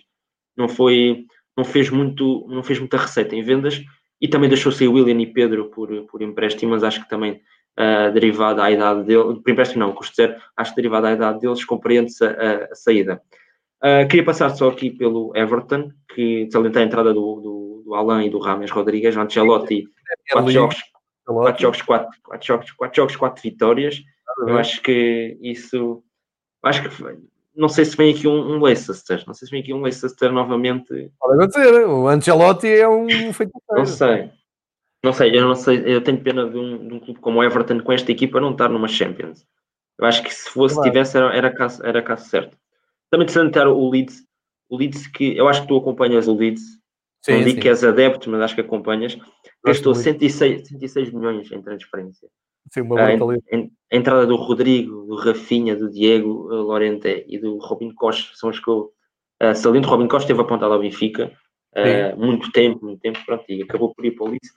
[0.58, 1.26] Não foi,
[1.56, 3.82] não fez muito, não fez muita receita em vendas
[4.24, 7.42] e também deixou sair William e Pedro por, por empréstimo, mas acho que também
[7.78, 11.42] uh, derivado à idade dele, por empréstimo não, custo zero, acho que derivado à idade
[11.42, 13.22] deles compreende-se a, a, saída.
[13.84, 18.26] Uh, queria passar só aqui pelo Everton, que salienta a entrada do, do, do Alain
[18.26, 19.90] e do Rames Rodrigues, Ancelotti
[20.32, 20.78] quatro jogos,
[21.26, 24.02] quatro jogos, quatro, quatro jogos, quatro jogos, quatro vitórias.
[24.48, 26.02] Eu acho que isso,
[26.64, 27.04] acho que
[27.56, 30.32] não sei se vem aqui um, um Leicester, não sei se vem aqui um Leicester
[30.32, 31.12] novamente.
[31.20, 33.52] Pode acontecer, o Ancelotti é um feito.
[33.70, 34.32] Não sei,
[35.04, 37.44] não sei, eu não sei, eu tenho pena de um, de um clube como o
[37.44, 39.46] Everton com esta equipa não estar numa Champions.
[40.00, 40.90] Eu acho que se fosse, claro.
[40.90, 42.58] tivesse, era, era, caso, era caso certo.
[43.12, 44.24] Também de sanitar o Leeds,
[44.70, 46.64] o Leeds que eu acho que tu acompanhas o Leeds,
[47.22, 49.18] sim, não digo que és adepto, mas acho que acompanhas
[49.64, 52.28] gastou 106, 106 milhões em transferência.
[52.72, 57.58] Sim, uma ah, a, entrada do Rodrigo, do Rafinha, do Diego uh, Lorente e do
[57.58, 58.92] Robin Costa são os que eu
[59.42, 59.90] uh, saliento.
[59.90, 61.32] Robin Costa esteve apontado ao Benfica
[61.76, 64.50] uh, muito tempo, muito tempo, pronto, e acabou por ir para o Leeds.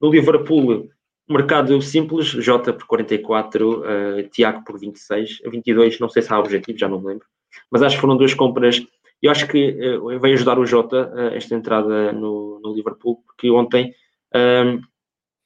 [0.00, 0.88] No Liverpool,
[1.28, 6.78] mercado simples, Jota por 44, uh, Tiago por 26, 22, não sei se há objetivo,
[6.78, 7.26] já não me lembro,
[7.70, 8.84] mas acho que foram duas compras.
[9.20, 13.50] Eu acho que uh, veio ajudar o Jota uh, esta entrada no, no Liverpool, porque
[13.50, 13.94] ontem
[14.34, 14.80] um,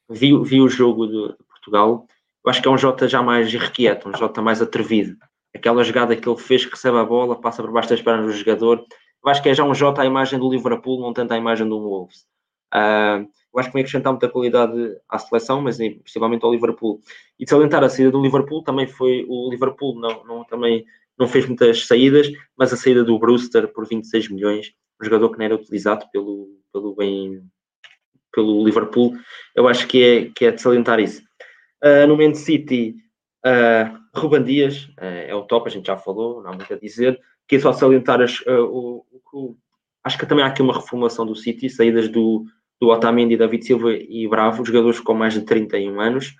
[0.09, 1.35] vi, vi o jogo de,
[1.67, 2.07] Portugal,
[2.45, 5.17] eu acho que é um Jota já mais irrequieto, um Jota mais atrevido.
[5.53, 8.37] Aquela jogada que ele fez, que recebe a bola, passa por baixo das pernas do
[8.37, 8.85] jogador.
[9.23, 11.67] Eu acho que é já um Jota à imagem do Liverpool, não tanto à imagem
[11.67, 12.25] do Wolves.
[12.73, 17.01] Uh, eu acho que vai acrescentar muita qualidade à seleção, mas principalmente ao Liverpool.
[17.39, 20.85] E de salientar a saída do Liverpool, também foi o Liverpool, não, não, também
[21.17, 25.39] não fez muitas saídas, mas a saída do Brewster por 26 milhões, um jogador que
[25.39, 27.41] não era utilizado pelo, pelo bem
[28.31, 29.17] pelo Liverpool,
[29.55, 31.26] eu acho que é, que é de salientar isso.
[31.83, 32.95] Uh, no Man City,
[33.45, 36.77] uh, Ruban Dias uh, é o top, a gente já falou, não há muito a
[36.77, 37.19] dizer.
[37.47, 39.55] Que é só salientar as, uh, o, o,
[40.03, 42.45] acho que também há aqui uma reformulação do City, saídas do,
[42.79, 46.35] do Otamendi, David Silva e Bravo, jogadores com mais de 31 anos.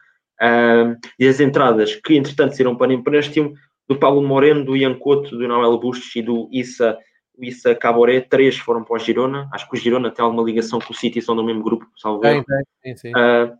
[1.17, 3.53] E as entradas que, entretanto, serão para empréstimo
[3.87, 6.97] do Paulo Moreno, do Ian Couto, do Noel Bustos e do Issa
[7.39, 9.47] Issa Caboré, três foram para o Girona.
[9.53, 12.21] Acho que o Girona tem alguma ligação com o City, são do mesmo grupo, salvo
[12.21, 12.43] tem,
[12.95, 13.55] sim, uh,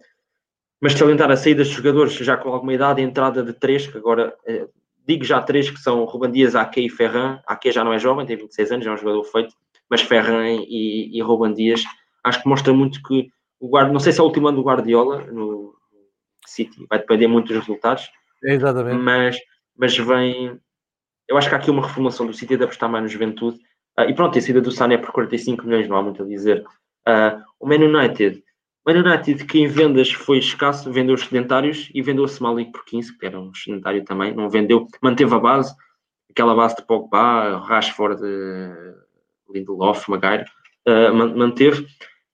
[0.82, 3.98] mas salientar a saída dos jogadores já com alguma idade, a entrada de três, que
[3.98, 4.70] agora uh,
[5.06, 7.40] digo já três, que são Ruban Dias, Ake e Ferran.
[7.48, 9.54] Ake já não é jovem, tem 26 anos, é um jogador feito,
[9.90, 11.84] mas Ferran e, e Ruban Dias
[12.28, 13.30] acho que mostra muito que
[13.60, 15.74] o guarda, não sei se é o último ano do Guardiola no
[16.46, 18.10] City, vai depender muito dos resultados.
[18.44, 18.98] exatamente.
[18.98, 19.38] Mas,
[19.76, 20.60] mas vem,
[21.28, 23.58] eu acho que há aqui uma reformulação do City de apostar mais no juventude.
[23.98, 26.64] Uh, e pronto, a saída do Sané por 45 milhões, não há muito a dizer.
[27.08, 28.44] Uh, o Man United,
[28.88, 29.14] o Man
[29.46, 33.26] que em vendas foi escasso, vendeu os sedentários e vendeu o Smalik por 15, que
[33.26, 35.76] era um sedentário também, não vendeu, manteve a base,
[36.30, 40.46] aquela base de Pogba, Rashford, uh, Lindelof, Maguire,
[40.88, 41.86] uh, manteve.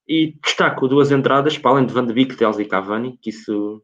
[0.08, 3.82] E destaco duas entradas, para além de Van de Beek, Tels e Cavani, que isso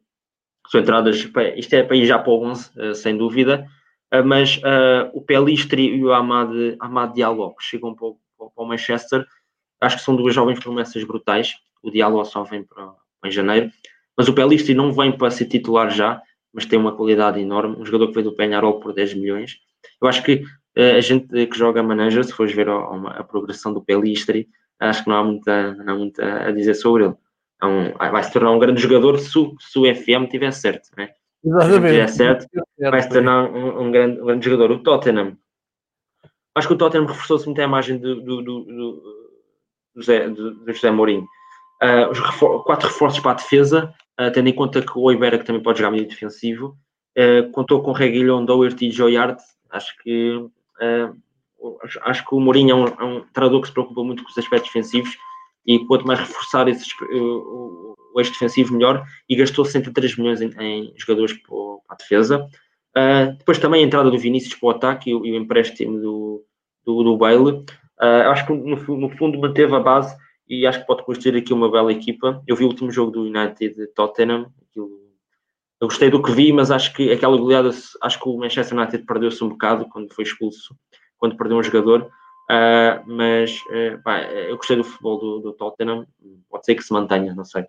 [0.68, 3.66] são entradas, isto é para ir já para o 11, sem dúvida.
[4.12, 8.48] Uh, mas uh, o Pelistri e o Amad, Amad Diallo que chegam para o, para
[8.56, 9.24] o, Manchester,
[9.80, 11.54] acho que são duas jovens promessas brutais.
[11.82, 12.92] O Diallo só vem para,
[13.24, 13.70] em janeiro,
[14.16, 16.20] mas o Pelistri não vem para ser titular já,
[16.52, 17.76] mas tem uma qualidade enorme.
[17.76, 19.58] Um jogador que veio do Penharol por 10 milhões.
[20.00, 20.42] Eu acho que
[20.76, 24.48] uh, a gente que joga manager, se fores ver a, a, progressão do Pelistri,
[24.78, 27.14] acho que não há muita, não há muita a dizer sobre ele.
[27.56, 30.88] Então, vai se tornar um grande jogador se, se o FM tiver certo.
[30.96, 31.10] Né?
[31.44, 32.10] Exatamente.
[32.10, 32.46] Se certo,
[32.78, 34.70] vai se tornar um, um, grande, um, grande, jogador.
[34.70, 35.36] O Tottenham,
[36.54, 39.30] acho que o Tottenham reforçou-se muito a imagem do, do, do, do,
[39.96, 41.26] José, do José Mourinho.
[41.82, 45.38] Uh, os refor quatro reforços para a defesa, uh, tendo em conta que o Ibera,
[45.38, 46.76] que também pode jogar meio defensivo,
[47.16, 49.40] uh, contou com Reguilhon, Doherty e Joyard.
[49.70, 50.46] Acho que,
[52.02, 54.36] acho que o Mourinho é um, é um treinador que se preocupa muito com os
[54.36, 55.16] aspectos defensivos
[55.64, 59.06] e quanto mais reforçar esses, o, o eixo defensivo, melhor.
[59.28, 61.54] E gastou 63 milhões em, em jogadores para,
[61.88, 62.48] a defesa.
[63.38, 66.44] depois também a entrada do Vinícius para o ataque e o, e o empréstimo do,
[66.84, 67.64] do, do Bale.
[68.00, 70.16] acho que no, no fundo manteve a base
[70.50, 72.42] e acho que pode construir aqui uma bela equipa.
[72.46, 74.52] Eu vi o último jogo do United Tottenham,
[75.80, 77.70] eu gostei do que vi, mas acho que aquela goleada,
[78.02, 80.76] acho que o Manchester United perdeu-se um bocado quando foi expulso,
[81.16, 82.10] quando perdeu um jogador.
[82.50, 86.04] Uh, mas uh, pá, eu gostei do futebol do, do, Tottenham,
[86.50, 87.62] pode ser que se mantenha, não sei.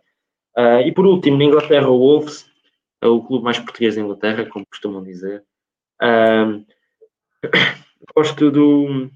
[0.58, 2.50] Uh, e por último, na Inglaterra, o Wolves,
[3.00, 5.46] é o clube mais português da Inglaterra, como costumam dizer.
[8.16, 9.10] gosto do,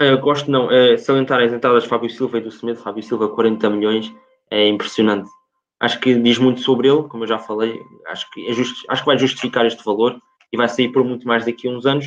[0.00, 2.80] Uh, gosto não, uh, salientar as entradas de Fábio Silva e do Semedo.
[2.80, 4.12] Fábio Silva, 40 milhões,
[4.50, 5.30] é impressionante.
[5.80, 7.78] Acho que diz muito sobre ele, como eu já falei.
[8.06, 10.18] Acho que, é just, acho que vai justificar este valor
[10.52, 12.06] e vai sair por muito mais daqui a uns anos.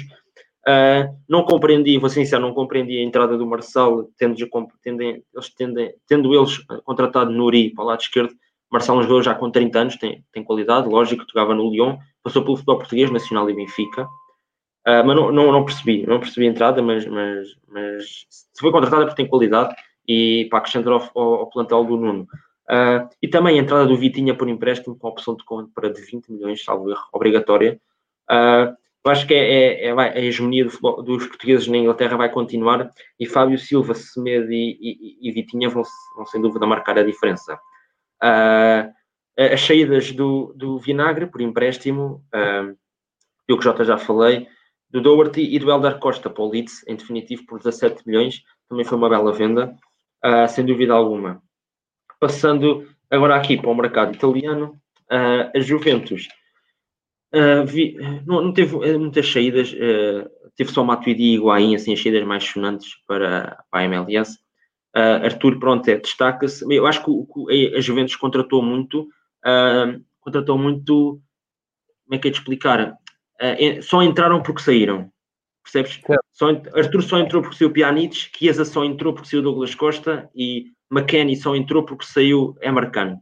[0.67, 6.33] Uh, não compreendi, vou ser sincero, não compreendi a entrada do Marcelo, tendo, eles, tendo,
[6.33, 8.33] eles contratado Nuri para o lado esquerdo.
[8.69, 12.57] Marcelo jogador já com 30 anos, tem, tem qualidade, lógico, jogava no Lyon, passou pelo
[12.57, 14.05] futebol português, Nacional e Benfica.
[14.87, 18.71] Uh, mas não, não, não, percebi, não percebi a entrada, mas, mas, mas se foi
[18.71, 19.75] contratada porque tem qualidade
[20.07, 22.27] e para acrescentar ao, ao, ao plantel do Nuno.
[22.69, 25.89] Uh, e também a entrada do Vitinha por empréstimo com a opção de conta para
[25.89, 27.79] de 20 milhões, salvo erro, obrigatória.
[28.31, 28.75] Uh,
[29.07, 32.29] eu acho que é, é, é, a hegemonia do futebol, dos portugueses na Inglaterra vai
[32.29, 35.83] continuar e Fábio Silva, Semedo e, e, e Vitinha vão,
[36.15, 37.57] vão, sem dúvida marcar a diferença.
[38.21, 38.91] Uh,
[39.37, 42.75] as saídas do, do Vinagre por empréstimo, uh,
[43.47, 44.47] eu que já falei,
[44.89, 48.43] do Doherty e do Eldar Costa para o Leeds, em definitivo, por 17 milhões.
[48.69, 49.75] Também foi uma bela venda,
[50.25, 51.41] uh, sem dúvida alguma.
[52.19, 54.79] Passando agora aqui para o mercado italiano,
[55.11, 56.27] uh, a Juventus
[57.33, 57.95] uh, vi,
[58.25, 59.73] não, não, teve muitas saídas,
[60.55, 64.37] teve só Matuidi e Higuaín, assim, as saídas mais sonantes para, para a MLS.
[65.23, 66.65] Arthur, pronto, é, destaca-se.
[66.73, 69.07] Eu acho que a Juventus contratou muito,
[70.19, 71.21] contratou muito,
[72.03, 72.97] como é que é de explicar?
[73.41, 75.11] Uh, só entraram porque saíram.
[75.63, 75.99] Percebes?
[76.31, 80.67] Só, Arthur só entrou porque saiu Pjanic, Chiesa só entrou porque saiu Douglas Costa e
[80.89, 83.21] McKennie só entrou porque saiu Emercano.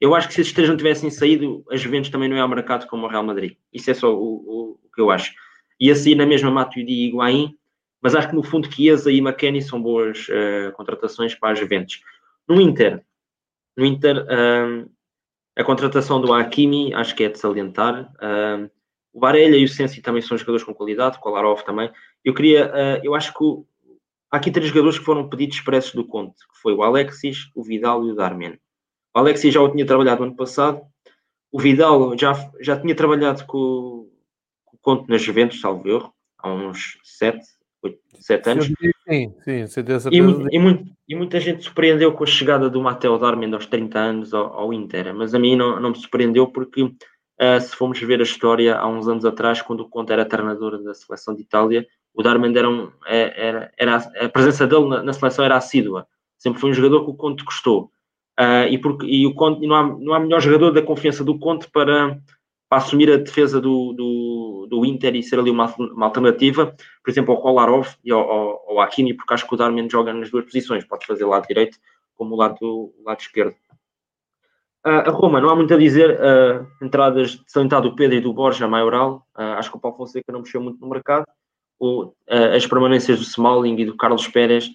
[0.00, 2.48] Eu acho que se esses três não tivessem saído, a Juventus também não é ao
[2.48, 3.56] mercado como o Real Madrid.
[3.72, 5.32] Isso é só o, o, o que eu acho.
[5.80, 7.56] Ia sair na mesma Matuidi e Higuaín,
[8.00, 12.00] mas acho que no fundo Chiesa e McKennie são boas uh, contratações para as Juventus.
[12.48, 13.04] No Inter,
[13.76, 14.90] no Inter, uh,
[15.56, 18.12] a contratação do Hakimi acho que é de salientar.
[18.14, 18.70] Uh,
[19.12, 21.90] o Varela e o Sensi também são jogadores com qualidade, o Kolarov também.
[22.24, 23.66] Eu queria, uh, eu acho que o,
[24.30, 27.62] há aqui três jogadores que foram pedidos expressos do Conte, que foi o Alexis, o
[27.62, 28.56] Vidal e o Darmian.
[29.14, 30.80] O Alexis já o tinha trabalhado ano passado,
[31.50, 34.08] o Vidal já, já tinha trabalhado com,
[34.64, 37.44] com o Conte nas Juventus, salvo erro, há uns sete,
[37.82, 38.72] oito, sete anos.
[39.06, 40.08] Sim, sim, certeza.
[40.10, 40.22] E, e,
[40.58, 44.54] muito, e, muita gente surpreendeu com a chegada do Matteo Darmian aos 30 anos ao,
[44.54, 46.90] ao Inter, mas a mim não, não me surpreendeu porque
[47.42, 50.80] Uh, se formos ver a história, há uns anos atrás, quando o Conte era treinador
[50.80, 55.02] da seleção de Itália, o Darman era, um, é, era, era, a presença dele na,
[55.02, 56.06] na, seleção era assídua.
[56.38, 57.90] Sempre foi um jogador que o Conte gostou.
[58.38, 61.36] Uh, e, porque, e o Conte, não, há, não há melhor jogador da confiança do
[61.36, 62.16] Conte para,
[62.68, 67.10] para assumir a defesa do, do, do Inter e ser ali uma, uma alternativa, por
[67.10, 70.30] exemplo, ao Kolarov e ao, ao, ao Hakimi, porque acho que o Darman joga nas
[70.30, 71.76] duas posições, pode fazer lado direito
[72.14, 73.56] como o lado, lado esquerdo.
[74.84, 76.18] Uh, a Roma, não há muito a dizer.
[76.20, 79.26] Uh, entradas de salientado do Pedro e do Borja Maioral.
[79.36, 81.24] Uh, acho que o Paulo Fonseca não mexeu muito no mercado.
[81.78, 84.70] O, as permanências do Smalling e do Carlos Pérez.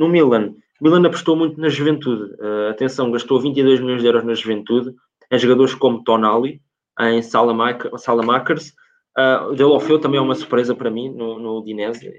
[0.00, 2.34] no Milan, Milan apostou muito na juventude.
[2.68, 4.92] atenção, gastou 22 milhões de euros na juventude.
[5.30, 6.60] Em jogadores como Tonali,
[6.98, 8.74] em Salamakers.
[9.16, 12.12] Uh, Delofeu também é uma surpresa para mim no, no Udinese.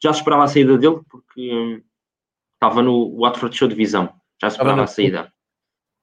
[0.00, 1.82] já se esperava a saída dele porque um,
[2.54, 4.10] estava no Watford Show de Visão.
[4.40, 5.33] Já se esperava a saída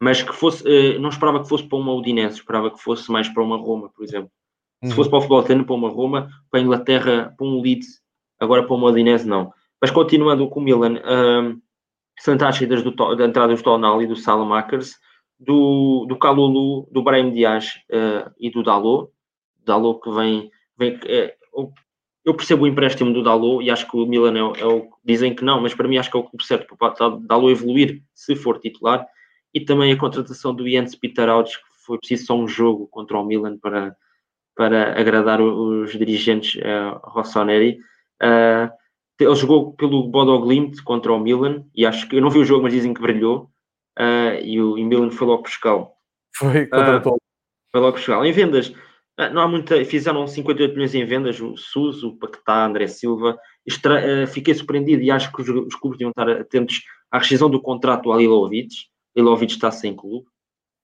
[0.02, 3.30] mas que fosse, uh, não esperava que fosse para uma Udinese, esperava que fosse mais
[3.30, 4.32] para uma Roma, por exemplo.
[4.82, 4.90] Uhum.
[4.90, 8.02] Se fosse para o futebol italiano, para uma Roma, para a Inglaterra, para um Leeds,
[8.40, 9.54] agora para uma Udinese, não.
[9.80, 11.62] Mas continuando com o Milan, uh,
[12.18, 14.96] as saídas da entrada do Tonali, do Salamakers,
[15.40, 19.12] do, do Calulu, do Brahim Dias uh, e do Dalot.
[19.64, 21.72] Dalot que vem, vem uh,
[22.26, 25.36] eu percebo o empréstimo do Dalot e acho que o Milan é, é, o dizem
[25.36, 28.02] que não, mas para mim acho que é o clube certo para o Dalot evoluir
[28.14, 29.06] se for titular
[29.54, 33.18] e também a contratação do Jens Peter Audes, que foi preciso só um jogo contra
[33.18, 33.96] o Milan para,
[34.56, 37.80] para agradar os dirigentes uh, Rossoneri.
[38.22, 38.72] Uh,
[39.20, 42.46] ele jogou pelo Bodo Glimt contra o Milan e acho que eu não vi o
[42.46, 43.52] jogo, mas dizem que brilhou
[44.00, 45.90] uh, e o e Milan foi logo buscá-lo.
[46.36, 47.16] Foi, contratou.
[47.16, 47.22] Uh,
[47.72, 48.26] foi logo Portugal.
[48.26, 48.74] Em vendas,
[49.18, 49.84] ah, não há muita.
[49.86, 53.38] Fizeram 58 milhões em vendas, o Suso, o Paquetá, André Silva.
[53.68, 57.62] Uh, fiquei surpreendido e acho que os, os, clubes deviam estar atentos à rescisão do
[57.62, 58.70] contrato ao Lilovic.
[59.16, 60.26] Lilovic está sem clube.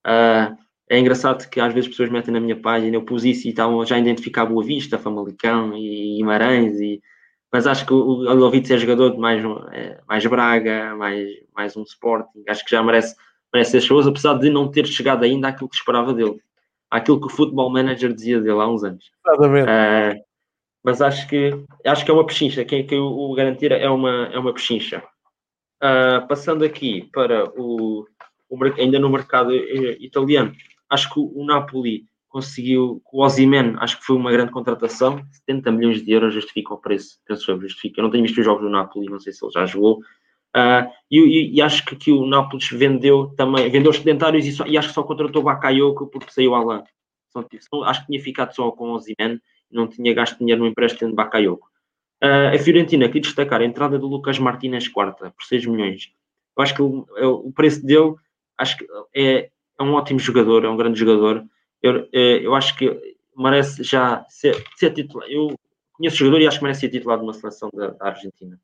[0.05, 0.55] Uh,
[0.89, 3.85] é engraçado que às vezes pessoas metem na minha página, eu pus isso e estavam
[3.85, 7.01] já a identificar Boa Vista, Famalicão e Guimarães, e,
[7.51, 9.43] mas acho que o Lilovic é jogador de mais,
[9.73, 13.15] é, mais Braga, mais, mais um Sporting, acho que já merece,
[13.53, 16.41] merece ser shows, apesar de não ter chegado ainda àquilo que esperava dele
[16.89, 19.11] àquilo que o Football Manager dizia dele há uns anos.
[19.25, 19.69] Exatamente.
[19.69, 20.23] Uh,
[20.83, 21.51] mas acho que
[21.85, 22.65] acho que é uma pechincha.
[22.65, 25.03] Quem que o, garantir é uma, é uma pechincha.
[25.81, 28.05] Uh, passando aqui para o,
[28.49, 30.51] o, ainda no mercado eh, italiano,
[30.89, 36.03] acho que o Napoli conseguiu, o Ozyman, acho que foi uma grande contratação, 70 milhões
[36.03, 37.99] de euros justifica o preço, penso eu, justifica.
[37.99, 40.01] Eu não tenho visto os jogos do Napoli, não sei se ele já jogou,
[40.55, 44.51] Uh, e, e, e, acho que aqui o Nápoles vendeu também, vendeu os sedentários e,
[44.51, 46.83] só, e acho que só contratou Bakayoko porque saiu Alain.
[47.85, 49.39] acho que tinha ficado só com o e
[49.69, 51.69] não tinha gasto dinheiro no empréstimo de Bakayoko.
[52.23, 56.11] Uh, a Fiorentina, aqui destacar a entrada do Lucas Martínez quarta, por 6 milhões.
[56.57, 58.15] Eu acho que o, o preço dele
[58.57, 59.49] acho que é,
[59.79, 61.45] é um ótimo jogador, é um grande jogador.
[61.81, 65.29] Eu, é, eu acho que merece já ser, ser titular.
[65.29, 65.55] Eu
[65.93, 68.59] conheço o jogador e acho que merece ser titular de uma seleção da, da Argentina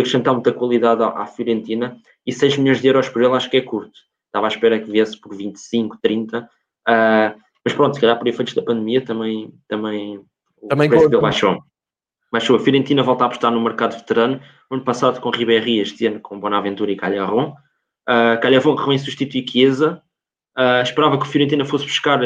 [0.00, 3.56] acrescentar muita qualidade à, à, Fiorentina e 6 milhões de euros por ele acho que
[3.56, 3.98] é curto.
[4.26, 8.54] Estava à espera que viesse por 25, 30, uh, mas pronto, se calhar por efeitos
[8.54, 10.20] da pandemia também, também,
[10.68, 11.58] também o preço dele baixou.
[12.32, 12.56] Baixou.
[12.56, 14.40] A Fiorentina volta a apostar no mercado veterano,
[14.70, 17.54] ano passado com Ribéry, este ano com Bonaventura e Calharon.
[18.08, 20.02] Uh, Calharon que vem substituir Chiesa.
[20.58, 22.20] Uh, esperava que a Fiorentina fosse buscar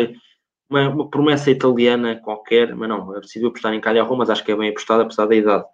[0.68, 4.56] uma, uma, promessa italiana qualquer, mas não, decidiu apostar em Calharon, mas acho que é
[4.56, 5.64] bem apostado apesar da idade.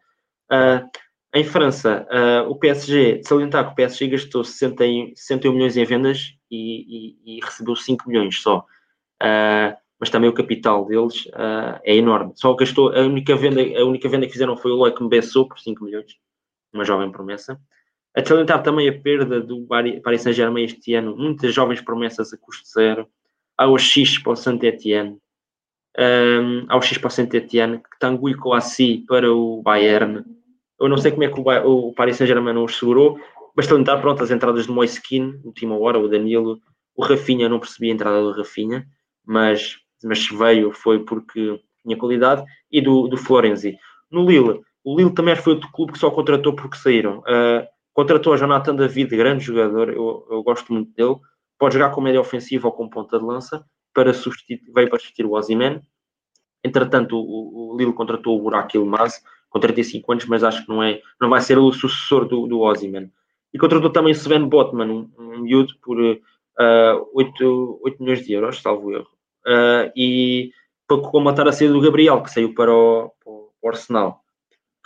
[0.51, 0.89] Uh,
[1.35, 4.83] em França, uh, o PSG, salientar que o PSG gastou 60,
[5.15, 8.65] 61 milhões em vendas e, e, e recebeu 5 milhões só.
[9.23, 12.33] Uh, mas também o capital deles uh, é enorme.
[12.35, 15.59] Só gastou, a única, venda, a única venda que fizeram foi o Loic Mbessou por
[15.59, 16.15] 5 milhões,
[16.73, 17.59] uma jovem promessa.
[18.15, 19.67] A salientar também a perda do
[20.03, 23.07] Paris Saint-Germain este ano, muitas jovens promessas a custo zero.
[23.59, 25.19] Há o X para o Saint-Etienne,
[25.99, 30.25] um, há o X para o Saint-Etienne, Tanguy Kouassi para o Bayern,
[30.79, 33.19] eu não sei como é que o, o Paris Saint-Germain não os segurou.
[33.55, 36.61] Basta lembrar, pronto, as entradas do Moiskin, última hora, o Danilo,
[36.95, 38.87] o Rafinha, não percebi a entrada do Rafinha,
[39.25, 43.79] mas, mas veio foi porque tinha qualidade, e do, do Florenzi.
[44.11, 47.19] No Lille, o Lille também foi outro clube que só contratou porque saíram.
[47.21, 51.17] Uh, contratou a Jonathan David, grande jogador, eu, eu gosto muito dele.
[51.59, 53.65] Pode jogar com média ofensiva ou com ponta de lança,
[53.95, 55.81] para substituir, veio para substituir o Ozyman.
[56.63, 60.83] Entretanto, o, o Lille contratou o Burak Ilmaz, com 35 anos, mas acho que não,
[60.83, 62.61] é, não vai ser o sucessor do, do.
[63.55, 68.61] E contratou também Sven Botman, um, um miúdo, por uh, 8, 8 milhões de euros,
[68.61, 69.16] salvo erro.
[69.47, 70.51] Uh, e
[70.87, 74.21] para combatar a saída do Gabriel, que saiu para o, para o Arsenal,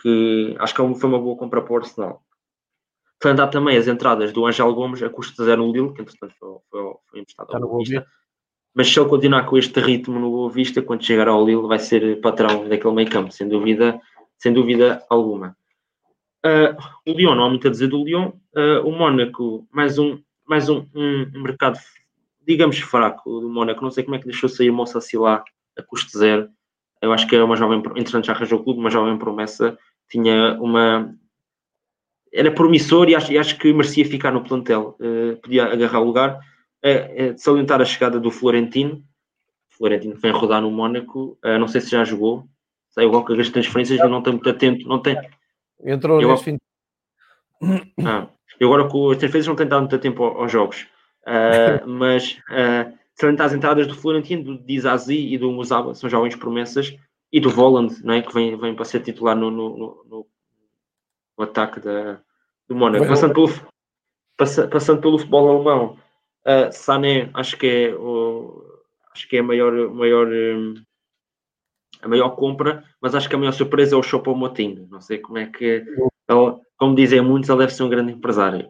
[0.01, 2.23] que acho que é foi uma boa compra para o Arsenal.
[3.23, 6.01] Foi andar também as entradas do Angel Gomes a custo de zero no Lille, que
[6.03, 8.07] entretanto foi, foi, foi emprestado ao Boa Vista.
[8.73, 11.79] Mas se ele continuar com este ritmo no Boa Vista, quando chegar ao Lille, vai
[11.79, 14.01] ser patrão daquele meio campo, sem dúvida
[14.41, 15.55] sem dúvida alguma.
[16.45, 16.75] Uh,
[17.07, 18.33] o Lyon, não há muito a dizer do Lyon.
[18.57, 20.19] Uh, o Mónaco, mais um,
[20.49, 21.79] mais um, um, mercado,
[22.47, 23.83] digamos, fraco do Mónaco.
[23.83, 25.45] Não sei como é que deixou sair o Moça Silá
[25.79, 26.49] a custo zero.
[27.01, 29.79] Eu acho que é uma jovem, interessante, já arranjou o clube, uma jovem promessa.
[30.09, 31.15] Tinha uma.
[32.33, 34.97] Era promissor e acho, e acho que merecia ficar no plantel.
[35.01, 36.41] Uh, podia agarrar o lugar.
[36.85, 39.03] Uh, salientar a chegada do Florentino.
[39.71, 41.39] Florentino vem rodar no Mónaco.
[41.43, 42.47] não sei se já jogou,
[42.91, 45.17] Sei igual que as transferências eu não estou muito atento, não tem.
[45.83, 46.59] Entrou eu, neste fim.
[48.05, 48.27] Ah,
[48.59, 50.87] eu agora com as transferências não tenho dado muito tempo aos, jogos.
[51.27, 56.37] Uh, mas uh, salientar as entradas do Florentino, do Dizazi e do Musaba, são jovens
[56.37, 56.97] promessas,
[57.33, 58.23] e do Voland, não é?
[58.23, 60.27] que vem, vem para ser titular no, no, no,
[61.39, 62.21] no ataque da,
[62.69, 63.07] do Mónaco.
[63.07, 63.49] Passando pelo,
[64.37, 65.97] passa, passando pelo futebol alemão,
[66.47, 68.65] uh, Sané acho que é, o,
[69.15, 70.75] acho que é a maior, maior um,
[72.03, 74.89] a maior compra, mas acho que a maior surpresa é o Choupo-Moting.
[74.91, 75.85] Não sei como é que,
[76.77, 78.69] como dizem muitos, ele deve ser um grande empresário.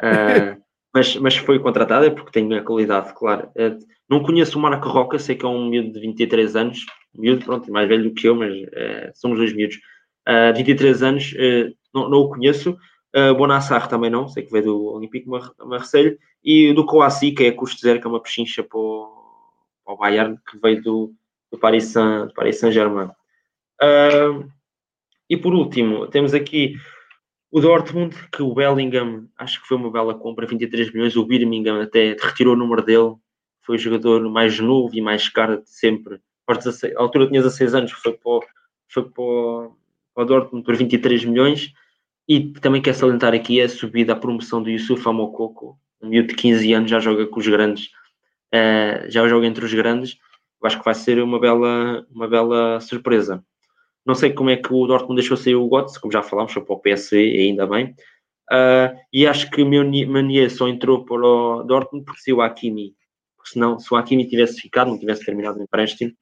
[0.00, 0.60] Uh,
[0.96, 3.48] mas, mas foi contratado é porque tem a qualidade, claro.
[3.48, 3.78] Uh,
[4.08, 7.70] não conheço o Marco Roca, sei que é um miúdo de 23 anos, miúdo, pronto,
[7.70, 9.76] mais velho do que eu, mas uh, somos dois miúdos.
[10.26, 11.34] Uh, 23 anos,
[11.92, 12.78] não, não, o conheço.
[13.14, 15.28] Uh, Bonassar também não, sei que veio do Olympique
[15.64, 16.18] Marseille.
[16.42, 19.12] E do Coassi, que é custo zero, que é uma pechincha para o,
[19.84, 21.12] para o Bayern, que veio do,
[21.52, 23.10] do Paris Saint, do Paris Saint-Germain.
[23.82, 24.48] Uh,
[25.28, 26.76] e por último, temos aqui
[27.56, 31.80] o Dortmund, que o Bellingham, acho que foi uma bela compra, 23 milhões, o Birmingham
[31.80, 33.14] até retirou o número dele,
[33.64, 36.20] foi o jogador mais novo e mais caro de sempre.
[36.46, 38.46] Aos 16, a altura tinha 16 anos, foi para
[38.88, 41.72] foi para o, Dortmund por 23 milhões.
[42.28, 46.34] E também quer salientar aqui a subida, a promoção do Yusuf Amokoko, um miúdo de
[46.34, 47.86] 15 anos, já joga com os grandes,
[48.54, 50.18] uh, já joga entre os grandes.
[50.62, 53.42] Acho que vai ser uma bela, uma bela surpresa.
[54.06, 56.64] Não sei como é que o Dortmund deixou sair o Götze, como já falámos, foi
[56.64, 57.94] para o PSV, ainda bem.
[58.52, 62.94] Uh, e acho que Meunier só entrou para o Dortmund porque se o Hakimi.
[63.36, 66.12] Porque senão, se o Hakimi tivesse ficado, não tivesse terminado o empréstimo,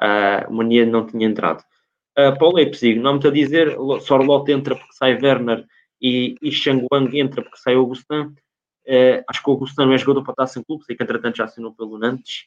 [0.00, 1.64] uh, o Meunier não tinha entrado.
[2.12, 5.66] Uh, para o Leipzig, não me a dizer, Sorlot entra porque sai Werner
[6.00, 6.50] e, e
[6.92, 8.34] Wang entra porque sai Augustin.
[8.86, 11.36] Uh, acho que o Augustin não é jogador para estar sem clube, sei que entretanto
[11.36, 12.44] já assinou pelo Nantes,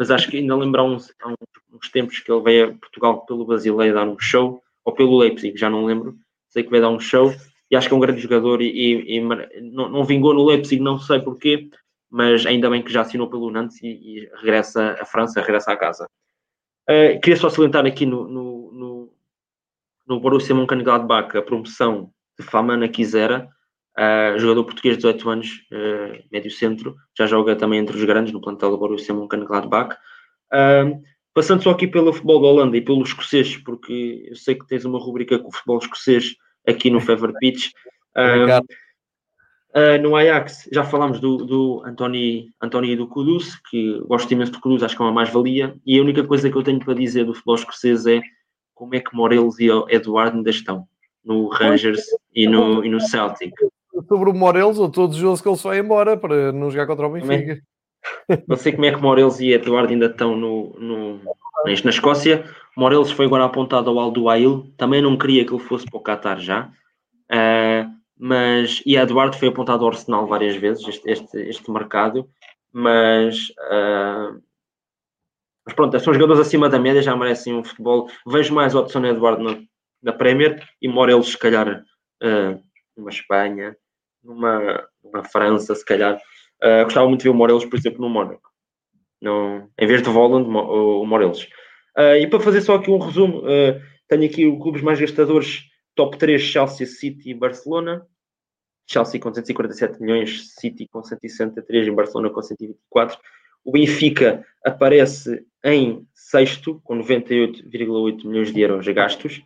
[0.00, 3.26] mas acho que ainda lembro há uns, há uns, tempos que ele veio a Portugal
[3.26, 6.16] pelo Basileia dar um show, ou pelo Leipzig, já não lembro,
[6.48, 7.30] sei que veio dar um show,
[7.70, 9.20] e acho que é um grande jogador e, e, e
[9.60, 11.68] não, não, vingou no Leipzig, não sei porquê,
[12.08, 15.76] mas ainda bem que já assinou pelo Nantes e, e regressa à França, regressa à
[15.76, 16.08] casa.
[16.88, 19.12] Uh, queria só salientar aqui no, no, no,
[20.06, 23.50] no Borussia Mönchengladbach a promoção de Famana Quisera,
[24.00, 28.32] uh, jogador português de 18 anos, uh, médio centro, já joga também entre os grandes
[28.32, 29.96] no plantel do Borussia Mönchengladbach.
[30.52, 31.02] Uh,
[31.34, 34.84] passando só aqui pelo futebol da Holanda e pelo escocês, porque eu sei que tens
[34.84, 36.34] uma rubrica com o futebol escocês
[36.66, 37.70] aqui no Fever Pitch.
[38.16, 38.58] Uh,
[39.78, 44.52] uh, no Ajax, já falámos do, do Antoni, Antoni e do Kudus, que gosto imenso
[44.52, 45.76] do Kudus, acho que é uma mais-valia.
[45.84, 48.20] E a única coisa que eu tenho para dizer do futebol escocês é
[48.74, 50.88] como é que Morelos e Eduardo ainda estão
[51.22, 52.02] no Rangers
[52.34, 53.52] e no, e no Celtic.
[54.08, 57.06] Sobre o Morelos, ou todos os jogos que ele só embora para não jogar contra
[57.06, 57.60] o Benfica.
[58.48, 61.20] Não sei como é que Morelos e Eduardo ainda estão no, no,
[61.66, 62.44] na Escócia.
[62.76, 66.38] Morelos foi agora apontado ao Alduail, também não queria que ele fosse para o Qatar
[66.40, 66.70] já.
[67.30, 72.28] Uh, mas, e Eduardo foi apontado ao Arsenal várias vezes, este, este, este mercado,
[72.72, 74.40] mas, uh,
[75.64, 78.08] mas pronto, são jogadores acima da média, já merecem um futebol.
[78.26, 79.58] Vejo mais a opção de Eduardo na,
[80.02, 81.82] na Premier e Morelos, se calhar,
[82.22, 82.62] uh,
[83.00, 83.76] numa Espanha,
[84.22, 86.16] numa, numa França, se calhar.
[86.62, 88.50] Uh, gostava muito de ver o Morelos, por exemplo, no Mónaco.
[89.20, 91.44] No, em vez de Voland, o Morelos.
[91.96, 95.64] Uh, e para fazer só aqui um resumo, uh, tenho aqui os clubes mais gastadores,
[95.94, 98.06] top 3, Chelsea, City e Barcelona.
[98.86, 103.18] Chelsea com 147 milhões, City com 163 e Barcelona com 124.
[103.64, 109.42] O Benfica aparece em sexto, com 98,8 milhões de euros gastos,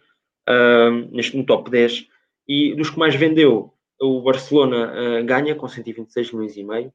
[0.48, 2.08] uh, neste no top 10.
[2.46, 6.92] E dos que mais vendeu, o Barcelona uh, ganha com 126 milhões e meio.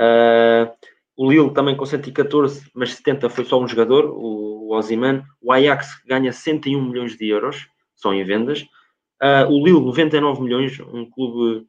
[0.00, 0.72] Uh,
[1.16, 4.80] o Lille também com 114, mas 70 foi só um jogador, o, o.
[5.40, 8.62] O Ajax ganha 101 milhões de euros, só em vendas.
[9.22, 11.66] Uh, o Lille, 99 milhões, um clube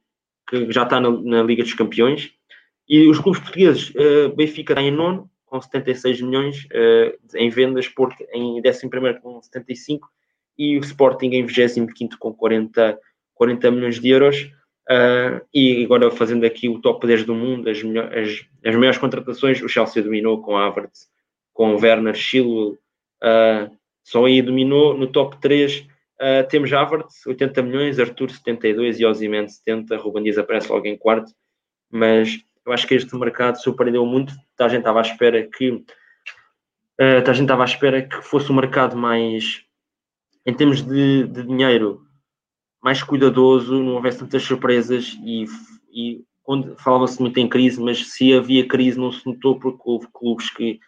[0.48, 2.32] que já está na, na Liga dos Campeões.
[2.88, 3.92] E os clubes portugueses,
[4.36, 6.68] Benfica está em nono, com 76 milhões
[7.34, 10.08] em vendas, Porto em 11 com 75
[10.58, 13.00] e o Sporting em 25 com 40,
[13.36, 14.50] 40 milhões de euros.
[14.90, 19.62] Uh, e agora fazendo aqui o top 10 do mundo, as, as, as maiores contratações,
[19.62, 21.10] o Chelsea dominou com Havertz,
[21.54, 22.78] com Werner, Chilwell,
[23.24, 25.80] uh, só aí dominou no top 3.
[25.80, 25.86] Uh,
[26.20, 30.98] ah, temos Havertz, 80 milhões, Arthur 72 e Ozyman 70, Ruben Dias aparece logo em
[30.98, 31.32] quarto,
[31.92, 35.84] mas eu acho que este mercado surpreendeu muito, a gente estava à espera que
[36.98, 39.66] a gente estava à espera que fosse um mercado mais
[40.46, 42.05] em termos de, de dinheiro
[42.86, 45.46] mais cuidadoso, não houvesse tantas surpresas e,
[45.92, 46.24] e
[46.78, 50.80] falava-se muito em crise, mas se havia crise não se notou porque houve clubes que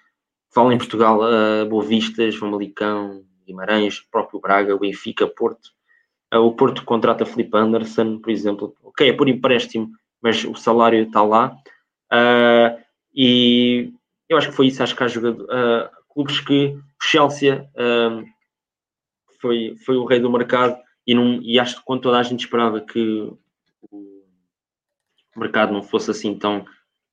[0.53, 5.71] falam em Portugal, uh, Boa Vistas, Famalicão, Guimarães, próprio Braga, Benfica, Porto.
[6.31, 8.75] Uh, o Porto contrata Felipe Anderson, por exemplo.
[8.83, 9.89] Ok, é por empréstimo,
[10.21, 11.57] mas o salário está lá.
[12.13, 12.79] Uh,
[13.11, 13.91] e
[14.29, 14.83] eu acho que foi isso.
[14.83, 17.67] Acho que há jogador, uh, clubes que o Chelsea
[19.41, 22.41] foi, foi o rei do mercado e, não, e acho que quando toda a gente
[22.41, 23.31] esperava que
[23.89, 24.19] o
[25.37, 26.65] mercado não fosse assim tão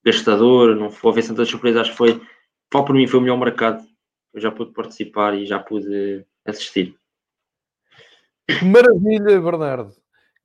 [0.04, 2.20] gastador, não houvesse tantas surpresas, acho que foi,
[2.68, 3.84] para mim, foi o melhor mercado.
[4.32, 6.96] Eu já pude participar e já pude assistir.
[8.48, 9.94] Que maravilha, Bernardo.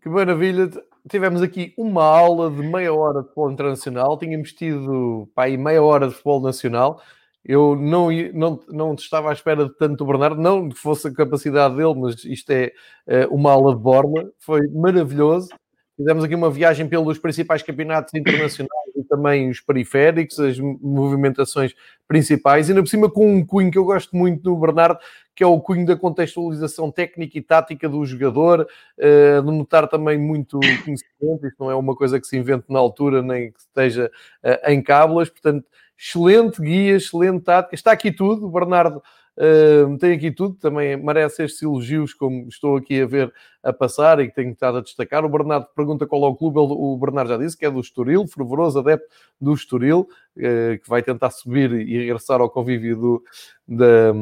[0.01, 0.69] Que maravilha.
[1.09, 4.17] Tivemos aqui uma aula de meia hora de futebol internacional.
[4.17, 7.01] Tínhamos tido pá, meia hora de futebol nacional.
[7.44, 11.76] Eu não, não, não estava à espera de tanto o Bernardo, não fosse a capacidade
[11.76, 12.72] dele, mas isto é
[13.07, 15.49] uh, uma aula de borla, foi maravilhoso.
[15.98, 18.78] Fizemos aqui uma viagem pelos principais campeonatos internacionais
[19.10, 21.73] também os periféricos, as movimentações
[22.07, 24.99] principais, e ainda por cima com um cunho que eu gosto muito do Bernardo,
[25.36, 28.68] que é o cunho da contextualização técnica e tática do jogador,
[28.98, 32.80] uh, de notar também muito conhecimento, isto não é uma coisa que se invente na
[32.80, 34.11] altura, nem que esteja
[34.44, 35.65] uh, em cábulas, portanto,
[35.98, 39.02] excelente guia, excelente tática, está aqui tudo, o Bernardo
[39.40, 43.34] Uh, tem aqui tudo, também merece estes elogios, como estou aqui a ver
[43.64, 45.24] a passar e que tenho estado a destacar.
[45.24, 48.28] O Bernardo pergunta qual é o clube, o Bernardo já disse que é do Estoril,
[48.28, 49.07] fervoroso adepto
[49.40, 53.24] do Estoril, uh, que vai tentar subir e regressar ao convívio do,
[53.66, 54.18] da, da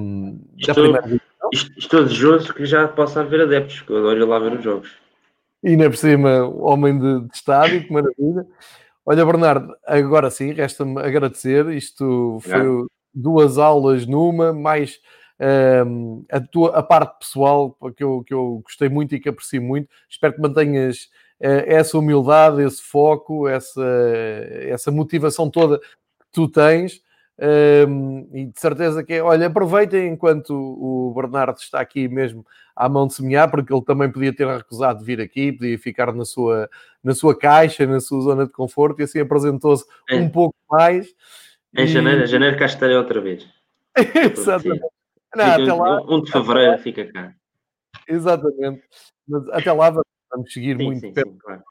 [0.60, 1.50] estou, primeira divisão.
[1.52, 4.92] Estou desejoso que já possa haver adeptos, que eu adoro lá ver os jogos.
[5.64, 8.46] E ainda por cima, homem de, de estádio, que maravilha.
[9.04, 11.68] Olha, Bernardo, agora sim, resta-me agradecer.
[11.70, 12.86] Isto foi
[13.18, 15.00] duas aulas numa, mais
[15.86, 19.62] um, a, tua, a parte pessoal que eu, que eu gostei muito e que aprecio
[19.62, 19.90] muito.
[20.10, 21.10] Espero que mantenhas
[21.42, 23.84] uh, essa humildade, esse foco, essa,
[24.62, 27.02] essa motivação toda que tu tens.
[27.40, 32.44] Um, e de certeza que é, olha, aproveitem enquanto o Bernardo está aqui mesmo
[32.76, 36.12] à mão de semear, porque ele também podia ter recusado de vir aqui, podia ficar
[36.14, 36.68] na sua,
[37.04, 40.16] na sua caixa, na sua zona de conforto, e assim apresentou-se é.
[40.16, 41.08] um pouco mais.
[41.76, 41.88] Em e...
[41.88, 43.48] janeiro, em janeiro cá estarei outra vez.
[44.32, 44.86] Exatamente.
[45.36, 47.34] Não, até lá, 1 de fevereiro fica cá.
[48.08, 48.84] Exatamente.
[49.28, 49.90] Mas até lá
[50.32, 51.64] vamos seguir sim, muito sim, perto sim, claro.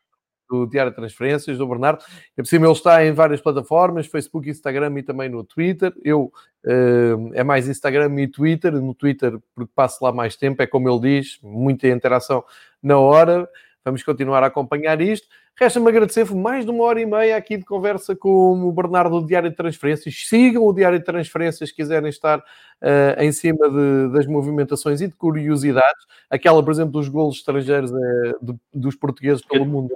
[0.49, 2.05] do Diário de Transferências do Bernardo.
[2.37, 5.95] Por cima ele está em várias plataformas, Facebook, Instagram e também no Twitter.
[6.05, 6.33] Eu
[6.65, 8.73] uh, é mais Instagram e Twitter.
[8.73, 12.45] No Twitter, porque passo lá mais tempo, é como ele diz, muita interação
[12.83, 13.49] na hora.
[13.85, 15.29] Vamos continuar a acompanhar isto.
[15.59, 19.27] Resta-me agradecer mais de uma hora e meia aqui de conversa com o Bernardo do
[19.27, 20.15] Diário de Transferências.
[20.27, 25.09] Sigam o Diário de Transferências se quiserem estar uh, em cima de, das movimentações e
[25.09, 26.05] de curiosidades.
[26.29, 29.95] Aquela, por exemplo, dos golos estrangeiros é, de, dos portugueses pelo eu, mundo.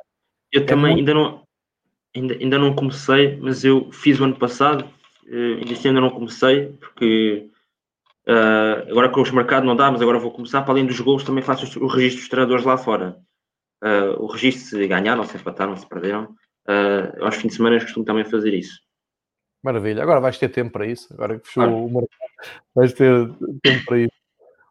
[0.51, 1.11] Eu é também muito...
[1.11, 1.43] ainda, não,
[2.17, 4.87] ainda, ainda não comecei, mas eu fiz o ano passado.
[5.27, 7.51] Uh, este ainda não comecei, porque
[8.27, 10.63] uh, agora com os mercados não dá, mas agora vou começar.
[10.63, 13.30] Para além dos golos, também faço o registro dos treinadores lá fora uh,
[14.19, 16.35] o registro se ganharam, se empataram, se perderam.
[16.69, 18.81] Uh, aos fins de semana costumo também fazer isso.
[19.63, 20.03] Maravilha.
[20.03, 21.13] Agora vais ter tempo para isso.
[21.13, 21.85] Agora que fechou claro.
[21.85, 22.09] o mercado,
[22.75, 23.31] vais ter
[23.63, 24.13] tempo para isso.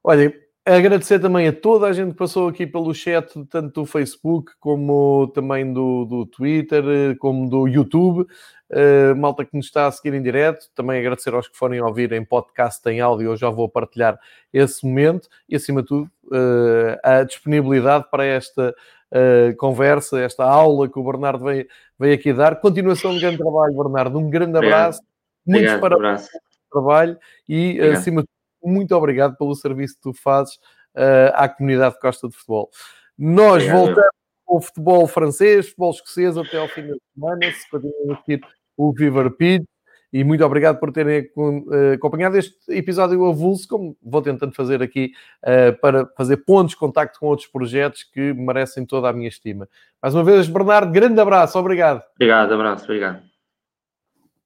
[0.04, 0.34] Olha,
[0.66, 5.28] agradecer também a toda a gente que passou aqui pelo chat, tanto do Facebook como
[5.34, 8.26] também do, do Twitter, como do YouTube.
[8.72, 10.70] Uh, malta que nos está a seguir em direto.
[10.74, 13.32] Também agradecer aos que forem ouvir em podcast, em áudio.
[13.32, 14.18] Eu já vou partilhar
[14.54, 15.28] esse momento.
[15.48, 18.74] E, acima de tudo, uh, a disponibilidade para esta
[19.14, 21.68] uh, conversa, esta aula que o Bernardo veio,
[21.98, 22.60] veio aqui dar.
[22.60, 24.18] Continuação de grande trabalho, Bernardo.
[24.18, 25.02] Um grande abraço.
[25.46, 26.42] Muitos obrigado, parabéns pelo
[26.72, 27.98] trabalho e, obrigado.
[27.98, 30.56] acima de tudo, muito obrigado pelo serviço que tu fazes
[30.96, 32.70] uh, à comunidade de Costa de Futebol.
[33.18, 33.78] Nós obrigado.
[33.78, 34.12] voltamos
[34.46, 37.52] com o futebol francês, futebol escocês até ao fim da semana.
[37.52, 39.66] Se continuam a o Viver Pid
[40.12, 45.12] e muito obrigado por terem uh, acompanhado este episódio avulso, como vou tentando fazer aqui
[45.44, 49.68] uh, para fazer pontos de contacto com outros projetos que merecem toda a minha estima.
[50.02, 52.02] Mais uma vez, Bernardo, grande abraço, obrigado.
[52.16, 53.29] Obrigado, abraço, obrigado.